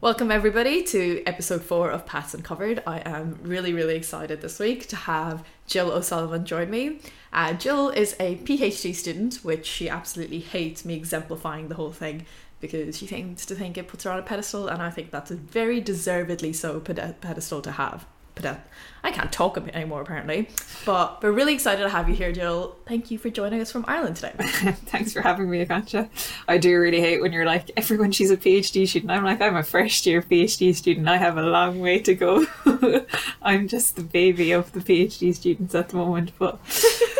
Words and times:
Welcome, 0.00 0.30
everybody, 0.30 0.84
to 0.84 1.24
episode 1.26 1.62
four 1.62 1.90
of 1.90 2.06
Paths 2.06 2.32
Uncovered. 2.32 2.84
I 2.86 3.00
am 3.00 3.36
really, 3.42 3.72
really 3.72 3.96
excited 3.96 4.40
this 4.40 4.60
week 4.60 4.86
to 4.90 4.94
have 4.94 5.44
Jill 5.66 5.90
O'Sullivan 5.90 6.44
join 6.44 6.70
me. 6.70 7.00
Uh, 7.32 7.54
Jill 7.54 7.88
is 7.88 8.14
a 8.20 8.36
PhD 8.36 8.94
student, 8.94 9.40
which 9.42 9.66
she 9.66 9.88
absolutely 9.88 10.38
hates 10.38 10.84
me 10.84 10.94
exemplifying 10.94 11.66
the 11.66 11.74
whole 11.74 11.90
thing 11.90 12.26
because 12.60 12.96
she 12.96 13.08
seems 13.08 13.44
to 13.46 13.56
think 13.56 13.76
it 13.76 13.88
puts 13.88 14.04
her 14.04 14.12
on 14.12 14.20
a 14.20 14.22
pedestal, 14.22 14.68
and 14.68 14.80
I 14.80 14.90
think 14.90 15.10
that's 15.10 15.32
a 15.32 15.36
very 15.36 15.80
deservedly 15.80 16.52
so 16.52 16.78
pedestal 16.78 17.60
to 17.62 17.72
have. 17.72 18.06
Uh, 18.44 18.56
I 19.02 19.10
can't 19.10 19.30
talk 19.30 19.56
anymore 19.56 20.02
apparently. 20.02 20.48
But 20.84 21.22
we're 21.22 21.32
really 21.32 21.54
excited 21.54 21.82
to 21.82 21.88
have 21.88 22.08
you 22.08 22.14
here, 22.14 22.32
Jill. 22.32 22.76
Thank 22.86 23.10
you 23.10 23.18
for 23.18 23.30
joining 23.30 23.60
us 23.60 23.70
from 23.70 23.84
Ireland 23.86 24.16
today. 24.16 24.32
Thanks 24.38 25.12
for 25.12 25.20
having 25.20 25.48
me, 25.48 25.64
Akansha. 25.64 26.08
I 26.48 26.58
do 26.58 26.78
really 26.78 27.00
hate 27.00 27.20
when 27.20 27.32
you're 27.32 27.46
like, 27.46 27.70
everyone 27.76 28.12
she's 28.12 28.30
a 28.30 28.36
PhD 28.36 28.88
student. 28.88 29.10
I'm 29.10 29.24
like, 29.24 29.40
I'm 29.40 29.56
a 29.56 29.62
first 29.62 30.04
year 30.06 30.20
PhD 30.22 30.74
student. 30.74 31.08
I 31.08 31.16
have 31.16 31.36
a 31.36 31.42
long 31.42 31.80
way 31.80 32.00
to 32.00 32.14
go. 32.14 32.46
I'm 33.42 33.68
just 33.68 33.96
the 33.96 34.02
baby 34.02 34.52
of 34.52 34.72
the 34.72 34.80
PhD 34.80 35.34
students 35.34 35.74
at 35.74 35.90
the 35.90 35.96
moment, 35.96 36.32
but 36.38 36.58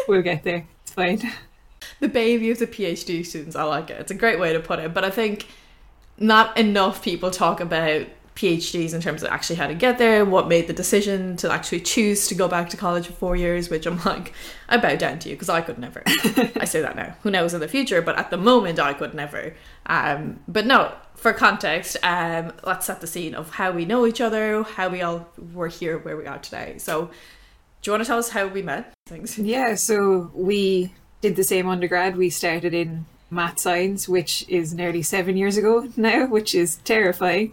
we'll 0.09 0.23
get 0.23 0.43
there. 0.43 0.67
It's 0.83 0.93
fine. 0.93 1.23
The 2.01 2.09
baby 2.09 2.51
of 2.51 2.59
the 2.59 2.67
PhD 2.67 3.25
students. 3.25 3.57
I 3.57 3.63
like 3.65 3.91
it. 3.91 4.01
It's 4.01 4.11
a 4.11 4.15
great 4.15 4.39
way 4.39 4.53
to 4.53 4.61
put 4.61 4.79
it. 4.79 4.95
But 4.95 5.05
I 5.05 5.11
think 5.11 5.47
not 6.19 6.57
enough 6.59 7.03
people 7.03 7.31
talk 7.31 7.61
about 7.61 8.07
PhDs 8.39 8.95
in 8.95 9.01
terms 9.01 9.25
of 9.25 9.31
actually 9.31 9.57
how 9.57 9.67
to 9.67 9.75
get 9.75 9.99
there, 9.99 10.25
what 10.25 10.47
made 10.47 10.69
the 10.69 10.73
decision 10.73 11.37
to 11.39 11.51
actually 11.51 11.81
choose 11.81 12.29
to 12.29 12.37
go 12.37 12.47
back 12.47 12.69
to 12.71 12.77
college 12.77 13.09
for 13.09 13.13
four 13.13 13.35
years, 13.35 13.69
which 13.69 13.85
I'm 13.85 14.01
like, 14.05 14.33
I 14.69 14.77
bow 14.77 14.95
down 14.95 15.19
to 15.21 15.29
you 15.29 15.35
because 15.35 15.49
I 15.49 15.61
could 15.61 15.77
never. 15.77 16.05
I 16.07 16.65
say 16.65 16.81
that 16.81 16.95
now. 16.95 17.17
Who 17.23 17.33
knows 17.33 17.53
in 17.53 17.59
the 17.59 17.67
future? 17.67 18.01
But 18.01 18.17
at 18.17 18.31
the 18.31 18.37
moment, 18.37 18.79
I 18.79 18.95
could 18.95 19.13
never. 19.13 19.57
Um, 19.87 20.39
but 20.47 20.67
no, 20.67 20.95
for 21.17 21.33
context, 21.33 21.97
um, 22.05 22.53
let's 22.63 22.87
set 22.87 23.01
the 23.01 23.09
scene 23.09 23.35
of 23.35 23.51
how 23.51 23.73
we 23.73 23.85
know 23.85 24.07
each 24.07 24.21
other, 24.21 24.63
how 24.63 24.89
we 24.89 25.03
all 25.03 25.27
were 25.53 25.67
here 25.67 25.99
where 25.99 26.17
we 26.17 26.27
are 26.27 26.39
today. 26.39 26.77
So, 26.79 27.11
do 27.83 27.91
you 27.91 27.93
want 27.93 28.05
to 28.05 28.09
tell 28.09 28.19
us 28.19 28.29
how 28.29 28.47
we 28.47 28.63
met? 28.63 28.95
Things. 29.07 29.37
Yeah, 29.37 29.75
so 29.75 30.31
we 30.33 30.95
did 31.23 31.35
the 31.35 31.43
same 31.43 31.69
undergrad. 31.69 32.17
We 32.17 32.31
started 32.31 32.73
in 32.73 33.07
math 33.31 33.59
science, 33.59 34.09
which 34.09 34.49
is 34.49 34.73
nearly 34.75 35.03
seven 35.03 35.37
years 35.37 35.57
ago 35.57 35.89
now, 35.97 36.27
which 36.27 36.55
is 36.55 36.77
terrifying. 36.85 37.53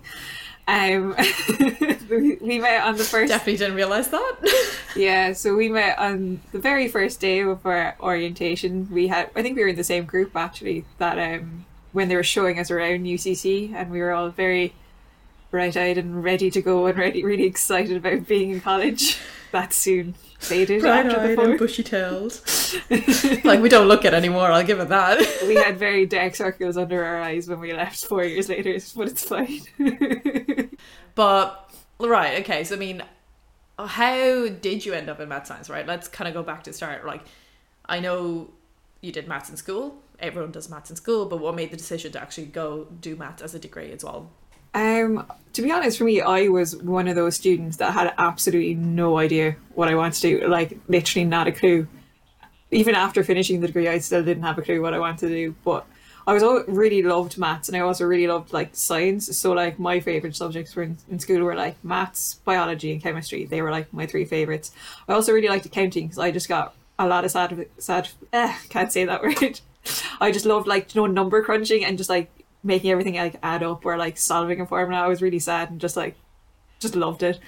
Um, 0.67 1.15
we 2.09 2.59
met 2.59 2.83
on 2.83 2.97
the 2.97 3.03
first. 3.03 3.29
Definitely 3.29 3.57
didn't 3.57 3.75
realize 3.75 4.07
that. 4.09 4.35
yeah, 4.95 5.33
so 5.33 5.55
we 5.55 5.69
met 5.69 5.97
on 5.99 6.41
the 6.51 6.59
very 6.59 6.87
first 6.87 7.19
day 7.19 7.39
of 7.41 7.65
our 7.65 7.95
orientation. 7.99 8.89
We 8.91 9.07
had, 9.07 9.29
I 9.35 9.41
think 9.41 9.55
we 9.57 9.63
were 9.63 9.69
in 9.69 9.75
the 9.75 9.83
same 9.83 10.05
group 10.05 10.35
actually. 10.35 10.85
That 10.97 11.19
um, 11.19 11.65
when 11.91 12.07
they 12.07 12.15
were 12.15 12.23
showing 12.23 12.59
us 12.59 12.71
around 12.71 13.05
UCC, 13.05 13.73
and 13.73 13.91
we 13.91 13.99
were 13.99 14.11
all 14.11 14.29
very 14.29 14.73
bright-eyed 15.51 15.97
and 15.97 16.23
ready 16.23 16.51
to 16.51 16.61
go, 16.61 16.87
and 16.87 16.97
ready, 16.97 17.23
really 17.23 17.45
excited 17.45 17.97
about 17.97 18.27
being 18.27 18.51
in 18.51 18.61
college. 18.61 19.17
That 19.51 19.73
soon 19.73 20.15
faded 20.39 20.81
bright 20.81 21.05
after 21.05 21.27
the 21.27 21.35
four. 21.35 21.57
bushy 21.57 21.83
tailed. 21.83 22.41
like 23.45 23.61
we 23.61 23.69
don't 23.69 23.87
look 23.87 24.05
at 24.05 24.13
anymore. 24.13 24.51
I'll 24.51 24.63
give 24.63 24.79
it 24.79 24.89
that. 24.89 25.19
we 25.47 25.55
had 25.55 25.77
very 25.77 26.05
dark 26.05 26.35
circles 26.35 26.77
under 26.77 27.03
our 27.03 27.21
eyes 27.21 27.47
when 27.47 27.59
we 27.59 27.73
left 27.73 28.05
four 28.05 28.23
years 28.23 28.49
later, 28.49 28.77
but 28.95 29.07
it's 29.07 29.23
fine. 29.23 29.61
but 31.15 31.71
right, 31.99 32.41
okay. 32.41 32.63
So 32.63 32.75
I 32.75 32.79
mean, 32.79 33.03
how 33.77 34.47
did 34.49 34.85
you 34.85 34.93
end 34.93 35.09
up 35.09 35.19
in 35.19 35.29
math 35.29 35.47
science? 35.47 35.69
Right, 35.69 35.87
let's 35.87 36.07
kind 36.07 36.27
of 36.27 36.33
go 36.33 36.43
back 36.43 36.63
to 36.63 36.73
start. 36.73 37.05
Like, 37.05 37.23
I 37.85 37.99
know 37.99 38.51
you 39.01 39.11
did 39.11 39.27
maths 39.27 39.49
in 39.49 39.57
school. 39.57 40.01
Everyone 40.19 40.51
does 40.51 40.69
maths 40.69 40.89
in 40.89 40.95
school, 40.95 41.25
but 41.25 41.39
what 41.39 41.55
made 41.55 41.71
the 41.71 41.77
decision 41.77 42.11
to 42.13 42.21
actually 42.21 42.47
go 42.47 42.87
do 43.01 43.15
maths 43.15 43.41
as 43.41 43.53
a 43.53 43.59
degree 43.59 43.91
as 43.91 44.03
well? 44.03 44.31
Um, 44.75 45.25
to 45.53 45.61
be 45.61 45.71
honest, 45.71 45.97
for 45.97 46.03
me, 46.03 46.19
I 46.19 46.49
was 46.49 46.75
one 46.75 47.07
of 47.07 47.15
those 47.15 47.35
students 47.35 47.77
that 47.77 47.93
had 47.93 48.13
absolutely 48.17 48.75
no 48.75 49.17
idea 49.17 49.55
what 49.73 49.87
I 49.87 49.95
wanted 49.95 50.21
to 50.21 50.39
do. 50.41 50.47
Like, 50.49 50.77
literally 50.89 51.25
not 51.25 51.47
a 51.47 51.53
clue. 51.53 51.87
Even 52.71 52.93
after 52.93 53.23
finishing 53.23 53.61
the 53.61 53.67
degree, 53.67 53.87
I 53.87 53.99
still 53.99 54.23
didn't 54.23 54.43
have 54.43 54.57
a 54.57 54.61
clue 54.61 54.81
what 54.81 54.93
I 54.93 54.99
wanted 54.99 55.29
to 55.29 55.29
do. 55.29 55.55
But 55.63 55.87
I 56.27 56.33
was 56.33 56.43
really 56.67 57.01
loved 57.01 57.37
maths, 57.37 57.69
and 57.69 57.77
I 57.77 57.79
also 57.79 58.03
really 58.03 58.27
loved 58.27 58.51
like 58.51 58.75
science. 58.75 59.37
So, 59.37 59.53
like, 59.53 59.79
my 59.79 60.01
favorite 60.01 60.35
subjects 60.35 60.75
were 60.75 60.83
in, 60.83 60.97
in 61.09 61.19
school 61.19 61.41
were 61.41 61.55
like 61.55 61.81
maths, 61.81 62.33
biology, 62.43 62.91
and 62.91 63.01
chemistry. 63.01 63.45
They 63.45 63.61
were 63.61 63.71
like 63.71 63.93
my 63.93 64.05
three 64.05 64.25
favorites. 64.25 64.71
I 65.07 65.13
also 65.13 65.31
really 65.31 65.47
liked 65.47 65.65
accounting 65.65 66.07
because 66.07 66.19
I 66.19 66.31
just 66.31 66.49
got 66.49 66.75
a 66.99 67.07
lot 67.07 67.23
of 67.23 67.31
sad, 67.31 67.65
sad. 67.77 68.09
Eh, 68.33 68.53
can't 68.67 68.91
say 68.91 69.05
that 69.05 69.21
word. 69.41 69.61
I 70.19 70.31
just 70.31 70.45
loved 70.45 70.67
like 70.67 70.93
you 70.93 71.01
know 71.01 71.07
number 71.07 71.41
crunching 71.43 71.85
and 71.85 71.97
just 71.97 72.09
like 72.09 72.29
making 72.65 72.91
everything 72.91 73.15
like 73.15 73.37
add 73.43 73.63
up 73.63 73.85
or 73.85 73.97
like 73.97 74.17
solving 74.17 74.59
a 74.59 74.65
formula. 74.65 75.03
I 75.03 75.07
was 75.07 75.21
really 75.21 75.39
sad 75.39 75.69
and 75.69 75.79
just 75.79 75.95
like 75.95 76.15
just 76.79 76.95
loved 76.95 77.23
it. 77.23 77.39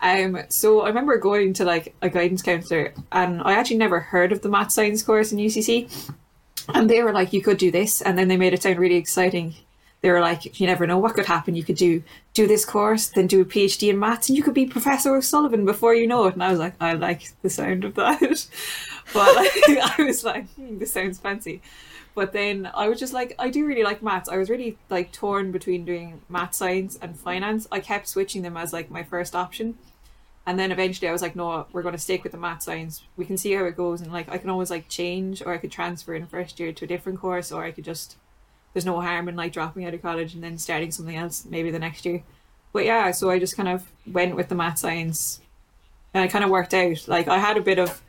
Um, 0.00 0.38
so 0.48 0.80
I 0.80 0.88
remember 0.88 1.18
going 1.18 1.52
to 1.54 1.64
like 1.64 1.94
a 2.00 2.08
guidance 2.08 2.42
counselor, 2.42 2.94
and 3.12 3.42
I 3.42 3.52
actually 3.52 3.76
never 3.76 4.00
heard 4.00 4.32
of 4.32 4.40
the 4.40 4.48
math 4.48 4.72
science 4.72 5.02
course 5.02 5.30
in 5.30 5.38
UCC, 5.38 6.10
and 6.72 6.88
they 6.88 7.02
were 7.02 7.12
like, 7.12 7.32
"You 7.32 7.42
could 7.42 7.58
do 7.58 7.70
this," 7.70 8.00
and 8.00 8.16
then 8.16 8.28
they 8.28 8.38
made 8.38 8.54
it 8.54 8.62
sound 8.62 8.78
really 8.78 8.96
exciting. 8.96 9.54
They 10.00 10.10
were 10.10 10.20
like, 10.20 10.58
"You 10.58 10.66
never 10.66 10.86
know 10.86 10.96
what 10.96 11.14
could 11.14 11.26
happen. 11.26 11.54
You 11.54 11.64
could 11.64 11.76
do 11.76 12.02
do 12.32 12.46
this 12.46 12.64
course, 12.64 13.08
then 13.08 13.26
do 13.26 13.42
a 13.42 13.44
PhD 13.44 13.90
in 13.90 13.98
maths, 13.98 14.30
and 14.30 14.38
you 14.38 14.42
could 14.42 14.54
be 14.54 14.64
Professor 14.64 15.14
O'Sullivan 15.14 15.66
before 15.66 15.94
you 15.94 16.06
know 16.06 16.26
it." 16.26 16.34
And 16.34 16.42
I 16.42 16.50
was 16.50 16.58
like, 16.58 16.74
"I 16.80 16.94
like 16.94 17.32
the 17.42 17.50
sound 17.50 17.84
of 17.84 17.94
that," 17.96 18.20
but 19.12 19.36
like, 19.36 19.50
I 19.98 20.02
was 20.02 20.24
like, 20.24 20.48
hmm, 20.54 20.78
"This 20.78 20.94
sounds 20.94 21.18
fancy." 21.18 21.60
But 22.20 22.34
then 22.34 22.70
I 22.74 22.86
was 22.90 23.00
just 23.00 23.14
like, 23.14 23.34
I 23.38 23.48
do 23.48 23.64
really 23.64 23.82
like 23.82 24.02
maths. 24.02 24.28
I 24.28 24.36
was 24.36 24.50
really 24.50 24.76
like 24.90 25.10
torn 25.10 25.52
between 25.52 25.86
doing 25.86 26.20
math 26.28 26.54
science 26.54 26.98
and 27.00 27.18
finance. 27.18 27.66
I 27.72 27.80
kept 27.80 28.08
switching 28.08 28.42
them 28.42 28.58
as 28.58 28.74
like 28.74 28.90
my 28.90 29.02
first 29.02 29.34
option. 29.34 29.78
And 30.44 30.58
then 30.58 30.70
eventually 30.70 31.08
I 31.08 31.12
was 31.12 31.22
like, 31.22 31.34
no, 31.34 31.66
we're 31.72 31.80
going 31.80 31.94
to 31.94 31.98
stick 31.98 32.22
with 32.22 32.32
the 32.32 32.38
math 32.38 32.62
science. 32.62 33.04
We 33.16 33.24
can 33.24 33.38
see 33.38 33.54
how 33.54 33.64
it 33.64 33.74
goes. 33.74 34.02
And 34.02 34.12
like, 34.12 34.28
I 34.30 34.36
can 34.36 34.50
always 34.50 34.70
like 34.70 34.86
change 34.90 35.40
or 35.40 35.54
I 35.54 35.56
could 35.56 35.72
transfer 35.72 36.14
in 36.14 36.26
first 36.26 36.60
year 36.60 36.74
to 36.74 36.84
a 36.84 36.88
different 36.88 37.20
course 37.20 37.50
or 37.50 37.64
I 37.64 37.70
could 37.70 37.86
just, 37.86 38.18
there's 38.74 38.84
no 38.84 39.00
harm 39.00 39.26
in 39.26 39.34
like 39.34 39.54
dropping 39.54 39.86
out 39.86 39.94
of 39.94 40.02
college 40.02 40.34
and 40.34 40.44
then 40.44 40.58
starting 40.58 40.90
something 40.90 41.16
else 41.16 41.46
maybe 41.46 41.70
the 41.70 41.78
next 41.78 42.04
year. 42.04 42.22
But 42.74 42.84
yeah, 42.84 43.12
so 43.12 43.30
I 43.30 43.38
just 43.38 43.56
kind 43.56 43.70
of 43.70 43.90
went 44.06 44.36
with 44.36 44.50
the 44.50 44.54
math 44.54 44.76
science 44.76 45.40
and 46.12 46.22
it 46.22 46.30
kind 46.30 46.44
of 46.44 46.50
worked 46.50 46.74
out. 46.74 47.08
Like 47.08 47.28
I 47.28 47.38
had 47.38 47.56
a 47.56 47.62
bit 47.62 47.78
of 47.78 48.02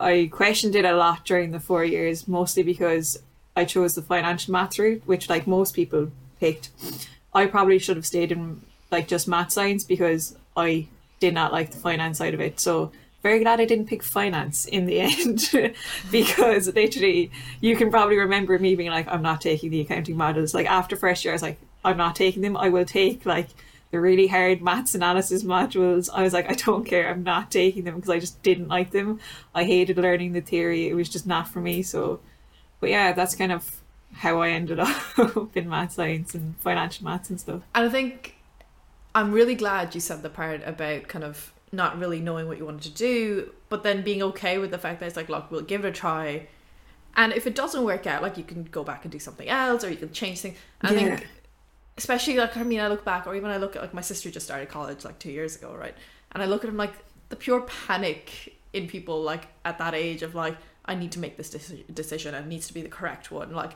I 0.00 0.28
questioned 0.32 0.74
it 0.74 0.84
a 0.84 0.96
lot 0.96 1.24
during 1.24 1.50
the 1.50 1.60
four 1.60 1.84
years, 1.84 2.28
mostly 2.28 2.62
because 2.62 3.18
I 3.56 3.64
chose 3.64 3.94
the 3.94 4.02
financial 4.02 4.52
maths 4.52 4.78
route, 4.78 5.02
which 5.06 5.28
like 5.28 5.46
most 5.46 5.74
people 5.74 6.10
picked. 6.40 6.70
I 7.32 7.46
probably 7.46 7.78
should 7.78 7.96
have 7.96 8.06
stayed 8.06 8.32
in 8.32 8.62
like 8.90 9.08
just 9.08 9.28
math 9.28 9.52
science 9.52 9.84
because 9.84 10.36
I 10.56 10.88
did 11.20 11.34
not 11.34 11.52
like 11.52 11.70
the 11.70 11.78
finance 11.78 12.18
side 12.18 12.34
of 12.34 12.40
it. 12.40 12.60
So 12.60 12.92
very 13.22 13.40
glad 13.40 13.60
I 13.60 13.64
didn't 13.64 13.86
pick 13.86 14.02
finance 14.02 14.66
in 14.66 14.86
the 14.86 15.00
end 15.52 15.74
because 16.10 16.72
literally 16.74 17.30
you 17.60 17.76
can 17.76 17.90
probably 17.90 18.18
remember 18.18 18.58
me 18.58 18.74
being 18.74 18.90
like, 18.90 19.08
I'm 19.08 19.22
not 19.22 19.40
taking 19.40 19.70
the 19.70 19.80
accounting 19.80 20.16
modules. 20.16 20.54
Like 20.54 20.70
after 20.70 20.96
first 20.96 21.24
year, 21.24 21.32
I 21.32 21.36
was 21.36 21.42
like, 21.42 21.58
I'm 21.84 21.96
not 21.96 22.16
taking 22.16 22.42
them. 22.42 22.56
I 22.56 22.68
will 22.68 22.84
take 22.84 23.26
like 23.26 23.48
the 23.94 24.00
really 24.00 24.26
hard 24.26 24.60
maths 24.60 24.96
analysis 24.96 25.44
modules, 25.44 26.10
I 26.12 26.24
was 26.24 26.32
like, 26.32 26.50
I 26.50 26.54
don't 26.54 26.84
care, 26.84 27.08
I'm 27.08 27.22
not 27.22 27.52
taking 27.52 27.84
them 27.84 27.94
because 27.94 28.10
I 28.10 28.18
just 28.18 28.42
didn't 28.42 28.66
like 28.66 28.90
them. 28.90 29.20
I 29.54 29.62
hated 29.62 29.98
learning 29.98 30.32
the 30.32 30.40
theory, 30.40 30.88
it 30.88 30.94
was 30.94 31.08
just 31.08 31.28
not 31.28 31.46
for 31.46 31.60
me. 31.60 31.80
So, 31.84 32.18
but 32.80 32.90
yeah, 32.90 33.12
that's 33.12 33.36
kind 33.36 33.52
of 33.52 33.80
how 34.14 34.42
I 34.42 34.50
ended 34.50 34.80
up 35.16 35.56
in 35.56 35.68
math 35.68 35.92
science 35.92 36.34
and 36.34 36.56
financial 36.56 37.04
maths 37.04 37.30
and 37.30 37.38
stuff. 37.38 37.62
And 37.72 37.86
I 37.86 37.88
think 37.88 38.34
I'm 39.14 39.30
really 39.30 39.54
glad 39.54 39.94
you 39.94 40.00
said 40.00 40.24
the 40.24 40.28
part 40.28 40.62
about 40.66 41.06
kind 41.06 41.24
of 41.24 41.52
not 41.70 41.96
really 41.96 42.18
knowing 42.18 42.48
what 42.48 42.58
you 42.58 42.64
wanted 42.64 42.82
to 42.82 42.90
do, 42.90 43.52
but 43.68 43.84
then 43.84 44.02
being 44.02 44.24
okay 44.24 44.58
with 44.58 44.72
the 44.72 44.78
fact 44.78 44.98
that 44.98 45.06
it's 45.06 45.16
like, 45.16 45.28
look, 45.28 45.52
we'll 45.52 45.60
give 45.60 45.84
it 45.84 45.88
a 45.88 45.92
try. 45.92 46.48
And 47.14 47.32
if 47.32 47.46
it 47.46 47.54
doesn't 47.54 47.84
work 47.84 48.08
out, 48.08 48.22
like 48.22 48.36
you 48.38 48.42
can 48.42 48.64
go 48.64 48.82
back 48.82 49.04
and 49.04 49.12
do 49.12 49.20
something 49.20 49.48
else 49.48 49.84
or 49.84 49.90
you 49.90 49.96
can 49.96 50.12
change 50.12 50.40
things. 50.40 50.58
yeah. 50.82 50.90
I 50.90 50.94
think 50.94 51.28
especially 51.96 52.36
like 52.36 52.56
I 52.56 52.62
mean 52.62 52.80
I 52.80 52.88
look 52.88 53.04
back 53.04 53.26
or 53.26 53.34
even 53.34 53.50
I 53.50 53.56
look 53.56 53.76
at 53.76 53.82
like 53.82 53.94
my 53.94 54.00
sister 54.00 54.30
just 54.30 54.46
started 54.46 54.68
college 54.68 55.04
like 55.04 55.18
two 55.18 55.30
years 55.30 55.56
ago 55.56 55.74
right? 55.74 55.94
And 56.32 56.42
I 56.42 56.46
look 56.46 56.64
at 56.64 56.70
him 56.70 56.76
like 56.76 56.94
the 57.28 57.36
pure 57.36 57.62
panic 57.62 58.56
in 58.72 58.88
people 58.88 59.22
like 59.22 59.46
at 59.64 59.78
that 59.78 59.94
age 59.94 60.22
of 60.22 60.34
like 60.34 60.56
I 60.84 60.94
need 60.94 61.12
to 61.12 61.18
make 61.18 61.36
this 61.36 61.50
decision 61.50 62.34
and 62.34 62.46
it 62.46 62.48
needs 62.48 62.66
to 62.66 62.74
be 62.74 62.82
the 62.82 62.88
correct 62.88 63.30
one 63.30 63.52
like 63.52 63.72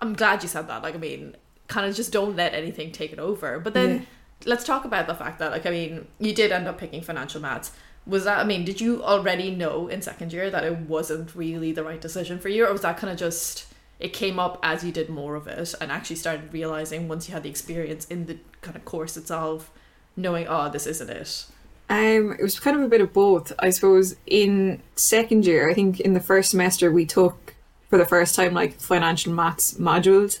I'm 0.00 0.14
glad 0.14 0.42
you 0.42 0.48
said 0.48 0.68
that 0.68 0.82
like 0.82 0.94
I 0.94 0.98
mean 0.98 1.36
kind 1.68 1.86
of 1.88 1.94
just 1.94 2.12
don't 2.12 2.36
let 2.36 2.54
anything 2.54 2.92
take 2.92 3.12
it 3.12 3.18
over. 3.18 3.58
But 3.58 3.74
then 3.74 3.90
yeah. 3.90 4.04
let's 4.44 4.64
talk 4.64 4.84
about 4.84 5.06
the 5.06 5.14
fact 5.14 5.38
that 5.38 5.50
like 5.50 5.66
I 5.66 5.70
mean 5.70 6.06
you 6.18 6.34
did 6.34 6.52
end 6.52 6.68
up 6.68 6.78
picking 6.78 7.02
financial 7.02 7.40
maths. 7.40 7.72
Was 8.06 8.24
that 8.24 8.38
I 8.38 8.44
mean 8.44 8.64
did 8.64 8.80
you 8.80 9.02
already 9.02 9.50
know 9.50 9.88
in 9.88 10.02
second 10.02 10.32
year 10.32 10.50
that 10.50 10.64
it 10.64 10.76
wasn't 10.78 11.34
really 11.34 11.72
the 11.72 11.84
right 11.84 12.00
decision 12.00 12.38
for 12.38 12.48
you 12.48 12.66
or 12.66 12.72
was 12.72 12.82
that 12.82 12.98
kind 12.98 13.12
of 13.12 13.18
just 13.18 13.71
it 14.02 14.12
came 14.12 14.38
up 14.38 14.58
as 14.62 14.84
you 14.84 14.92
did 14.92 15.08
more 15.08 15.34
of 15.36 15.46
it 15.46 15.74
and 15.80 15.90
actually 15.90 16.16
started 16.16 16.52
realizing 16.52 17.08
once 17.08 17.28
you 17.28 17.34
had 17.34 17.42
the 17.42 17.50
experience 17.50 18.04
in 18.06 18.26
the 18.26 18.36
kind 18.60 18.76
of 18.76 18.84
course 18.84 19.16
itself 19.16 19.70
knowing 20.16 20.46
oh 20.48 20.68
this 20.68 20.86
isn't 20.86 21.10
it 21.10 21.46
um, 21.88 22.32
it 22.38 22.42
was 22.42 22.58
kind 22.58 22.76
of 22.76 22.82
a 22.82 22.88
bit 22.88 23.00
of 23.00 23.12
both 23.12 23.52
i 23.58 23.70
suppose 23.70 24.16
in 24.26 24.82
second 24.96 25.46
year 25.46 25.70
i 25.70 25.74
think 25.74 26.00
in 26.00 26.12
the 26.14 26.20
first 26.20 26.50
semester 26.50 26.90
we 26.90 27.06
took 27.06 27.54
for 27.88 27.98
the 27.98 28.06
first 28.06 28.34
time 28.34 28.52
like 28.52 28.80
financial 28.80 29.32
maths 29.32 29.74
modules 29.74 30.40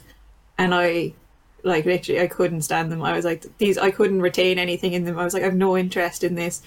and 0.58 0.74
i 0.74 1.12
Like 1.64 1.86
literally, 1.86 2.20
I 2.20 2.26
couldn't 2.26 2.62
stand 2.62 2.90
them. 2.90 3.02
I 3.02 3.14
was 3.14 3.24
like, 3.24 3.46
these, 3.58 3.78
I 3.78 3.92
couldn't 3.92 4.20
retain 4.20 4.58
anything 4.58 4.94
in 4.94 5.04
them. 5.04 5.16
I 5.16 5.22
was 5.22 5.32
like, 5.32 5.44
I've 5.44 5.54
no 5.54 5.76
interest 5.76 6.24
in 6.24 6.34
this. 6.34 6.60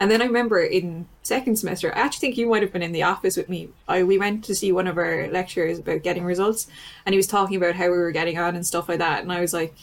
And 0.00 0.10
then 0.10 0.22
I 0.22 0.26
remember 0.26 0.60
in 0.60 1.08
second 1.22 1.56
semester, 1.56 1.92
I 1.94 2.00
actually 2.00 2.28
think 2.28 2.36
you 2.36 2.48
might 2.48 2.62
have 2.62 2.72
been 2.72 2.82
in 2.82 2.92
the 2.92 3.02
office 3.02 3.36
with 3.36 3.48
me. 3.48 3.70
I 3.88 4.04
we 4.04 4.18
went 4.18 4.44
to 4.44 4.54
see 4.54 4.70
one 4.70 4.86
of 4.86 4.96
our 4.96 5.28
lecturers 5.28 5.78
about 5.78 6.02
getting 6.02 6.24
results, 6.24 6.68
and 7.04 7.12
he 7.12 7.16
was 7.16 7.26
talking 7.26 7.56
about 7.56 7.74
how 7.74 7.86
we 7.86 7.98
were 7.98 8.12
getting 8.12 8.38
on 8.38 8.54
and 8.54 8.66
stuff 8.66 8.88
like 8.88 8.98
that. 8.98 9.22
And 9.22 9.32
I 9.32 9.40
was 9.40 9.52
like, 9.52 9.74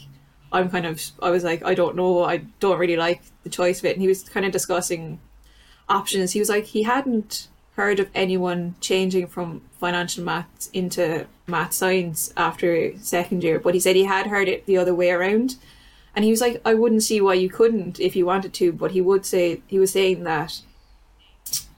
I'm 0.51 0.69
kind 0.69 0.85
of, 0.85 1.01
I 1.21 1.31
was 1.31 1.43
like, 1.43 1.63
I 1.65 1.73
don't 1.73 1.97
know, 1.97 2.23
I 2.23 2.37
don't 2.59 2.79
really 2.79 2.95
like 2.95 3.23
the 3.43 3.49
choice 3.49 3.79
of 3.79 3.85
it. 3.85 3.93
And 3.93 4.01
he 4.01 4.07
was 4.07 4.23
kind 4.23 4.45
of 4.45 4.53
discussing 4.53 5.19
options. 5.89 6.31
He 6.31 6.39
was 6.39 6.49
like, 6.49 6.65
he 6.65 6.83
hadn't 6.83 7.49
heard 7.75 7.99
of 7.99 8.09
anyone 8.15 8.75
changing 8.79 9.27
from 9.27 9.61
financial 9.79 10.23
maths 10.23 10.69
into 10.71 11.27
math 11.45 11.73
science 11.73 12.33
after 12.37 12.97
second 12.99 13.43
year, 13.43 13.59
but 13.59 13.73
he 13.73 13.79
said 13.81 13.97
he 13.97 14.05
had 14.05 14.27
heard 14.27 14.47
it 14.47 14.65
the 14.65 14.77
other 14.77 14.95
way 14.95 15.11
around. 15.11 15.57
And 16.15 16.23
he 16.23 16.31
was 16.31 16.41
like, 16.41 16.61
I 16.63 16.73
wouldn't 16.73 17.03
see 17.03 17.19
why 17.19 17.33
you 17.33 17.49
couldn't 17.49 17.99
if 17.99 18.15
you 18.15 18.25
wanted 18.25 18.53
to, 18.55 18.71
but 18.71 18.91
he 18.91 19.01
would 19.01 19.25
say 19.25 19.61
he 19.67 19.79
was 19.79 19.91
saying 19.91 20.23
that 20.23 20.61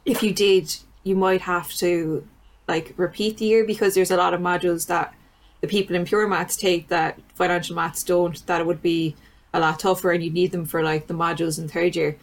if 0.06 0.22
you 0.22 0.32
did, 0.32 0.76
you 1.04 1.16
might 1.16 1.42
have 1.42 1.74
to 1.76 2.28
like 2.68 2.94
repeat 2.98 3.38
the 3.38 3.46
year 3.46 3.66
because 3.66 3.96
there's 3.96 4.12
a 4.12 4.18
lot 4.18 4.34
of 4.34 4.42
modules 4.42 4.88
that 4.88 5.14
the 5.62 5.68
people 5.68 5.96
in 5.96 6.06
pure 6.06 6.28
maths 6.28 6.56
take 6.56 6.88
that 6.90 7.20
financial 7.34 7.76
maths 7.76 8.04
don't, 8.04 8.46
that 8.46 8.62
it 8.62 8.68
would 8.68 8.82
be 8.82 9.16
a 9.54 9.60
lot 9.60 9.80
tougher 9.80 10.12
and 10.12 10.24
you 10.24 10.30
need 10.30 10.52
them 10.52 10.66
for 10.66 10.84
like 10.84 11.08
the 11.08 11.14
modules 11.14 11.58
in 11.58 11.68
third 11.68 11.96
year. 11.96 12.18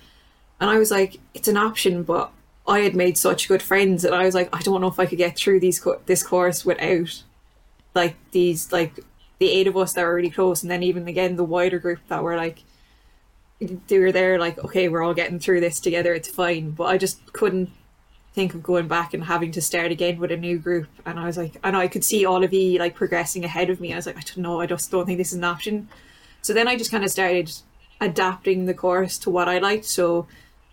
And 0.61 0.70
I 0.70 0.78
was 0.78 0.90
like, 0.90 1.19
it's 1.34 1.49
an 1.49 1.56
option, 1.56 2.05
but 2.05 2.31
I 2.66 2.81
had 2.81 2.94
made 2.94 3.19
such 3.19 3.49
good 3.49 3.62
friends, 3.62 4.05
and 4.05 4.14
I 4.14 4.25
was 4.25 4.34
like, 4.34 4.49
I 4.55 4.61
don't 4.61 4.81
know 4.81 4.87
if 4.88 4.99
I 4.99 5.06
could 5.06 5.19
get 5.19 5.37
through 5.37 5.61
these 5.61 5.78
co- 5.78 6.00
this 6.06 6.22
course 6.22 6.64
without 6.64 7.22
like 7.94 8.16
these 8.31 8.72
like 8.72 9.00
the 9.39 9.51
eight 9.51 9.67
of 9.67 9.77
us 9.77 9.93
that 9.95 10.05
were 10.05 10.15
really 10.15 10.31
close, 10.31 10.63
and 10.63 10.71
then 10.71 10.83
even 10.83 11.09
again 11.09 11.37
the 11.37 11.45
wider 11.45 11.79
group 11.79 12.01
that 12.09 12.23
were 12.23 12.37
like 12.37 12.63
they 13.61 13.99
were 13.99 14.13
there 14.13 14.39
like 14.39 14.59
okay 14.65 14.89
we're 14.89 15.03
all 15.03 15.15
getting 15.15 15.39
through 15.39 15.61
this 15.61 15.81
together 15.81 16.13
it's 16.13 16.29
fine. 16.29 16.71
But 16.71 16.85
i 16.85 16.99
just 16.99 17.33
couldn't 17.33 17.71
think 18.35 18.53
of 18.53 18.63
going 18.65 18.89
back 18.89 19.15
and 19.15 19.25
having 19.25 19.53
to 19.53 19.63
start 19.63 19.93
again 19.93 20.19
with 20.19 20.33
a 20.33 20.37
new 20.37 20.59
group. 20.59 20.89
And 21.07 21.19
i 21.19 21.27
was 21.27 21.37
like 21.37 21.57
and 21.63 21.77
i 21.77 21.89
could 21.89 22.05
see 22.05 22.25
all 22.25 22.45
of 22.45 22.53
you 22.53 22.79
like 22.79 22.95
progressing 22.95 23.45
ahead 23.45 23.71
of 23.71 23.81
me. 23.81 23.93
I 23.93 23.97
was 23.97 24.07
like 24.07 24.17
i 24.17 24.21
don't 24.21 24.39
know 24.39 24.61
i 24.61 24.67
just 24.67 24.91
don't 24.91 25.07
think 25.07 25.19
this 25.19 25.33
is 25.33 25.39
an 25.39 25.45
option. 25.45 25.89
So 26.43 26.53
then 26.53 26.69
i 26.69 26.77
just 26.77 26.91
kind 26.91 27.05
of 27.05 27.11
started 27.11 27.53
adapting 28.01 28.67
the 28.67 28.75
course 28.75 29.19
to 29.19 29.31
what 29.31 29.49
i 29.49 29.59
liked. 29.59 29.85
So 29.85 30.27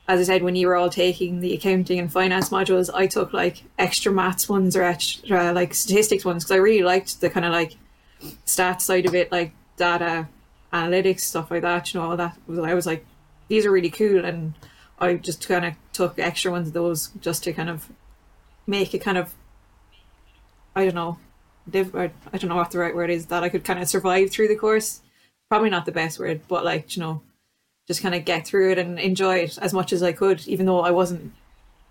as 0.07 0.19
I 0.19 0.23
said, 0.23 0.43
when 0.43 0.55
you 0.55 0.67
were 0.67 0.75
all 0.75 0.89
taking 0.89 1.39
the 1.39 1.53
accounting 1.53 1.99
and 1.99 2.11
finance 2.11 2.49
modules, 2.49 2.89
I 2.93 3.07
took 3.07 3.31
like 3.31 3.63
extra 3.79 4.11
maths 4.11 4.49
ones 4.49 4.75
or 4.75 4.83
extra 4.83 5.53
like 5.53 5.73
statistics 5.73 6.25
ones 6.25 6.43
because 6.43 6.51
I 6.51 6.57
really 6.57 6.83
liked 6.83 7.21
the 7.21 7.29
kind 7.29 7.45
of 7.45 7.53
like 7.53 7.77
stats 8.45 8.81
side 8.81 9.05
of 9.05 9.15
it, 9.15 9.31
like 9.31 9.53
data 9.77 10.27
analytics 10.73 11.21
stuff 11.21 11.51
like 11.51 11.61
that. 11.61 11.93
You 11.93 11.99
know, 11.99 12.09
all 12.11 12.17
that. 12.17 12.37
I 12.49 12.73
was 12.73 12.85
like, 12.85 13.05
these 13.47 13.65
are 13.65 13.71
really 13.71 13.89
cool, 13.89 14.25
and 14.25 14.53
I 14.99 15.15
just 15.15 15.47
kind 15.47 15.65
of 15.65 15.73
took 15.93 16.19
extra 16.19 16.51
ones 16.51 16.67
of 16.69 16.73
those 16.73 17.09
just 17.19 17.43
to 17.43 17.53
kind 17.53 17.69
of 17.69 17.89
make 18.67 18.93
it 18.93 18.99
kind 18.99 19.17
of, 19.17 19.33
I 20.75 20.85
don't 20.85 20.95
know, 20.95 21.17
live. 21.71 21.95
I 21.95 22.11
don't 22.33 22.49
know 22.49 22.55
what 22.55 22.71
the 22.71 22.79
right 22.79 22.95
word 22.95 23.09
is 23.09 23.27
that 23.27 23.43
I 23.43 23.49
could 23.49 23.63
kind 23.63 23.81
of 23.81 23.89
survive 23.89 24.31
through 24.31 24.47
the 24.47 24.55
course. 24.55 25.01
Probably 25.49 25.69
not 25.69 25.85
the 25.85 25.91
best 25.91 26.19
word, 26.19 26.41
but 26.47 26.63
like 26.63 26.95
you 26.95 27.01
know 27.01 27.21
just 27.87 28.01
kind 28.01 28.15
of 28.15 28.25
get 28.25 28.47
through 28.47 28.71
it 28.71 28.77
and 28.77 28.99
enjoy 28.99 29.39
it 29.39 29.57
as 29.57 29.73
much 29.73 29.91
as 29.91 30.03
I 30.03 30.13
could, 30.13 30.47
even 30.47 30.65
though 30.65 30.81
I 30.81 30.91
wasn't 30.91 31.33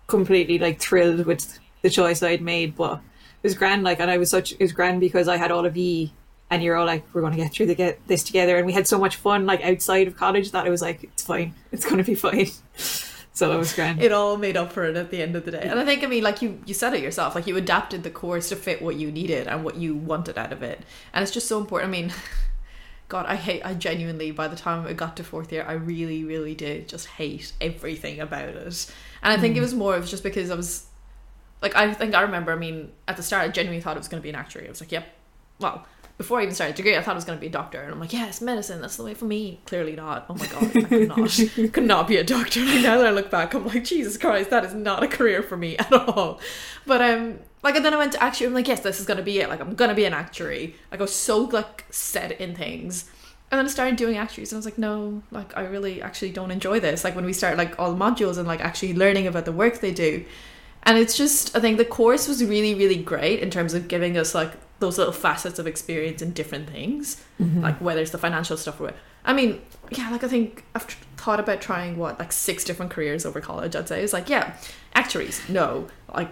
completely 0.07 0.57
like 0.57 0.79
thrilled 0.79 1.25
with 1.25 1.59
the 1.83 1.89
choice 1.89 2.23
I'd 2.23 2.41
made. 2.41 2.75
But 2.75 2.95
it 2.95 3.43
was 3.43 3.53
grand, 3.55 3.83
like, 3.83 3.99
and 3.99 4.09
I 4.09 4.17
was 4.17 4.29
such 4.29 4.53
it 4.53 4.59
was 4.59 4.71
grand 4.71 4.99
because 4.99 5.27
I 5.27 5.37
had 5.37 5.51
all 5.51 5.65
of 5.65 5.77
you, 5.77 6.09
and 6.51 6.61
you're 6.61 6.75
all 6.75 6.85
like, 6.85 7.03
we're 7.13 7.21
going 7.21 7.31
to 7.31 7.37
get 7.37 7.53
through 7.53 7.67
the 7.67 7.75
get 7.75 8.05
this 8.07 8.23
together, 8.23 8.57
and 8.57 8.67
we 8.67 8.73
had 8.73 8.85
so 8.85 8.99
much 8.99 9.15
fun 9.15 9.45
like 9.45 9.63
outside 9.63 10.07
of 10.07 10.17
college 10.17 10.51
that 10.51 10.67
I 10.67 10.69
was 10.69 10.81
like, 10.81 11.01
it's 11.01 11.23
fine, 11.23 11.55
it's 11.71 11.85
going 11.85 11.97
to 11.97 12.03
be 12.03 12.13
fine. 12.13 12.47
so 12.75 13.53
it 13.53 13.57
was 13.57 13.73
grand. 13.73 14.03
It 14.03 14.11
all 14.11 14.35
made 14.35 14.57
up 14.57 14.73
for 14.73 14.83
it 14.83 14.97
at 14.97 15.09
the 15.09 15.21
end 15.21 15.37
of 15.37 15.45
the 15.45 15.51
day, 15.51 15.61
and 15.63 15.79
I 15.79 15.85
think 15.85 16.03
I 16.03 16.07
mean, 16.07 16.23
like 16.23 16.41
you 16.41 16.61
you 16.65 16.73
said 16.73 16.93
it 16.93 17.01
yourself, 17.01 17.33
like 17.33 17.47
you 17.47 17.55
adapted 17.55 18.03
the 18.03 18.11
course 18.11 18.49
to 18.49 18.57
fit 18.57 18.81
what 18.81 18.97
you 18.97 19.11
needed 19.11 19.47
and 19.47 19.63
what 19.63 19.77
you 19.77 19.95
wanted 19.95 20.37
out 20.37 20.51
of 20.51 20.61
it, 20.61 20.81
and 21.13 21.23
it's 21.23 21.31
just 21.31 21.47
so 21.47 21.57
important. 21.57 21.89
I 21.89 21.91
mean. 21.91 22.13
God, 23.07 23.25
I 23.25 23.35
hate. 23.35 23.61
I 23.65 23.73
genuinely, 23.73 24.31
by 24.31 24.47
the 24.47 24.55
time 24.55 24.87
I 24.87 24.93
got 24.93 25.17
to 25.17 25.23
fourth 25.25 25.51
year, 25.51 25.65
I 25.67 25.73
really, 25.73 26.23
really 26.23 26.55
did 26.55 26.87
just 26.87 27.07
hate 27.07 27.51
everything 27.59 28.21
about 28.21 28.47
it. 28.47 28.55
And 29.21 29.33
I 29.33 29.35
think 29.35 29.55
mm. 29.55 29.57
it 29.57 29.59
was 29.59 29.73
more 29.73 29.97
of 29.97 30.07
just 30.07 30.23
because 30.23 30.49
I 30.49 30.55
was, 30.55 30.85
like, 31.61 31.75
I 31.75 31.93
think 31.93 32.15
I 32.15 32.21
remember. 32.21 32.53
I 32.53 32.55
mean, 32.55 32.89
at 33.09 33.17
the 33.17 33.23
start, 33.23 33.43
I 33.43 33.49
genuinely 33.49 33.81
thought 33.81 33.97
it 33.97 33.99
was 33.99 34.07
going 34.07 34.21
to 34.21 34.23
be 34.23 34.29
an 34.29 34.35
actuary. 34.35 34.65
I 34.65 34.69
was 34.69 34.79
like, 34.79 34.93
yep. 34.93 35.09
Well, 35.59 35.85
before 36.21 36.39
I 36.39 36.43
even 36.43 36.53
started 36.53 36.75
degree, 36.75 36.95
I 36.95 37.01
thought 37.01 37.13
I 37.13 37.15
was 37.15 37.25
going 37.25 37.39
to 37.39 37.41
be 37.41 37.47
a 37.47 37.51
doctor, 37.51 37.81
and 37.81 37.91
I'm 37.91 37.99
like, 37.99 38.13
yes, 38.13 38.41
medicine. 38.41 38.79
That's 38.79 38.95
the 38.95 39.03
way 39.03 39.15
for 39.15 39.25
me. 39.25 39.59
Clearly 39.65 39.95
not. 39.95 40.27
Oh 40.29 40.35
my 40.35 40.45
god, 40.45 40.77
I 40.77 40.83
could 40.83 41.07
not, 41.07 41.49
could 41.73 41.83
not 41.83 42.07
be 42.07 42.17
a 42.17 42.23
doctor. 42.23 42.63
Like 42.63 42.83
now 42.83 42.99
that 42.99 43.07
I 43.07 43.09
look 43.09 43.31
back, 43.31 43.55
I'm 43.55 43.65
like, 43.65 43.83
Jesus 43.83 44.19
Christ, 44.19 44.51
that 44.51 44.63
is 44.63 44.75
not 44.75 45.01
a 45.01 45.07
career 45.07 45.41
for 45.41 45.57
me 45.57 45.77
at 45.79 45.91
all. 45.91 46.39
But 46.85 47.01
um, 47.01 47.39
like 47.63 47.75
and 47.75 47.83
then 47.83 47.95
I 47.95 47.97
went 47.97 48.11
to 48.11 48.23
actuary. 48.23 48.49
I'm 48.49 48.53
like, 48.53 48.67
yes, 48.67 48.81
this 48.81 48.99
is 48.99 49.07
gonna 49.07 49.23
be 49.23 49.39
it. 49.39 49.49
Like 49.49 49.61
I'm 49.61 49.73
gonna 49.73 49.95
be 49.95 50.05
an 50.05 50.13
actuary. 50.13 50.75
Like 50.91 50.99
I 50.99 51.03
was 51.03 51.15
so 51.15 51.39
like 51.45 51.85
set 51.89 52.39
in 52.39 52.55
things. 52.55 53.09
And 53.49 53.57
then 53.57 53.65
I 53.65 53.69
started 53.69 53.95
doing 53.95 54.17
actuaries 54.17 54.51
and 54.51 54.57
I 54.57 54.59
was 54.59 54.65
like, 54.65 54.77
no, 54.77 55.23
like 55.31 55.57
I 55.57 55.61
really 55.61 56.03
actually 56.03 56.31
don't 56.31 56.51
enjoy 56.51 56.79
this. 56.79 57.03
Like 57.03 57.15
when 57.15 57.25
we 57.25 57.33
start 57.33 57.57
like 57.57 57.79
all 57.79 57.91
the 57.91 57.99
modules 57.99 58.37
and 58.37 58.47
like 58.47 58.61
actually 58.61 58.93
learning 58.93 59.25
about 59.25 59.45
the 59.45 59.51
work 59.51 59.79
they 59.79 59.91
do. 59.91 60.23
And 60.83 60.99
it's 60.99 61.17
just 61.17 61.55
I 61.55 61.59
think 61.59 61.77
the 61.79 61.85
course 61.85 62.27
was 62.27 62.43
really, 62.43 62.75
really 62.75 63.01
great 63.01 63.39
in 63.39 63.49
terms 63.49 63.73
of 63.73 63.87
giving 63.87 64.17
us 64.19 64.35
like 64.35 64.51
those 64.81 64.97
little 64.97 65.13
facets 65.13 65.59
of 65.59 65.67
experience 65.67 66.21
in 66.21 66.33
different 66.33 66.69
things. 66.69 67.23
Mm-hmm. 67.39 67.61
Like 67.61 67.79
whether 67.79 68.01
it's 68.01 68.11
the 68.11 68.17
financial 68.17 68.57
stuff 68.57 68.81
or 68.81 68.93
I 69.23 69.33
mean, 69.33 69.61
yeah, 69.91 70.09
like 70.09 70.23
I 70.23 70.27
think 70.27 70.65
I've 70.75 70.83
thought 71.15 71.39
about 71.39 71.61
trying 71.61 71.97
what, 71.97 72.19
like 72.19 72.31
six 72.31 72.63
different 72.63 72.91
careers 72.91 73.25
over 73.25 73.39
college, 73.39 73.75
I'd 73.75 73.87
say. 73.87 74.03
It's 74.03 74.13
like, 74.13 74.27
yeah, 74.29 74.57
actuaries, 74.93 75.47
no. 75.47 75.87
Like 76.13 76.29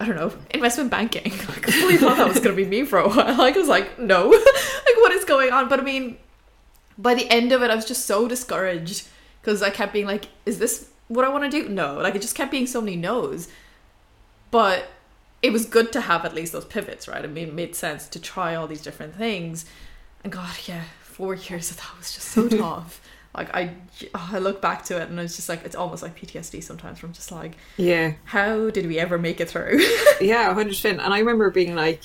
I 0.00 0.06
don't 0.06 0.16
know, 0.16 0.32
investment 0.50 0.90
banking. 0.90 1.32
Like, 1.48 1.68
I 1.68 1.76
really 1.76 1.96
thought 1.96 2.16
that 2.16 2.28
was 2.28 2.40
going 2.40 2.56
to 2.56 2.62
be 2.62 2.68
me 2.68 2.84
for 2.84 2.98
a 2.98 3.08
while. 3.08 3.36
Like, 3.38 3.54
I 3.54 3.58
was 3.58 3.68
like, 3.68 3.98
no, 3.98 4.28
like, 4.28 4.96
what 4.96 5.12
is 5.12 5.24
going 5.24 5.52
on? 5.52 5.68
But 5.68 5.80
I 5.80 5.82
mean, 5.82 6.18
by 6.98 7.14
the 7.14 7.30
end 7.30 7.52
of 7.52 7.62
it, 7.62 7.70
I 7.70 7.74
was 7.76 7.84
just 7.84 8.04
so 8.04 8.26
discouraged 8.26 9.06
because 9.40 9.62
I 9.62 9.70
kept 9.70 9.92
being 9.92 10.06
like, 10.06 10.26
is 10.44 10.58
this 10.58 10.90
what 11.08 11.24
I 11.24 11.28
want 11.28 11.44
to 11.44 11.50
do? 11.50 11.68
No. 11.68 11.94
Like, 11.94 12.16
it 12.16 12.22
just 12.22 12.34
kept 12.34 12.50
being 12.50 12.66
so 12.66 12.80
many 12.80 12.96
no's. 12.96 13.48
But 14.50 14.88
it 15.44 15.52
was 15.52 15.66
good 15.66 15.92
to 15.92 16.00
have 16.00 16.24
at 16.24 16.34
least 16.34 16.54
those 16.54 16.64
pivots, 16.64 17.06
right? 17.06 17.22
I 17.22 17.26
mean, 17.26 17.48
it 17.48 17.54
made 17.54 17.74
sense 17.76 18.08
to 18.08 18.18
try 18.18 18.54
all 18.54 18.66
these 18.66 18.80
different 18.80 19.14
things. 19.14 19.66
And 20.22 20.32
God, 20.32 20.54
yeah, 20.64 20.84
four 21.02 21.34
years 21.48 21.70
of 21.70 21.76
that 21.76 21.98
was 21.98 22.14
just 22.14 22.28
so 22.28 22.48
tough. 22.62 23.02
Like 23.36 23.54
I, 23.54 23.74
oh, 24.14 24.30
I 24.32 24.38
look 24.38 24.62
back 24.62 24.84
to 24.86 24.96
it 25.02 25.10
and 25.10 25.20
it's 25.20 25.36
just 25.36 25.50
like 25.50 25.62
it's 25.64 25.76
almost 25.76 26.02
like 26.02 26.18
PTSD 26.18 26.62
sometimes 26.62 26.98
from 26.98 27.12
just 27.12 27.30
like 27.30 27.56
yeah. 27.76 28.12
how 28.24 28.70
did 28.70 28.86
we 28.86 28.98
ever 28.98 29.18
make 29.18 29.40
it 29.40 29.50
through? 29.50 29.80
Yeah 30.20 30.54
100% 30.54 30.84
and 30.84 31.00
I 31.00 31.18
remember 31.18 31.50
being 31.50 31.74
like 31.74 32.04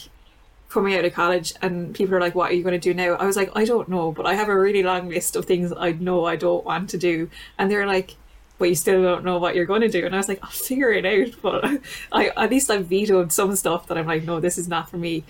coming 0.69 0.95
out 0.95 1.05
of 1.05 1.13
college 1.13 1.53
and 1.61 1.93
people 1.93 2.15
are 2.15 2.19
like 2.19 2.33
what 2.33 2.49
are 2.49 2.55
you 2.55 2.63
going 2.63 2.73
to 2.73 2.79
do 2.79 2.95
now? 2.95 3.13
I 3.13 3.27
was 3.27 3.37
like 3.37 3.51
I 3.55 3.63
don't 3.63 3.87
know 3.89 4.11
but 4.11 4.25
I 4.25 4.33
have 4.33 4.49
a 4.49 4.59
really 4.59 4.81
long 4.81 5.07
list 5.07 5.35
of 5.35 5.45
things 5.45 5.71
I 5.71 5.91
know 5.91 6.25
I 6.25 6.35
don't 6.35 6.65
want 6.65 6.89
to 6.89 6.97
do. 6.97 7.29
And 7.59 7.69
they're 7.69 7.85
like 7.85 8.15
but 8.59 8.69
you 8.69 8.75
still 8.75 9.01
don't 9.01 9.25
know 9.25 9.39
what 9.39 9.55
you're 9.55 9.65
going 9.65 9.81
to 9.81 9.89
do. 9.89 10.05
And 10.05 10.13
I 10.13 10.19
was 10.19 10.27
like 10.27 10.39
I'll 10.43 10.49
figure 10.51 10.91
it 10.91 11.05
out 11.05 11.41
but 11.41 11.81
I 12.11 12.27
at 12.37 12.51
least 12.51 12.69
I've 12.69 12.85
vetoed 12.85 13.31
some 13.31 13.55
stuff 13.55 13.87
that 13.87 13.97
I'm 13.97 14.05
like 14.05 14.23
no 14.23 14.39
this 14.39 14.57
is 14.57 14.67
not 14.67 14.89
for 14.89 14.97
me. 14.97 15.23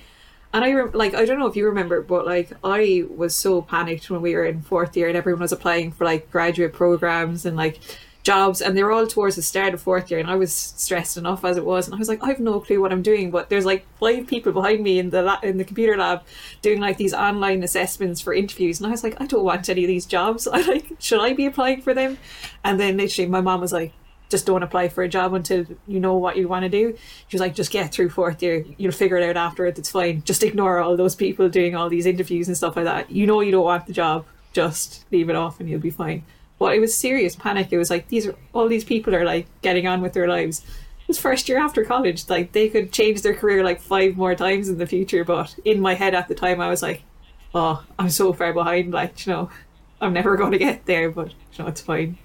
And 0.51 0.65
I 0.65 0.71
re- 0.71 0.91
like 0.93 1.13
I 1.13 1.25
don't 1.25 1.39
know 1.39 1.47
if 1.47 1.55
you 1.55 1.65
remember, 1.65 2.01
but 2.01 2.25
like 2.25 2.51
I 2.63 3.05
was 3.15 3.35
so 3.35 3.61
panicked 3.61 4.09
when 4.09 4.21
we 4.21 4.35
were 4.35 4.45
in 4.45 4.61
fourth 4.61 4.97
year 4.97 5.07
and 5.07 5.15
everyone 5.15 5.41
was 5.41 5.51
applying 5.51 5.91
for 5.91 6.05
like 6.05 6.31
graduate 6.31 6.73
programs 6.73 7.45
and 7.45 7.55
like 7.55 7.79
jobs, 8.29 8.61
and 8.61 8.77
they 8.77 8.83
were 8.83 8.91
all 8.91 9.07
towards 9.07 9.35
the 9.35 9.41
start 9.41 9.73
of 9.73 9.81
fourth 9.81 10.11
year, 10.11 10.19
and 10.19 10.29
I 10.29 10.35
was 10.35 10.53
stressed 10.53 11.17
enough 11.17 11.43
as 11.43 11.57
it 11.57 11.65
was, 11.65 11.87
and 11.87 11.95
I 11.95 11.97
was 11.97 12.07
like, 12.07 12.23
I 12.23 12.27
have 12.27 12.39
no 12.39 12.59
clue 12.59 12.79
what 12.79 12.91
I'm 12.91 13.01
doing, 13.01 13.31
but 13.31 13.49
there's 13.49 13.65
like 13.65 13.87
five 13.99 14.27
people 14.27 14.51
behind 14.51 14.83
me 14.83 14.99
in 14.99 15.09
the 15.09 15.23
la- 15.23 15.39
in 15.41 15.57
the 15.57 15.63
computer 15.63 15.97
lab 15.97 16.21
doing 16.61 16.79
like 16.79 16.97
these 16.97 17.15
online 17.15 17.63
assessments 17.63 18.21
for 18.21 18.31
interviews, 18.31 18.79
and 18.79 18.85
I 18.85 18.91
was 18.91 19.03
like, 19.03 19.19
I 19.19 19.25
don't 19.25 19.43
want 19.43 19.67
any 19.67 19.83
of 19.83 19.87
these 19.87 20.05
jobs. 20.05 20.47
I 20.53 20.61
like, 20.61 20.91
should 20.99 21.19
I 21.19 21.33
be 21.33 21.47
applying 21.47 21.81
for 21.81 21.95
them? 21.95 22.19
And 22.63 22.79
then 22.79 22.97
literally, 22.97 23.27
my 23.27 23.41
mom 23.41 23.61
was 23.61 23.73
like, 23.73 23.93
just 24.29 24.45
don't 24.45 24.61
apply 24.61 24.89
for 24.89 25.03
a 25.03 25.09
job 25.09 25.33
until 25.33 25.65
you 25.87 25.99
know 25.99 26.13
what 26.13 26.37
you 26.37 26.47
want 26.47 26.63
to 26.65 26.69
do. 26.69 26.95
She 27.27 27.35
was 27.35 27.41
like, 27.41 27.55
just 27.55 27.71
get 27.71 27.91
through 27.91 28.11
fourth 28.11 28.43
year. 28.43 28.63
You'll 28.77 28.91
figure 28.91 29.17
it 29.17 29.27
out 29.27 29.37
afterwards. 29.37 29.79
It's 29.79 29.89
fine. 29.89 30.21
Just 30.23 30.43
ignore 30.43 30.77
all 30.77 30.95
those 30.95 31.15
people 31.15 31.49
doing 31.49 31.75
all 31.75 31.89
these 31.89 32.05
interviews 32.05 32.47
and 32.47 32.55
stuff 32.55 32.75
like 32.75 32.85
that. 32.85 33.09
You 33.09 33.25
know 33.25 33.41
you 33.41 33.51
don't 33.51 33.63
want 33.63 33.87
the 33.87 33.93
job. 33.93 34.27
Just 34.53 35.03
leave 35.11 35.31
it 35.31 35.35
off 35.35 35.59
and 35.59 35.67
you'll 35.67 35.79
be 35.79 35.89
fine. 35.89 36.25
But 36.59 36.75
it 36.75 36.79
was 36.79 36.95
serious 36.95 37.35
panic. 37.35 37.69
It 37.71 37.77
was 37.77 37.89
like 37.89 38.09
these 38.09 38.27
are 38.27 38.35
all 38.53 38.67
these 38.67 38.83
people 38.83 39.15
are 39.15 39.25
like 39.25 39.47
getting 39.61 39.87
on 39.87 40.01
with 40.01 40.13
their 40.13 40.27
lives. 40.27 40.59
It 40.59 41.07
was 41.07 41.17
first 41.17 41.49
year 41.49 41.57
after 41.57 41.83
college. 41.83 42.29
Like 42.29 42.51
they 42.51 42.69
could 42.69 42.91
change 42.91 43.21
their 43.21 43.33
career 43.33 43.63
like 43.63 43.81
five 43.81 44.17
more 44.17 44.35
times 44.35 44.69
in 44.69 44.77
the 44.77 44.85
future. 44.85 45.23
But 45.23 45.55
in 45.65 45.79
my 45.79 45.95
head 45.95 46.13
at 46.13 46.27
the 46.27 46.35
time, 46.35 46.61
I 46.61 46.69
was 46.69 46.83
like, 46.83 47.01
oh, 47.55 47.83
I'm 47.97 48.09
so 48.09 48.33
far 48.33 48.53
behind. 48.53 48.93
Like 48.93 49.25
you 49.25 49.33
know, 49.33 49.49
I'm 50.01 50.13
never 50.13 50.37
going 50.37 50.51
to 50.51 50.59
get 50.59 50.85
there. 50.85 51.09
But 51.09 51.29
you 51.29 51.63
know, 51.63 51.67
it's 51.67 51.81
fine 51.81 52.17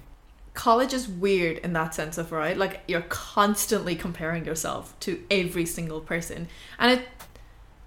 college 0.55 0.93
is 0.93 1.07
weird 1.07 1.57
in 1.59 1.73
that 1.73 1.93
sense 1.93 2.17
of 2.17 2.31
right 2.31 2.57
like 2.57 2.81
you're 2.87 3.01
constantly 3.01 3.93
comparing 3.93 4.45
yourself 4.45 4.97
to 5.01 5.21
every 5.29 5.65
single 5.65 5.99
person 5.99 6.47
and 6.79 6.93
it 6.93 7.07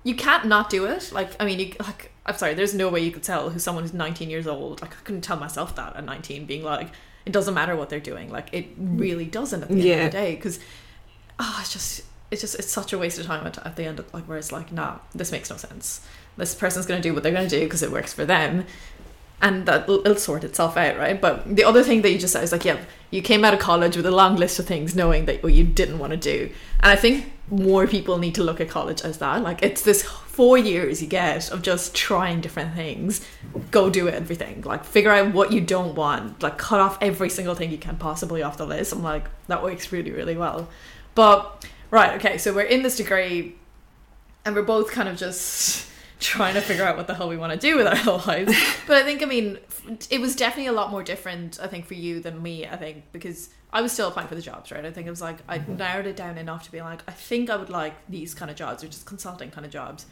you 0.04 0.14
can't 0.14 0.44
not 0.44 0.70
do 0.70 0.84
it 0.84 1.10
like 1.10 1.30
i 1.40 1.46
mean 1.46 1.58
you 1.58 1.72
like 1.80 2.12
I'm 2.28 2.36
sorry, 2.36 2.52
there's 2.52 2.74
no 2.74 2.90
way 2.90 3.00
you 3.00 3.10
could 3.10 3.22
tell 3.22 3.48
who 3.48 3.58
someone 3.58 3.84
who's 3.84 3.94
19 3.94 4.28
years 4.28 4.46
old. 4.46 4.82
Like 4.82 4.92
I 4.92 5.00
couldn't 5.02 5.22
tell 5.22 5.38
myself 5.38 5.74
that 5.76 5.96
at 5.96 6.04
19, 6.04 6.44
being 6.44 6.62
like, 6.62 6.90
it 7.24 7.32
doesn't 7.32 7.54
matter 7.54 7.74
what 7.74 7.88
they're 7.88 8.00
doing. 8.00 8.30
Like 8.30 8.50
it 8.52 8.68
really 8.76 9.24
doesn't 9.24 9.62
at 9.62 9.68
the 9.68 9.92
end 9.92 10.02
of 10.02 10.12
the 10.12 10.18
day 10.18 10.34
because, 10.34 10.58
oh, 11.38 11.40
ah, 11.40 11.60
it's 11.62 11.72
just 11.72 12.02
it's 12.30 12.42
just 12.42 12.54
it's 12.56 12.70
such 12.70 12.92
a 12.92 12.98
waste 12.98 13.18
of 13.18 13.24
time 13.24 13.46
at, 13.46 13.58
at 13.66 13.76
the 13.76 13.84
end 13.84 13.98
of 13.98 14.12
like 14.12 14.24
where 14.24 14.36
it's 14.36 14.52
like, 14.52 14.70
nah, 14.70 14.98
this 15.14 15.32
makes 15.32 15.48
no 15.48 15.56
sense. 15.56 16.06
This 16.36 16.54
person's 16.54 16.84
gonna 16.84 17.00
do 17.00 17.14
what 17.14 17.22
they're 17.22 17.32
gonna 17.32 17.48
do 17.48 17.64
because 17.64 17.82
it 17.82 17.90
works 17.90 18.12
for 18.12 18.26
them. 18.26 18.66
And 19.40 19.66
that 19.66 19.88
it'll 19.88 20.16
sort 20.16 20.44
itself 20.44 20.76
out, 20.76 20.98
right? 20.98 21.18
But 21.18 21.56
the 21.56 21.64
other 21.64 21.82
thing 21.82 22.02
that 22.02 22.10
you 22.10 22.18
just 22.18 22.32
said 22.32 22.42
is 22.42 22.50
like, 22.50 22.64
yeah, 22.64 22.78
you 23.10 23.22
came 23.22 23.44
out 23.44 23.54
of 23.54 23.60
college 23.60 23.96
with 23.96 24.04
a 24.04 24.10
long 24.10 24.34
list 24.36 24.58
of 24.58 24.66
things, 24.66 24.96
knowing 24.96 25.26
that 25.26 25.42
what 25.44 25.54
you 25.54 25.64
didn't 25.64 26.00
want 26.00 26.10
to 26.10 26.16
do. 26.16 26.50
And 26.80 26.90
I 26.90 26.96
think 26.96 27.32
more 27.50 27.86
people 27.86 28.18
need 28.18 28.34
to 28.34 28.42
look 28.42 28.60
at 28.60 28.68
college 28.68 29.02
as 29.02 29.18
that. 29.18 29.42
Like, 29.42 29.62
it's 29.62 29.82
this 29.82 30.02
four 30.02 30.58
years 30.58 31.00
you 31.02 31.08
get 31.08 31.50
of 31.50 31.62
just 31.62 31.94
trying 31.94 32.40
different 32.40 32.74
things. 32.74 33.26
Go 33.70 33.90
do 33.90 34.08
everything. 34.08 34.62
Like, 34.62 34.84
figure 34.84 35.10
out 35.10 35.32
what 35.32 35.52
you 35.52 35.60
don't 35.60 35.94
want. 35.94 36.42
Like, 36.42 36.58
cut 36.58 36.80
off 36.80 36.98
every 37.00 37.30
single 37.30 37.54
thing 37.54 37.70
you 37.70 37.78
can 37.78 37.96
possibly 37.96 38.42
off 38.42 38.56
the 38.56 38.66
list. 38.66 38.92
I'm 38.92 39.02
like, 39.02 39.24
that 39.46 39.62
works 39.62 39.90
really, 39.92 40.10
really 40.10 40.36
well. 40.36 40.68
But 41.14 41.66
right, 41.90 42.14
okay, 42.16 42.38
so 42.38 42.54
we're 42.54 42.62
in 42.62 42.82
this 42.82 42.96
degree, 42.96 43.56
and 44.44 44.54
we're 44.54 44.62
both 44.62 44.90
kind 44.90 45.08
of 45.08 45.16
just 45.16 45.88
trying 46.20 46.54
to 46.54 46.60
figure 46.60 46.84
out 46.84 46.96
what 46.96 47.06
the 47.06 47.14
hell 47.14 47.28
we 47.28 47.36
want 47.36 47.52
to 47.52 47.58
do 47.58 47.76
with 47.76 47.86
our 47.86 48.18
lives. 48.26 48.54
But 48.86 48.96
I 48.96 49.02
think, 49.04 49.22
I 49.22 49.26
mean, 49.26 49.58
it 50.10 50.20
was 50.20 50.34
definitely 50.34 50.66
a 50.66 50.72
lot 50.72 50.90
more 50.90 51.02
different, 51.02 51.58
I 51.62 51.66
think, 51.66 51.86
for 51.86 51.94
you 51.94 52.20
than 52.20 52.42
me, 52.42 52.66
I 52.66 52.76
think, 52.76 53.04
because 53.12 53.50
I 53.72 53.82
was 53.82 53.92
still 53.92 54.08
applying 54.08 54.28
for 54.28 54.34
the 54.34 54.42
jobs, 54.42 54.72
right? 54.72 54.84
I 54.84 54.90
think 54.90 55.06
it 55.06 55.10
was 55.10 55.20
like, 55.20 55.38
I 55.48 55.58
mm-hmm. 55.58 55.76
narrowed 55.76 56.06
it 56.06 56.16
down 56.16 56.38
enough 56.38 56.64
to 56.64 56.72
be 56.72 56.80
like, 56.80 57.02
I 57.06 57.12
think 57.12 57.50
I 57.50 57.56
would 57.56 57.70
like 57.70 57.94
these 58.08 58.34
kind 58.34 58.50
of 58.50 58.56
jobs, 58.56 58.82
or 58.82 58.88
just 58.88 59.06
consulting 59.06 59.50
kind 59.50 59.64
of 59.64 59.72
jobs. 59.72 60.06